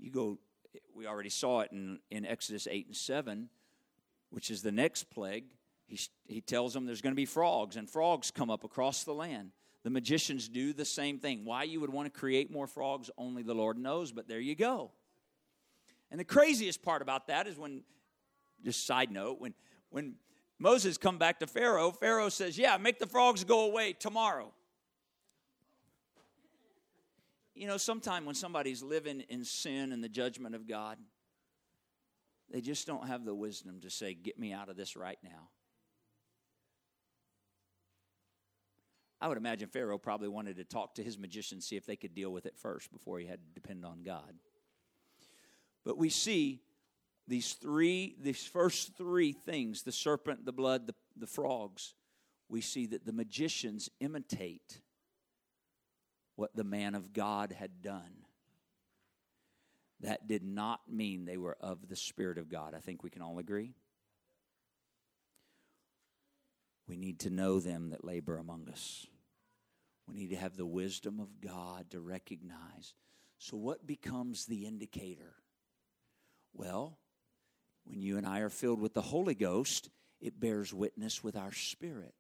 You 0.01 0.11
go, 0.11 0.39
we 0.95 1.07
already 1.07 1.29
saw 1.29 1.61
it 1.61 1.73
in, 1.73 2.01
in 2.11 2.25
Exodus 2.25 2.67
8 2.69 2.87
and 2.87 2.97
7, 2.97 3.51
which 4.31 4.51
is 4.51 4.63
the 4.63 4.73
next 4.73 5.11
plague. 5.11 5.45
He, 5.87 5.99
he 6.27 6.41
tells 6.41 6.75
them 6.75 6.85
there's 6.85 7.01
going 7.01 7.15
to 7.15 7.17
be 7.17 7.27
frogs, 7.27 7.77
and 7.77 7.89
frogs 7.89 8.31
come 8.31 8.51
up 8.51 8.65
across 8.65 9.05
the 9.05 9.15
land. 9.15 9.53
The 9.85 9.91
magicians 9.91 10.49
do 10.49 10.73
the 10.73 10.85
same 10.85 11.19
thing. 11.19 11.45
Why 11.45 11.63
you 11.63 11.81
would 11.81 11.93
want 11.93 12.13
to 12.13 12.21
create 12.21 12.51
more 12.51 12.67
frogs, 12.67 13.11
only 13.17 13.43
the 13.43 13.55
Lord 13.55 13.79
knows, 13.79 14.13
but 14.13 14.29
there 14.29 14.41
you 14.41 14.55
go. 14.55 14.91
And 16.11 16.19
the 16.19 16.25
craziest 16.25 16.83
part 16.83 17.01
about 17.01 17.29
that 17.29 17.47
is 17.47 17.57
when, 17.57 17.83
just 18.65 18.87
side 18.87 19.11
note, 19.11 19.41
when, 19.41 19.55
when 19.91 20.15
Moses 20.59 20.99
come 20.99 21.19
back 21.19 21.39
to 21.41 21.47
Pharaoh, 21.47 21.91
Pharaoh 21.93 22.29
says, 22.29 22.59
Yeah, 22.59 22.77
make 22.77 22.99
the 22.99 23.07
frogs 23.07 23.45
go 23.45 23.67
away 23.67 23.93
tomorrow. 23.93 24.53
You 27.55 27.67
know, 27.67 27.77
sometime 27.77 28.25
when 28.25 28.35
somebody's 28.35 28.83
living 28.83 29.21
in 29.29 29.45
sin 29.45 29.93
and 29.93 30.03
the 30.03 30.09
judgment 30.09 30.55
of 30.55 30.69
God, 30.69 30.97
they 32.51 32.61
just 32.61 32.87
don't 32.87 33.07
have 33.07 33.25
the 33.25 33.35
wisdom 33.35 33.81
to 33.83 33.91
say, 33.91 34.15
Get 34.15 34.39
me 34.39 34.53
out 34.53 34.69
of 34.69 34.77
this 34.77 34.97
right 34.97 35.19
now. 35.23 35.51
I 39.21 39.29
would 39.29 39.37
imagine 39.37 39.69
Pharaoh 39.69 39.99
probably 39.99 40.29
wanted 40.29 40.57
to 40.59 40.65
talk 40.65 40.95
to 40.95 41.03
his 41.03 41.19
magicians, 41.19 41.67
see 41.67 41.77
if 41.77 41.87
they 41.87 41.97
could 41.97 42.15
deal 42.15 42.33
with 42.33 42.47
it 42.47 42.57
first 42.57 42.93
before 42.93 43.19
he 43.19 43.27
had 43.27 43.41
to 43.41 43.61
depend 43.61 43.85
on 43.85 44.05
God. 44.05 44.35
But 45.85 45.99
we 45.99 46.09
see 46.09 46.61
these 47.27 47.55
three, 47.55 48.15
these 48.21 48.47
first 48.47 48.97
three 48.97 49.33
things 49.33 49.83
the 49.83 49.93
serpent, 49.93 50.45
the 50.45 50.53
blood, 50.53 50.87
the, 50.87 50.95
the 51.17 51.27
frogs 51.27 51.95
we 52.49 52.61
see 52.61 52.87
that 52.87 53.05
the 53.05 53.13
magicians 53.13 53.91
imitate 54.01 54.81
what 56.37 56.55
the 56.57 56.65
man 56.65 56.95
of 56.95 57.13
God 57.13 57.53
had 57.53 57.83
done. 57.83 58.18
That 60.01 60.29
did 60.29 60.45
not 60.45 60.81
mean 60.89 61.25
they 61.25 61.37
were 61.37 61.57
of 61.61 61.89
the 61.89 61.97
Spirit 61.97 62.39
of 62.39 62.49
God. 62.49 62.75
I 62.75 62.81
think 62.81 63.03
we 63.03 63.11
can 63.11 63.23
all 63.23 63.39
agree. 63.39 63.75
We 66.87 66.97
need 66.97 67.21
to 67.21 67.31
know 67.31 67.61
them 67.61 67.91
that 67.91 68.05
labor 68.05 68.39
among 68.39 68.69
us. 68.69 69.07
We 70.07 70.15
need 70.15 70.31
to 70.31 70.37
have 70.37 70.57
the 70.57 70.67
wisdom 70.67 71.21
of 71.21 71.41
God 71.41 71.91
to 71.91 72.01
recognize. 72.01 72.95
So, 73.39 73.57
what 73.57 73.87
becomes 73.87 74.47
the 74.47 74.67
indicator? 74.67 75.35
Well, 76.55 76.99
when 77.85 78.01
you 78.01 78.17
and 78.17 78.27
I 78.27 78.41
are 78.41 78.49
filled 78.49 78.81
with 78.81 78.95
the 78.95 79.03
Holy 79.03 79.35
Ghost, 79.35 79.91
it 80.21 80.41
bears 80.41 80.73
witness 80.73 81.23
with 81.23 81.37
our 81.37 81.53
spirit. 81.53 82.15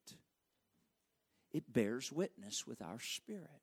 It 1.53 1.73
bears 1.73 2.13
witness 2.13 2.67
with 2.67 2.83
our 2.83 3.01
spirit. 3.01 3.63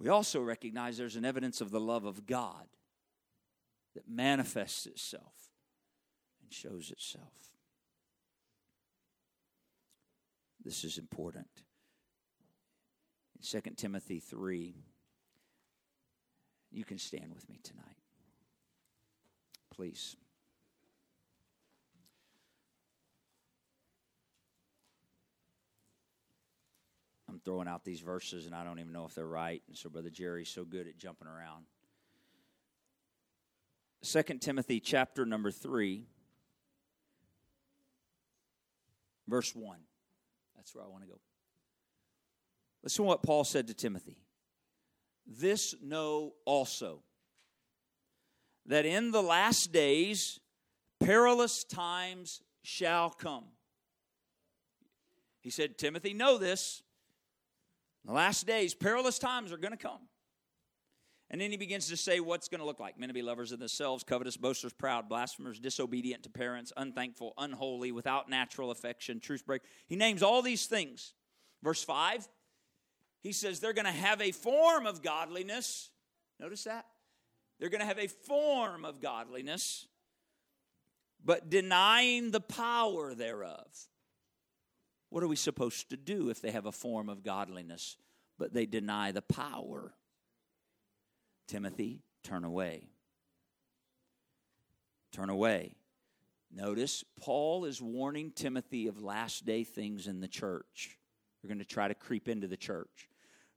We 0.00 0.08
also 0.08 0.40
recognize 0.40 0.96
there's 0.96 1.16
an 1.16 1.24
evidence 1.24 1.60
of 1.60 1.70
the 1.70 1.80
love 1.80 2.04
of 2.04 2.26
God 2.26 2.66
that 3.94 4.08
manifests 4.08 4.86
itself 4.86 5.50
and 6.42 6.52
shows 6.52 6.90
itself. 6.90 7.52
This 10.64 10.84
is 10.84 10.98
important. 10.98 11.48
In 13.36 13.60
2 13.62 13.70
Timothy 13.76 14.20
3, 14.20 14.74
you 16.72 16.84
can 16.84 16.98
stand 16.98 17.34
with 17.34 17.48
me 17.48 17.60
tonight 17.62 18.00
please. 19.80 20.14
Throwing 27.44 27.68
out 27.68 27.84
these 27.84 28.00
verses 28.00 28.46
and 28.46 28.54
I 28.54 28.64
don't 28.64 28.78
even 28.78 28.92
know 28.92 29.06
if 29.06 29.14
they're 29.14 29.26
right. 29.26 29.62
And 29.68 29.76
so 29.76 29.88
Brother 29.88 30.10
Jerry's 30.10 30.48
so 30.48 30.64
good 30.64 30.86
at 30.86 30.98
jumping 30.98 31.28
around. 31.28 31.64
2 34.02 34.22
Timothy 34.38 34.80
chapter 34.80 35.26
number 35.26 35.50
3, 35.50 36.06
verse 39.28 39.54
1. 39.54 39.78
That's 40.56 40.74
where 40.74 40.84
I 40.84 40.88
want 40.88 41.02
to 41.02 41.08
go. 41.08 41.18
Listen 42.82 43.04
to 43.04 43.08
what 43.08 43.22
Paul 43.22 43.44
said 43.44 43.66
to 43.66 43.74
Timothy. 43.74 44.16
This 45.26 45.74
know 45.82 46.32
also 46.44 47.02
that 48.66 48.86
in 48.86 49.10
the 49.10 49.22
last 49.22 49.70
days 49.72 50.40
perilous 50.98 51.64
times 51.64 52.42
shall 52.62 53.10
come. 53.10 53.44
He 55.40 55.50
said, 55.50 55.78
Timothy, 55.78 56.14
know 56.14 56.38
this. 56.38 56.82
In 58.04 58.08
the 58.08 58.14
last 58.14 58.46
days, 58.46 58.74
perilous 58.74 59.18
times 59.18 59.52
are 59.52 59.58
going 59.58 59.72
to 59.72 59.76
come. 59.76 60.00
And 61.30 61.40
then 61.40 61.52
he 61.52 61.56
begins 61.56 61.88
to 61.88 61.96
say 61.96 62.18
what's 62.18 62.48
going 62.48 62.58
to 62.58 62.66
look 62.66 62.80
like. 62.80 62.98
Men 62.98 63.08
to 63.08 63.14
be 63.14 63.22
lovers 63.22 63.52
of 63.52 63.60
themselves, 63.60 64.02
covetous, 64.02 64.36
boasters, 64.36 64.72
proud, 64.72 65.08
blasphemers, 65.08 65.60
disobedient 65.60 66.24
to 66.24 66.30
parents, 66.30 66.72
unthankful, 66.76 67.34
unholy, 67.38 67.92
without 67.92 68.28
natural 68.28 68.72
affection, 68.72 69.20
truth 69.20 69.46
break. 69.46 69.62
He 69.86 69.94
names 69.94 70.24
all 70.24 70.42
these 70.42 70.66
things. 70.66 71.14
Verse 71.62 71.84
5, 71.84 72.26
he 73.20 73.32
says 73.32 73.60
they're 73.60 73.72
going 73.72 73.84
to 73.84 73.92
have 73.92 74.20
a 74.20 74.32
form 74.32 74.86
of 74.86 75.02
godliness. 75.02 75.90
Notice 76.40 76.64
that? 76.64 76.86
They're 77.60 77.68
going 77.68 77.82
to 77.82 77.86
have 77.86 77.98
a 77.98 78.08
form 78.08 78.84
of 78.84 79.00
godliness, 79.00 79.86
but 81.22 81.50
denying 81.50 82.30
the 82.30 82.40
power 82.40 83.14
thereof. 83.14 83.68
What 85.10 85.22
are 85.22 85.28
we 85.28 85.36
supposed 85.36 85.90
to 85.90 85.96
do 85.96 86.30
if 86.30 86.40
they 86.40 86.52
have 86.52 86.66
a 86.66 86.72
form 86.72 87.08
of 87.08 87.22
godliness, 87.22 87.96
but 88.38 88.54
they 88.54 88.66
deny 88.66 89.12
the 89.12 89.22
power? 89.22 89.92
Timothy, 91.46 92.00
turn 92.22 92.44
away. 92.44 92.88
Turn 95.12 95.28
away. 95.28 95.74
Notice, 96.52 97.04
Paul 97.20 97.64
is 97.64 97.82
warning 97.82 98.32
Timothy 98.34 98.86
of 98.86 99.02
last 99.02 99.44
day 99.44 99.64
things 99.64 100.06
in 100.06 100.20
the 100.20 100.28
church. 100.28 100.96
They're 101.42 101.48
going 101.48 101.58
to 101.58 101.64
try 101.64 101.88
to 101.88 101.94
creep 101.94 102.28
into 102.28 102.46
the 102.46 102.56
church. 102.56 103.08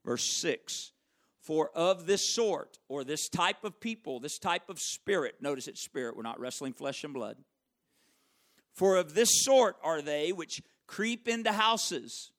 Verse 0.03 0.23
6 0.23 0.91
for 1.43 1.71
of 1.75 2.05
this 2.05 2.33
sort, 2.33 2.79
or 2.87 3.03
this 3.03 3.27
type 3.27 3.65
of 3.65 3.81
people, 3.81 4.21
this 4.21 4.39
type 4.39 4.69
of 4.69 4.79
spirit, 4.79 5.35
notice 5.41 5.67
it's 5.67 5.83
spirit, 5.83 6.15
we're 6.15 6.23
not 6.23 6.39
wrestling 6.39 6.71
flesh 6.71 7.03
and 7.03 7.13
blood. 7.13 7.35
For 8.73 8.95
of 8.95 9.13
this 9.13 9.43
sort 9.43 9.75
are 9.83 10.01
they 10.01 10.31
which 10.31 10.61
creep 10.87 11.27
into 11.27 11.51
houses. 11.51 12.31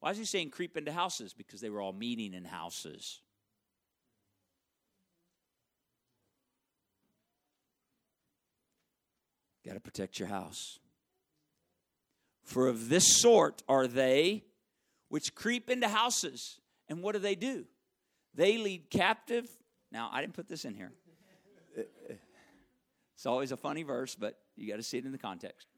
Why 0.00 0.10
is 0.10 0.18
he 0.18 0.24
saying 0.24 0.50
creep 0.50 0.76
into 0.76 0.92
houses? 0.92 1.32
Because 1.32 1.60
they 1.60 1.70
were 1.70 1.80
all 1.80 1.92
meeting 1.92 2.34
in 2.34 2.44
houses. 2.44 3.20
Got 9.64 9.74
to 9.74 9.80
protect 9.80 10.18
your 10.18 10.28
house. 10.28 10.78
For 12.42 12.68
of 12.68 12.90
this 12.90 13.16
sort 13.20 13.62
are 13.66 13.86
they 13.86 14.44
which 15.08 15.34
creep 15.34 15.70
into 15.70 15.88
houses. 15.88 16.60
And 16.88 17.02
what 17.02 17.12
do 17.12 17.18
they 17.18 17.34
do? 17.34 17.64
They 18.34 18.58
lead 18.58 18.90
captive. 18.90 19.48
Now, 19.90 20.10
I 20.12 20.20
didn't 20.20 20.34
put 20.34 20.48
this 20.48 20.64
in 20.64 20.74
here. 20.74 20.92
It's 23.14 23.26
always 23.26 23.52
a 23.52 23.56
funny 23.56 23.84
verse, 23.84 24.14
but 24.14 24.38
you 24.56 24.68
got 24.68 24.76
to 24.76 24.82
see 24.82 24.98
it 24.98 25.06
in 25.06 25.12
the 25.12 25.18
context. 25.18 25.68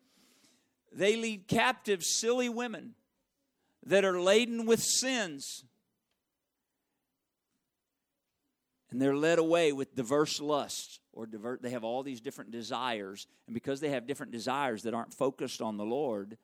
They 0.92 1.16
lead 1.16 1.48
captive 1.48 2.02
silly 2.02 2.48
women 2.48 2.94
that 3.84 4.04
are 4.04 4.20
laden 4.20 4.66
with 4.66 4.82
sins. 4.82 5.64
And 8.90 9.00
they're 9.00 9.16
led 9.16 9.38
away 9.38 9.72
with 9.72 9.94
diverse 9.94 10.40
lusts, 10.40 11.00
or 11.12 11.26
divert, 11.26 11.60
they 11.60 11.70
have 11.70 11.84
all 11.84 12.02
these 12.02 12.20
different 12.20 12.50
desires. 12.50 13.26
And 13.46 13.54
because 13.54 13.80
they 13.80 13.90
have 13.90 14.06
different 14.06 14.32
desires 14.32 14.82
that 14.84 14.94
aren't 14.94 15.12
focused 15.12 15.60
on 15.60 15.76
the 15.76 15.84
Lord 15.84 16.38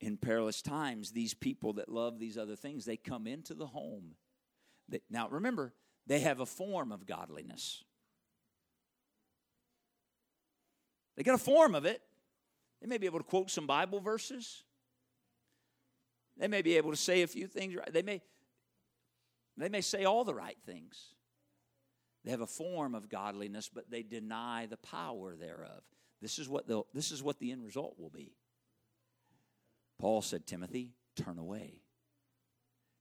in 0.00 0.16
perilous 0.16 0.62
times, 0.62 1.12
these 1.12 1.34
people 1.34 1.74
that 1.74 1.88
love 1.88 2.18
these 2.18 2.36
other 2.36 2.56
things, 2.56 2.84
they 2.84 2.96
come 2.96 3.26
into 3.26 3.54
the 3.54 3.66
home 3.66 4.16
now 5.08 5.28
remember, 5.28 5.72
they 6.06 6.20
have 6.20 6.40
a 6.40 6.46
form 6.46 6.92
of 6.92 7.06
godliness. 7.06 7.84
They 11.16 11.22
got 11.22 11.34
a 11.34 11.38
form 11.38 11.74
of 11.74 11.84
it. 11.84 12.02
They 12.80 12.88
may 12.88 12.98
be 12.98 13.06
able 13.06 13.18
to 13.18 13.24
quote 13.24 13.50
some 13.50 13.66
Bible 13.66 14.00
verses. 14.00 14.62
They 16.36 16.48
may 16.48 16.62
be 16.62 16.76
able 16.76 16.90
to 16.90 16.96
say 16.96 17.22
a 17.22 17.26
few 17.26 17.46
things 17.46 17.74
right. 17.76 17.92
They 17.92 18.02
may, 18.02 18.22
they 19.56 19.68
may 19.68 19.82
say 19.82 20.04
all 20.04 20.24
the 20.24 20.34
right 20.34 20.56
things. 20.64 21.14
They 22.24 22.30
have 22.30 22.40
a 22.40 22.46
form 22.46 22.94
of 22.94 23.08
godliness, 23.08 23.70
but 23.72 23.90
they 23.90 24.02
deny 24.02 24.66
the 24.66 24.76
power 24.76 25.36
thereof. 25.36 25.82
This 26.20 26.38
is 26.38 26.48
what 26.48 26.66
the, 26.66 26.82
this 26.94 27.12
is 27.12 27.22
what 27.22 27.38
the 27.38 27.52
end 27.52 27.64
result 27.64 27.96
will 27.98 28.10
be. 28.10 28.32
Paul 29.98 30.22
said, 30.22 30.46
Timothy, 30.46 30.92
turn 31.16 31.38
away. 31.38 31.82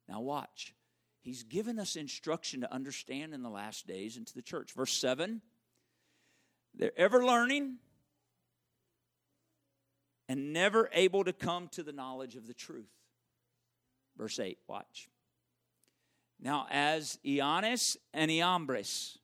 Now 0.07 0.21
watch. 0.21 0.73
He's 1.21 1.43
given 1.43 1.79
us 1.79 1.95
instruction 1.95 2.61
to 2.61 2.73
understand 2.73 3.33
in 3.33 3.43
the 3.43 3.49
last 3.49 3.87
days 3.87 4.17
into 4.17 4.33
the 4.33 4.41
church. 4.41 4.71
Verse 4.73 4.93
7 4.93 5.41
they're 6.75 6.97
ever 6.97 7.25
learning 7.25 7.77
and 10.29 10.53
never 10.53 10.89
able 10.93 11.23
to 11.23 11.33
come 11.33 11.67
to 11.69 11.81
the 11.81 11.91
knowledge 11.91 12.35
of 12.35 12.47
the 12.47 12.53
truth. 12.53 12.91
Verse 14.15 14.39
8, 14.39 14.59
watch. 14.67 15.09
Now, 16.39 16.67
as 16.69 17.17
Iannis 17.25 17.97
and 18.13 18.29
Iambres, 18.29 19.17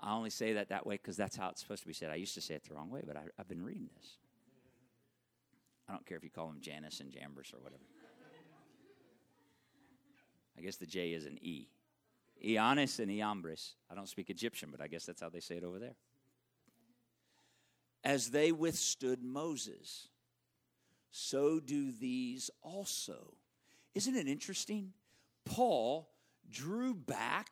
I 0.00 0.14
only 0.14 0.30
say 0.30 0.54
that 0.54 0.70
that 0.70 0.84
way 0.86 0.96
because 0.96 1.16
that's 1.16 1.36
how 1.36 1.48
it's 1.50 1.60
supposed 1.60 1.82
to 1.82 1.86
be 1.86 1.94
said. 1.94 2.10
I 2.10 2.16
used 2.16 2.34
to 2.34 2.40
say 2.40 2.54
it 2.54 2.64
the 2.68 2.74
wrong 2.74 2.90
way, 2.90 3.02
but 3.06 3.16
I, 3.16 3.22
have 3.38 3.48
been 3.48 3.62
reading 3.62 3.88
this. 3.96 4.16
I 5.88 5.92
don't 5.92 6.04
care 6.04 6.18
if 6.18 6.24
you 6.24 6.30
call 6.30 6.48
them 6.48 6.58
Janice 6.60 7.00
and 7.00 7.10
Jambres 7.10 7.54
or 7.54 7.60
whatever. 7.60 7.82
I 10.58 10.60
guess 10.60 10.76
the 10.76 10.86
J 10.86 11.12
is 11.12 11.24
an 11.24 11.38
E. 11.40 11.68
Iannis 12.44 12.98
and 12.98 13.10
Iambres. 13.10 13.74
I 13.90 13.94
don't 13.94 14.08
speak 14.08 14.30
Egyptian, 14.30 14.70
but 14.72 14.80
I 14.80 14.88
guess 14.88 15.06
that's 15.06 15.20
how 15.20 15.28
they 15.28 15.40
say 15.40 15.56
it 15.56 15.64
over 15.64 15.78
there. 15.78 15.94
As 18.04 18.30
they 18.30 18.52
withstood 18.52 19.22
Moses, 19.22 20.08
so 21.10 21.60
do 21.60 21.90
these 21.90 22.50
also. 22.62 23.34
Isn't 23.94 24.16
it 24.16 24.28
interesting? 24.28 24.92
Paul 25.44 26.08
drew 26.48 26.94
back. 26.94 27.50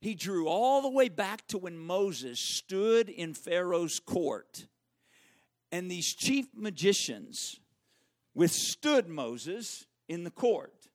He 0.00 0.14
drew 0.14 0.48
all 0.48 0.82
the 0.82 0.90
way 0.90 1.08
back 1.08 1.46
to 1.48 1.58
when 1.58 1.78
Moses 1.78 2.40
stood 2.40 3.08
in 3.08 3.34
Pharaoh's 3.34 4.00
court. 4.00 4.66
And 5.70 5.90
these 5.90 6.12
chief 6.12 6.46
magicians 6.54 7.60
withstood 8.34 9.08
Moses 9.08 9.86
in 10.08 10.24
the 10.24 10.30
court. 10.30 10.88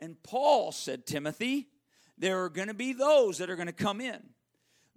And 0.00 0.22
Paul 0.22 0.72
said, 0.72 1.06
Timothy, 1.06 1.68
there 2.18 2.42
are 2.44 2.50
going 2.50 2.68
to 2.68 2.74
be 2.74 2.92
those 2.92 3.38
that 3.38 3.48
are 3.48 3.56
going 3.56 3.66
to 3.68 3.72
come 3.72 4.00
in. 4.00 4.20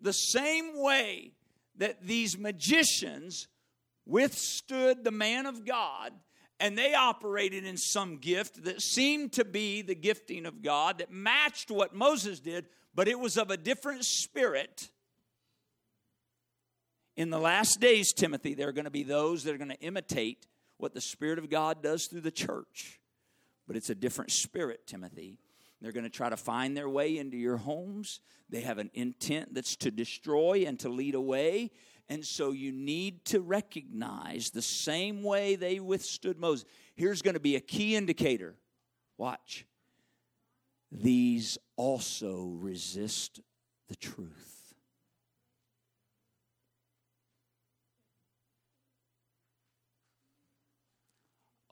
The 0.02 0.14
same 0.14 0.82
way 0.82 1.32
that 1.78 2.06
these 2.06 2.38
magicians 2.38 3.48
withstood 4.06 5.04
the 5.04 5.12
man 5.12 5.46
of 5.46 5.66
God 5.66 6.14
and 6.60 6.78
they 6.78 6.94
operated 6.94 7.66
in 7.66 7.78
some 7.78 8.18
gift 8.18 8.64
that 8.64 8.82
seemed 8.82 9.34
to 9.34 9.46
be 9.46 9.82
the 9.82 9.96
gifting 9.96 10.46
of 10.46 10.62
God 10.62 10.98
that 10.98 11.12
matched 11.12 11.70
what 11.70 11.94
Moses 11.94 12.40
did, 12.40 12.66
but 12.96 13.08
it 13.08 13.20
was 13.20 13.38
of 13.38 13.52
a 13.52 13.58
different 13.58 14.04
spirit. 14.04 14.90
In 17.16 17.30
the 17.30 17.40
last 17.40 17.80
days, 17.80 18.12
Timothy, 18.14 18.54
there 18.54 18.70
are 18.70 18.74
going 18.74 18.86
to 18.86 18.92
be 18.92 19.04
those 19.04 19.44
that 19.44 19.54
are 19.54 19.58
going 19.58 19.70
to 19.70 19.80
imitate 19.82 20.48
what 20.78 20.94
the 20.94 21.02
Spirit 21.02 21.40
of 21.40 21.50
God 21.50 21.82
does 21.82 22.06
through 22.06 22.22
the 22.22 22.32
church. 22.32 23.00
But 23.68 23.76
it's 23.76 23.90
a 23.90 23.96
different 23.96 24.32
spirit, 24.32 24.86
Timothy. 24.88 25.38
They're 25.82 25.92
going 25.92 26.06
to 26.06 26.10
try 26.10 26.30
to 26.30 26.38
find 26.38 26.76
their 26.76 26.90
way 26.90 27.18
into 27.18 27.38
your 27.38 27.58
homes. 27.58 28.20
They 28.50 28.62
have 28.62 28.78
an 28.78 28.90
intent 28.94 29.54
that's 29.54 29.76
to 29.78 29.92
destroy 29.92 30.66
and 30.68 30.80
to 30.80 30.90
lead 30.90 31.16
away. 31.16 31.72
And 32.10 32.26
so 32.26 32.52
you 32.52 32.72
need 32.72 33.26
to 33.26 33.42
recognize 33.42 34.50
the 34.50 34.62
same 34.62 35.24
way 35.24 35.56
they 35.56 35.80
withstood 35.80 36.40
Moses. 36.40 36.66
Here's 36.96 37.22
going 37.22 37.34
to 37.34 37.40
be 37.40 37.56
a 37.56 37.60
key 37.60 37.96
indicator. 37.96 38.56
Watch. 39.18 39.66
These 40.92 41.58
also 41.76 42.56
resist 42.60 43.42
the 43.90 43.96
truth. 43.96 44.74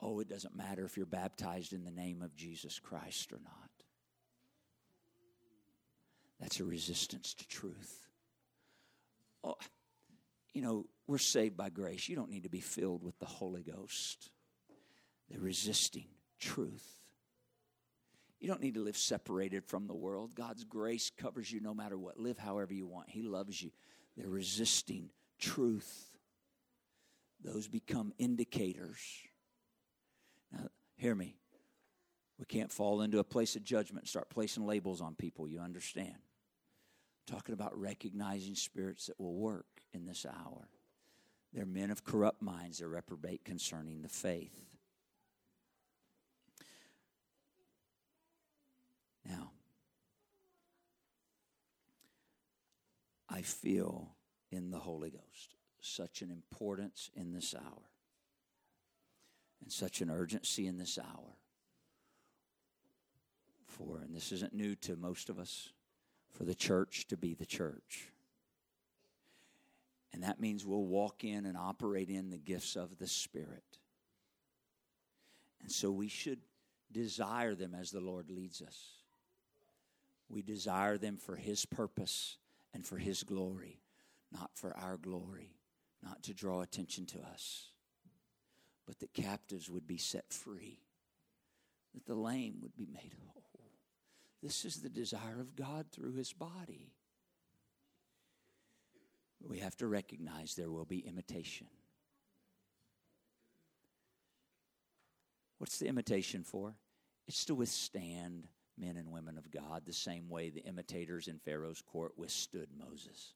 Oh, 0.00 0.20
it 0.20 0.28
doesn't 0.28 0.54
matter 0.54 0.84
if 0.84 0.96
you're 0.96 1.06
baptized 1.06 1.72
in 1.72 1.82
the 1.82 1.90
name 1.90 2.22
of 2.22 2.36
Jesus 2.36 2.78
Christ 2.78 3.32
or 3.32 3.40
not. 3.42 3.70
That's 6.40 6.60
a 6.60 6.64
resistance 6.64 7.34
to 7.34 7.48
truth. 7.48 8.08
Oh, 9.42 9.56
you 10.52 10.62
know, 10.62 10.86
we're 11.06 11.18
saved 11.18 11.56
by 11.56 11.70
grace. 11.70 12.08
You 12.08 12.16
don't 12.16 12.30
need 12.30 12.44
to 12.44 12.48
be 12.50 12.60
filled 12.60 13.02
with 13.02 13.18
the 13.18 13.26
Holy 13.26 13.62
Ghost. 13.62 14.30
They're 15.30 15.40
resisting 15.40 16.06
truth. 16.40 16.96
You 18.40 18.48
don't 18.48 18.60
need 18.60 18.74
to 18.74 18.82
live 18.82 18.96
separated 18.96 19.64
from 19.64 19.86
the 19.86 19.94
world. 19.94 20.34
God's 20.34 20.64
grace 20.64 21.10
covers 21.16 21.50
you 21.50 21.60
no 21.60 21.74
matter 21.74 21.98
what. 21.98 22.18
Live 22.18 22.38
however 22.38 22.74
you 22.74 22.86
want. 22.86 23.08
He 23.08 23.22
loves 23.22 23.62
you. 23.62 23.70
They're 24.16 24.28
resisting 24.28 25.10
truth. 25.38 26.10
Those 27.42 27.68
become 27.68 28.12
indicators. 28.18 29.00
Now, 30.52 30.68
hear 30.96 31.14
me. 31.14 31.36
We 32.38 32.44
can't 32.44 32.70
fall 32.70 33.00
into 33.00 33.18
a 33.18 33.24
place 33.24 33.56
of 33.56 33.64
judgment 33.64 34.08
start 34.08 34.28
placing 34.28 34.66
labels 34.66 35.00
on 35.00 35.14
people. 35.14 35.48
You 35.48 35.60
understand? 35.60 36.16
talking 37.26 37.52
about 37.52 37.78
recognizing 37.78 38.54
spirits 38.54 39.06
that 39.06 39.18
will 39.18 39.34
work 39.34 39.66
in 39.92 40.06
this 40.06 40.24
hour. 40.24 40.68
They're 41.52 41.66
men 41.66 41.90
of 41.90 42.04
corrupt 42.04 42.42
minds, 42.42 42.78
they're 42.78 42.88
reprobate 42.88 43.44
concerning 43.44 44.02
the 44.02 44.08
faith. 44.08 44.54
Now, 49.24 49.50
I 53.28 53.42
feel 53.42 54.12
in 54.52 54.70
the 54.70 54.78
Holy 54.78 55.10
Ghost 55.10 55.56
such 55.80 56.22
an 56.22 56.30
importance 56.30 57.10
in 57.14 57.32
this 57.32 57.54
hour 57.54 57.90
and 59.62 59.72
such 59.72 60.00
an 60.00 60.10
urgency 60.10 60.66
in 60.66 60.78
this 60.78 60.98
hour 60.98 61.34
for, 63.76 64.00
and 64.00 64.14
this 64.14 64.32
isn't 64.32 64.54
new 64.54 64.74
to 64.76 64.96
most 64.96 65.28
of 65.28 65.38
us, 65.38 65.70
for 66.32 66.44
the 66.44 66.54
church 66.54 67.06
to 67.08 67.16
be 67.16 67.34
the 67.34 67.46
church. 67.46 68.10
And 70.12 70.22
that 70.22 70.40
means 70.40 70.64
we'll 70.64 70.86
walk 70.86 71.24
in 71.24 71.46
and 71.46 71.56
operate 71.56 72.08
in 72.08 72.30
the 72.30 72.38
gifts 72.38 72.76
of 72.76 72.98
the 72.98 73.06
Spirit. 73.06 73.64
And 75.62 75.70
so 75.70 75.90
we 75.90 76.08
should 76.08 76.38
desire 76.92 77.54
them 77.54 77.74
as 77.74 77.90
the 77.90 78.00
Lord 78.00 78.30
leads 78.30 78.62
us. 78.62 78.78
We 80.28 80.42
desire 80.42 80.96
them 80.98 81.16
for 81.16 81.36
His 81.36 81.66
purpose 81.66 82.38
and 82.72 82.84
for 82.84 82.96
His 82.96 83.22
glory, 83.22 83.80
not 84.32 84.50
for 84.54 84.76
our 84.76 84.96
glory, 84.96 85.56
not 86.02 86.22
to 86.24 86.34
draw 86.34 86.62
attention 86.62 87.06
to 87.06 87.18
us, 87.20 87.70
but 88.86 88.98
that 89.00 89.12
captives 89.12 89.68
would 89.68 89.86
be 89.86 89.98
set 89.98 90.32
free, 90.32 90.80
that 91.94 92.06
the 92.06 92.14
lame 92.14 92.56
would 92.62 92.76
be 92.76 92.86
made 92.86 93.12
whole 93.26 93.35
this 94.42 94.64
is 94.64 94.76
the 94.76 94.88
desire 94.88 95.40
of 95.40 95.56
God 95.56 95.86
through 95.90 96.12
his 96.12 96.32
body. 96.32 96.92
We 99.40 99.58
have 99.58 99.76
to 99.76 99.86
recognize 99.86 100.54
there 100.54 100.70
will 100.70 100.84
be 100.84 101.06
imitation. 101.06 101.68
What's 105.58 105.78
the 105.78 105.86
imitation 105.86 106.42
for? 106.42 106.74
It's 107.26 107.44
to 107.46 107.54
withstand 107.54 108.48
men 108.78 108.96
and 108.96 109.10
women 109.10 109.38
of 109.38 109.50
God 109.50 109.84
the 109.84 109.92
same 109.92 110.28
way 110.28 110.50
the 110.50 110.64
imitators 110.64 111.28
in 111.28 111.38
Pharaoh's 111.38 111.82
court 111.82 112.12
withstood 112.16 112.68
Moses. 112.76 113.34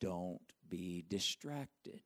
Don't 0.00 0.40
be 0.68 1.04
distracted. 1.08 2.00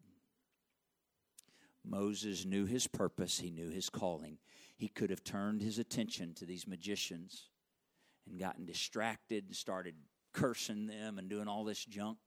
Moses 1.84 2.45
knew 2.45 2.66
his 2.66 2.87
purpose, 2.87 3.39
he 3.39 3.51
knew 3.51 3.70
his 3.70 3.89
calling. 3.89 4.39
He 4.76 4.88
could 4.88 5.10
have 5.10 5.24
turned 5.24 5.62
his 5.62 5.78
attention 5.78 6.34
to 6.34 6.44
these 6.44 6.66
magicians 6.66 7.48
and 8.28 8.38
gotten 8.38 8.66
distracted 8.66 9.44
and 9.46 9.56
started 9.56 9.94
cursing 10.32 10.86
them 10.86 11.18
and 11.18 11.28
doing 11.28 11.48
all 11.48 11.64
this 11.64 11.84
junk. 11.84 12.18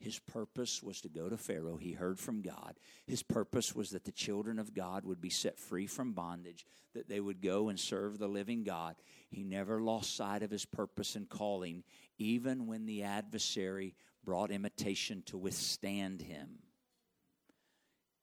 His 0.00 0.20
purpose 0.20 0.82
was 0.82 1.00
to 1.00 1.08
go 1.08 1.28
to 1.28 1.36
Pharaoh. 1.36 1.76
He 1.76 1.92
heard 1.92 2.18
from 2.20 2.40
God. 2.40 2.78
His 3.06 3.22
purpose 3.22 3.74
was 3.74 3.90
that 3.90 4.04
the 4.04 4.12
children 4.12 4.58
of 4.58 4.72
God 4.72 5.04
would 5.04 5.20
be 5.20 5.28
set 5.28 5.58
free 5.58 5.88
from 5.88 6.12
bondage, 6.12 6.64
that 6.94 7.08
they 7.08 7.18
would 7.18 7.42
go 7.42 7.68
and 7.68 7.78
serve 7.78 8.18
the 8.18 8.28
living 8.28 8.62
God. 8.62 8.94
He 9.28 9.42
never 9.42 9.82
lost 9.82 10.16
sight 10.16 10.44
of 10.44 10.52
his 10.52 10.64
purpose 10.64 11.16
and 11.16 11.28
calling, 11.28 11.82
even 12.16 12.66
when 12.66 12.86
the 12.86 13.02
adversary 13.02 13.96
brought 14.24 14.52
imitation 14.52 15.22
to 15.26 15.36
withstand 15.36 16.22
him. 16.22 16.60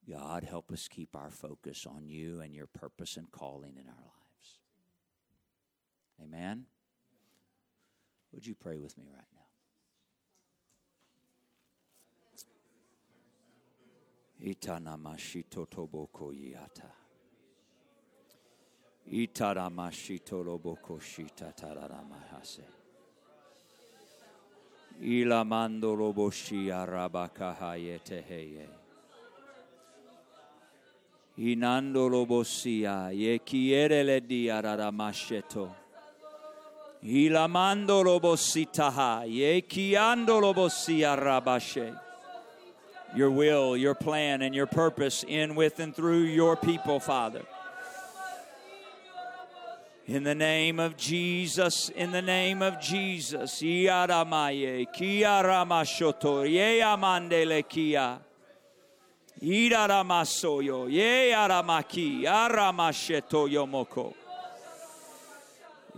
God, 0.09 0.43
help 0.43 0.71
us 0.71 0.87
keep 0.87 1.15
our 1.15 1.31
focus 1.31 1.87
on 1.87 2.07
you 2.07 2.41
and 2.41 2.53
your 2.53 2.67
purpose 2.67 3.17
and 3.17 3.31
calling 3.31 3.75
in 3.75 3.87
our 3.87 3.93
lives. 3.95 4.59
Amen. 6.21 6.65
Would 8.31 8.45
you 8.45 8.55
pray 8.55 8.77
with 8.77 8.97
me 8.97 9.05
right 9.11 9.23
now? 9.33 9.41
Itanamashito 14.45 15.67
toboko 15.67 16.33
yata. 16.33 16.91
Itaramashito 19.11 20.43
roboko 20.43 20.99
shita 20.99 21.53
tararamahase. 21.55 22.63
Ilamando 25.01 25.95
roboshi 25.95 26.67
arabakahayete 26.69 28.23
heye. 28.23 28.84
Hinandolo 31.38 32.25
bosia, 32.25 33.11
ye 33.13 33.39
quiere 33.39 34.03
le 34.03 34.21
diarara 34.21 34.89
masheto. 34.89 35.69
Ilamandolo 37.03 38.21
bositaha, 38.21 39.25
ye 39.27 39.61
kiandolo 39.61 40.55
bosia 40.55 41.17
rabashe. 41.19 41.99
Your 43.15 43.31
will, 43.31 43.75
your 43.75 43.95
plan, 43.95 44.41
and 44.41 44.55
your 44.55 44.65
purpose 44.65 45.25
in, 45.27 45.55
with, 45.55 45.79
and 45.79 45.93
through 45.93 46.23
your 46.23 46.55
people, 46.55 46.99
Father. 46.99 47.41
In 50.07 50.23
the 50.23 50.36
name 50.36 50.79
of 50.79 50.95
Jesus, 50.95 51.89
in 51.89 52.11
the 52.11 52.21
name 52.21 52.61
of 52.61 52.79
Jesus. 52.79 53.61
Iaramaye, 53.61 54.88
kiaramashoto, 54.95 56.49
ye 56.49 56.79
amandele 56.79 57.67
kia. 57.67 58.19
Iraramasoyo, 59.41 60.91
ye 60.91 61.31
aramaki, 61.31 62.23
aramasheto 62.23 63.49
yomoko. 63.49 64.13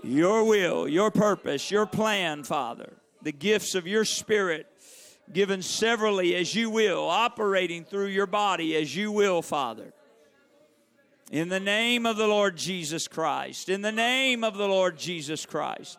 Your 0.04 0.44
will, 0.44 0.88
your 0.88 1.12
purpose, 1.12 1.72
your 1.72 1.86
plan, 1.86 2.44
Father. 2.44 2.94
The 3.22 3.32
gifts 3.32 3.76
of 3.76 3.88
your 3.88 4.06
Spirit 4.06 4.68
given 5.32 5.62
severally 5.62 6.36
as 6.36 6.56
you 6.56 6.70
will, 6.70 7.08
operating 7.08 7.84
through 7.84 8.08
your 8.08 8.28
body 8.28 8.76
as 8.76 8.96
you 8.96 9.12
will, 9.12 9.42
Father. 9.42 9.94
In 11.32 11.50
the 11.50 11.60
name 11.60 12.06
of 12.06 12.16
the 12.16 12.28
Lord 12.28 12.56
Jesus 12.56 13.08
Christ, 13.08 13.68
in 13.68 13.82
the 13.82 13.92
name 13.92 14.44
of 14.44 14.56
the 14.56 14.68
Lord 14.68 14.98
Jesus 14.98 15.46
Christ, 15.46 15.98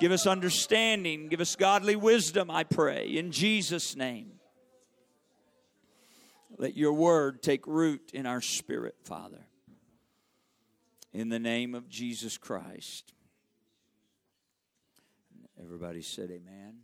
give 0.00 0.12
us 0.12 0.26
understanding, 0.26 1.28
give 1.28 1.40
us 1.40 1.56
godly 1.56 1.96
wisdom, 1.96 2.50
I 2.50 2.64
pray, 2.64 3.06
in 3.06 3.32
Jesus' 3.32 3.96
name. 3.96 4.32
Let 6.58 6.76
your 6.76 6.92
word 6.92 7.42
take 7.42 7.66
root 7.66 8.10
in 8.12 8.26
our 8.26 8.40
spirit, 8.40 8.96
Father. 9.04 9.46
In 11.12 11.28
the 11.28 11.38
name 11.38 11.74
of 11.74 11.88
Jesus 11.88 12.38
Christ. 12.38 13.12
Everybody 15.60 16.02
said, 16.02 16.30
Amen. 16.30 16.78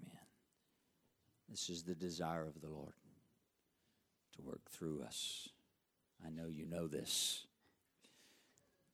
Amen. 0.00 0.26
This 1.48 1.68
is 1.68 1.82
the 1.82 1.94
desire 1.94 2.46
of 2.46 2.60
the 2.60 2.68
Lord 2.68 2.94
to 4.36 4.42
work 4.42 4.70
through 4.70 5.02
us. 5.02 5.48
I 6.24 6.30
know 6.30 6.48
you 6.48 6.66
know 6.66 6.86
this. 6.86 7.46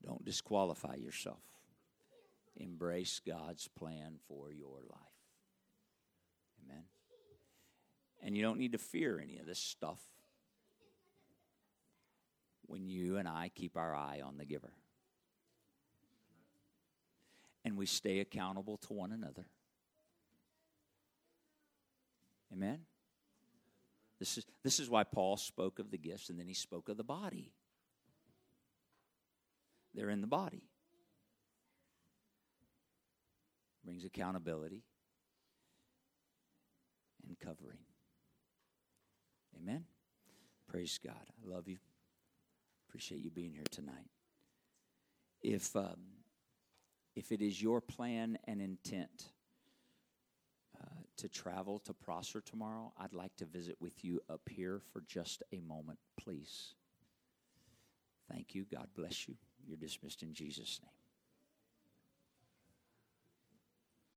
Don't 0.04 0.24
disqualify 0.24 0.96
yourself. 0.96 1.42
Embrace 2.56 3.20
God's 3.26 3.68
plan 3.68 4.18
for 4.28 4.52
your 4.52 4.78
life. 4.88 5.00
Amen. 6.64 6.84
And 8.26 8.36
you 8.36 8.42
don't 8.42 8.58
need 8.58 8.72
to 8.72 8.78
fear 8.78 9.20
any 9.20 9.38
of 9.38 9.46
this 9.46 9.60
stuff 9.60 10.00
when 12.66 12.88
you 12.88 13.18
and 13.18 13.28
I 13.28 13.52
keep 13.54 13.76
our 13.76 13.94
eye 13.94 14.20
on 14.20 14.36
the 14.36 14.44
giver. 14.44 14.72
And 17.64 17.76
we 17.76 17.86
stay 17.86 18.18
accountable 18.18 18.78
to 18.78 18.92
one 18.92 19.12
another. 19.12 19.46
Amen. 22.52 22.80
This 24.18 24.38
is, 24.38 24.46
this 24.64 24.80
is 24.80 24.90
why 24.90 25.04
Paul 25.04 25.36
spoke 25.36 25.78
of 25.78 25.92
the 25.92 25.98
gifts 25.98 26.28
and 26.28 26.36
then 26.36 26.48
he 26.48 26.54
spoke 26.54 26.88
of 26.88 26.96
the 26.96 27.04
body. 27.04 27.52
They're 29.94 30.10
in 30.10 30.20
the 30.20 30.26
body. 30.26 30.64
Brings 33.84 34.04
accountability 34.04 34.82
and 37.24 37.38
covering. 37.38 37.85
Amen. 39.66 39.84
Praise 40.68 40.98
God. 41.04 41.14
I 41.16 41.52
love 41.52 41.66
you. 41.66 41.78
Appreciate 42.88 43.20
you 43.20 43.30
being 43.30 43.52
here 43.52 43.64
tonight. 43.70 44.10
If 45.42 45.74
um, 45.74 45.96
if 47.16 47.32
it 47.32 47.40
is 47.40 47.60
your 47.60 47.80
plan 47.80 48.38
and 48.44 48.60
intent 48.60 49.24
uh, 50.80 50.86
to 51.16 51.28
travel 51.28 51.80
to 51.80 51.92
Prosser 51.92 52.40
tomorrow, 52.40 52.92
I'd 52.98 53.12
like 53.12 53.34
to 53.38 53.44
visit 53.44 53.76
with 53.80 54.04
you 54.04 54.20
up 54.30 54.42
here 54.48 54.82
for 54.92 55.02
just 55.08 55.42
a 55.52 55.60
moment, 55.60 55.98
please. 56.20 56.74
Thank 58.30 58.54
you. 58.54 58.66
God 58.70 58.88
bless 58.94 59.26
you. 59.26 59.34
You're 59.66 59.78
dismissed 59.78 60.22
in 60.22 60.32
Jesus' 60.32 60.80
name. 60.82 61.05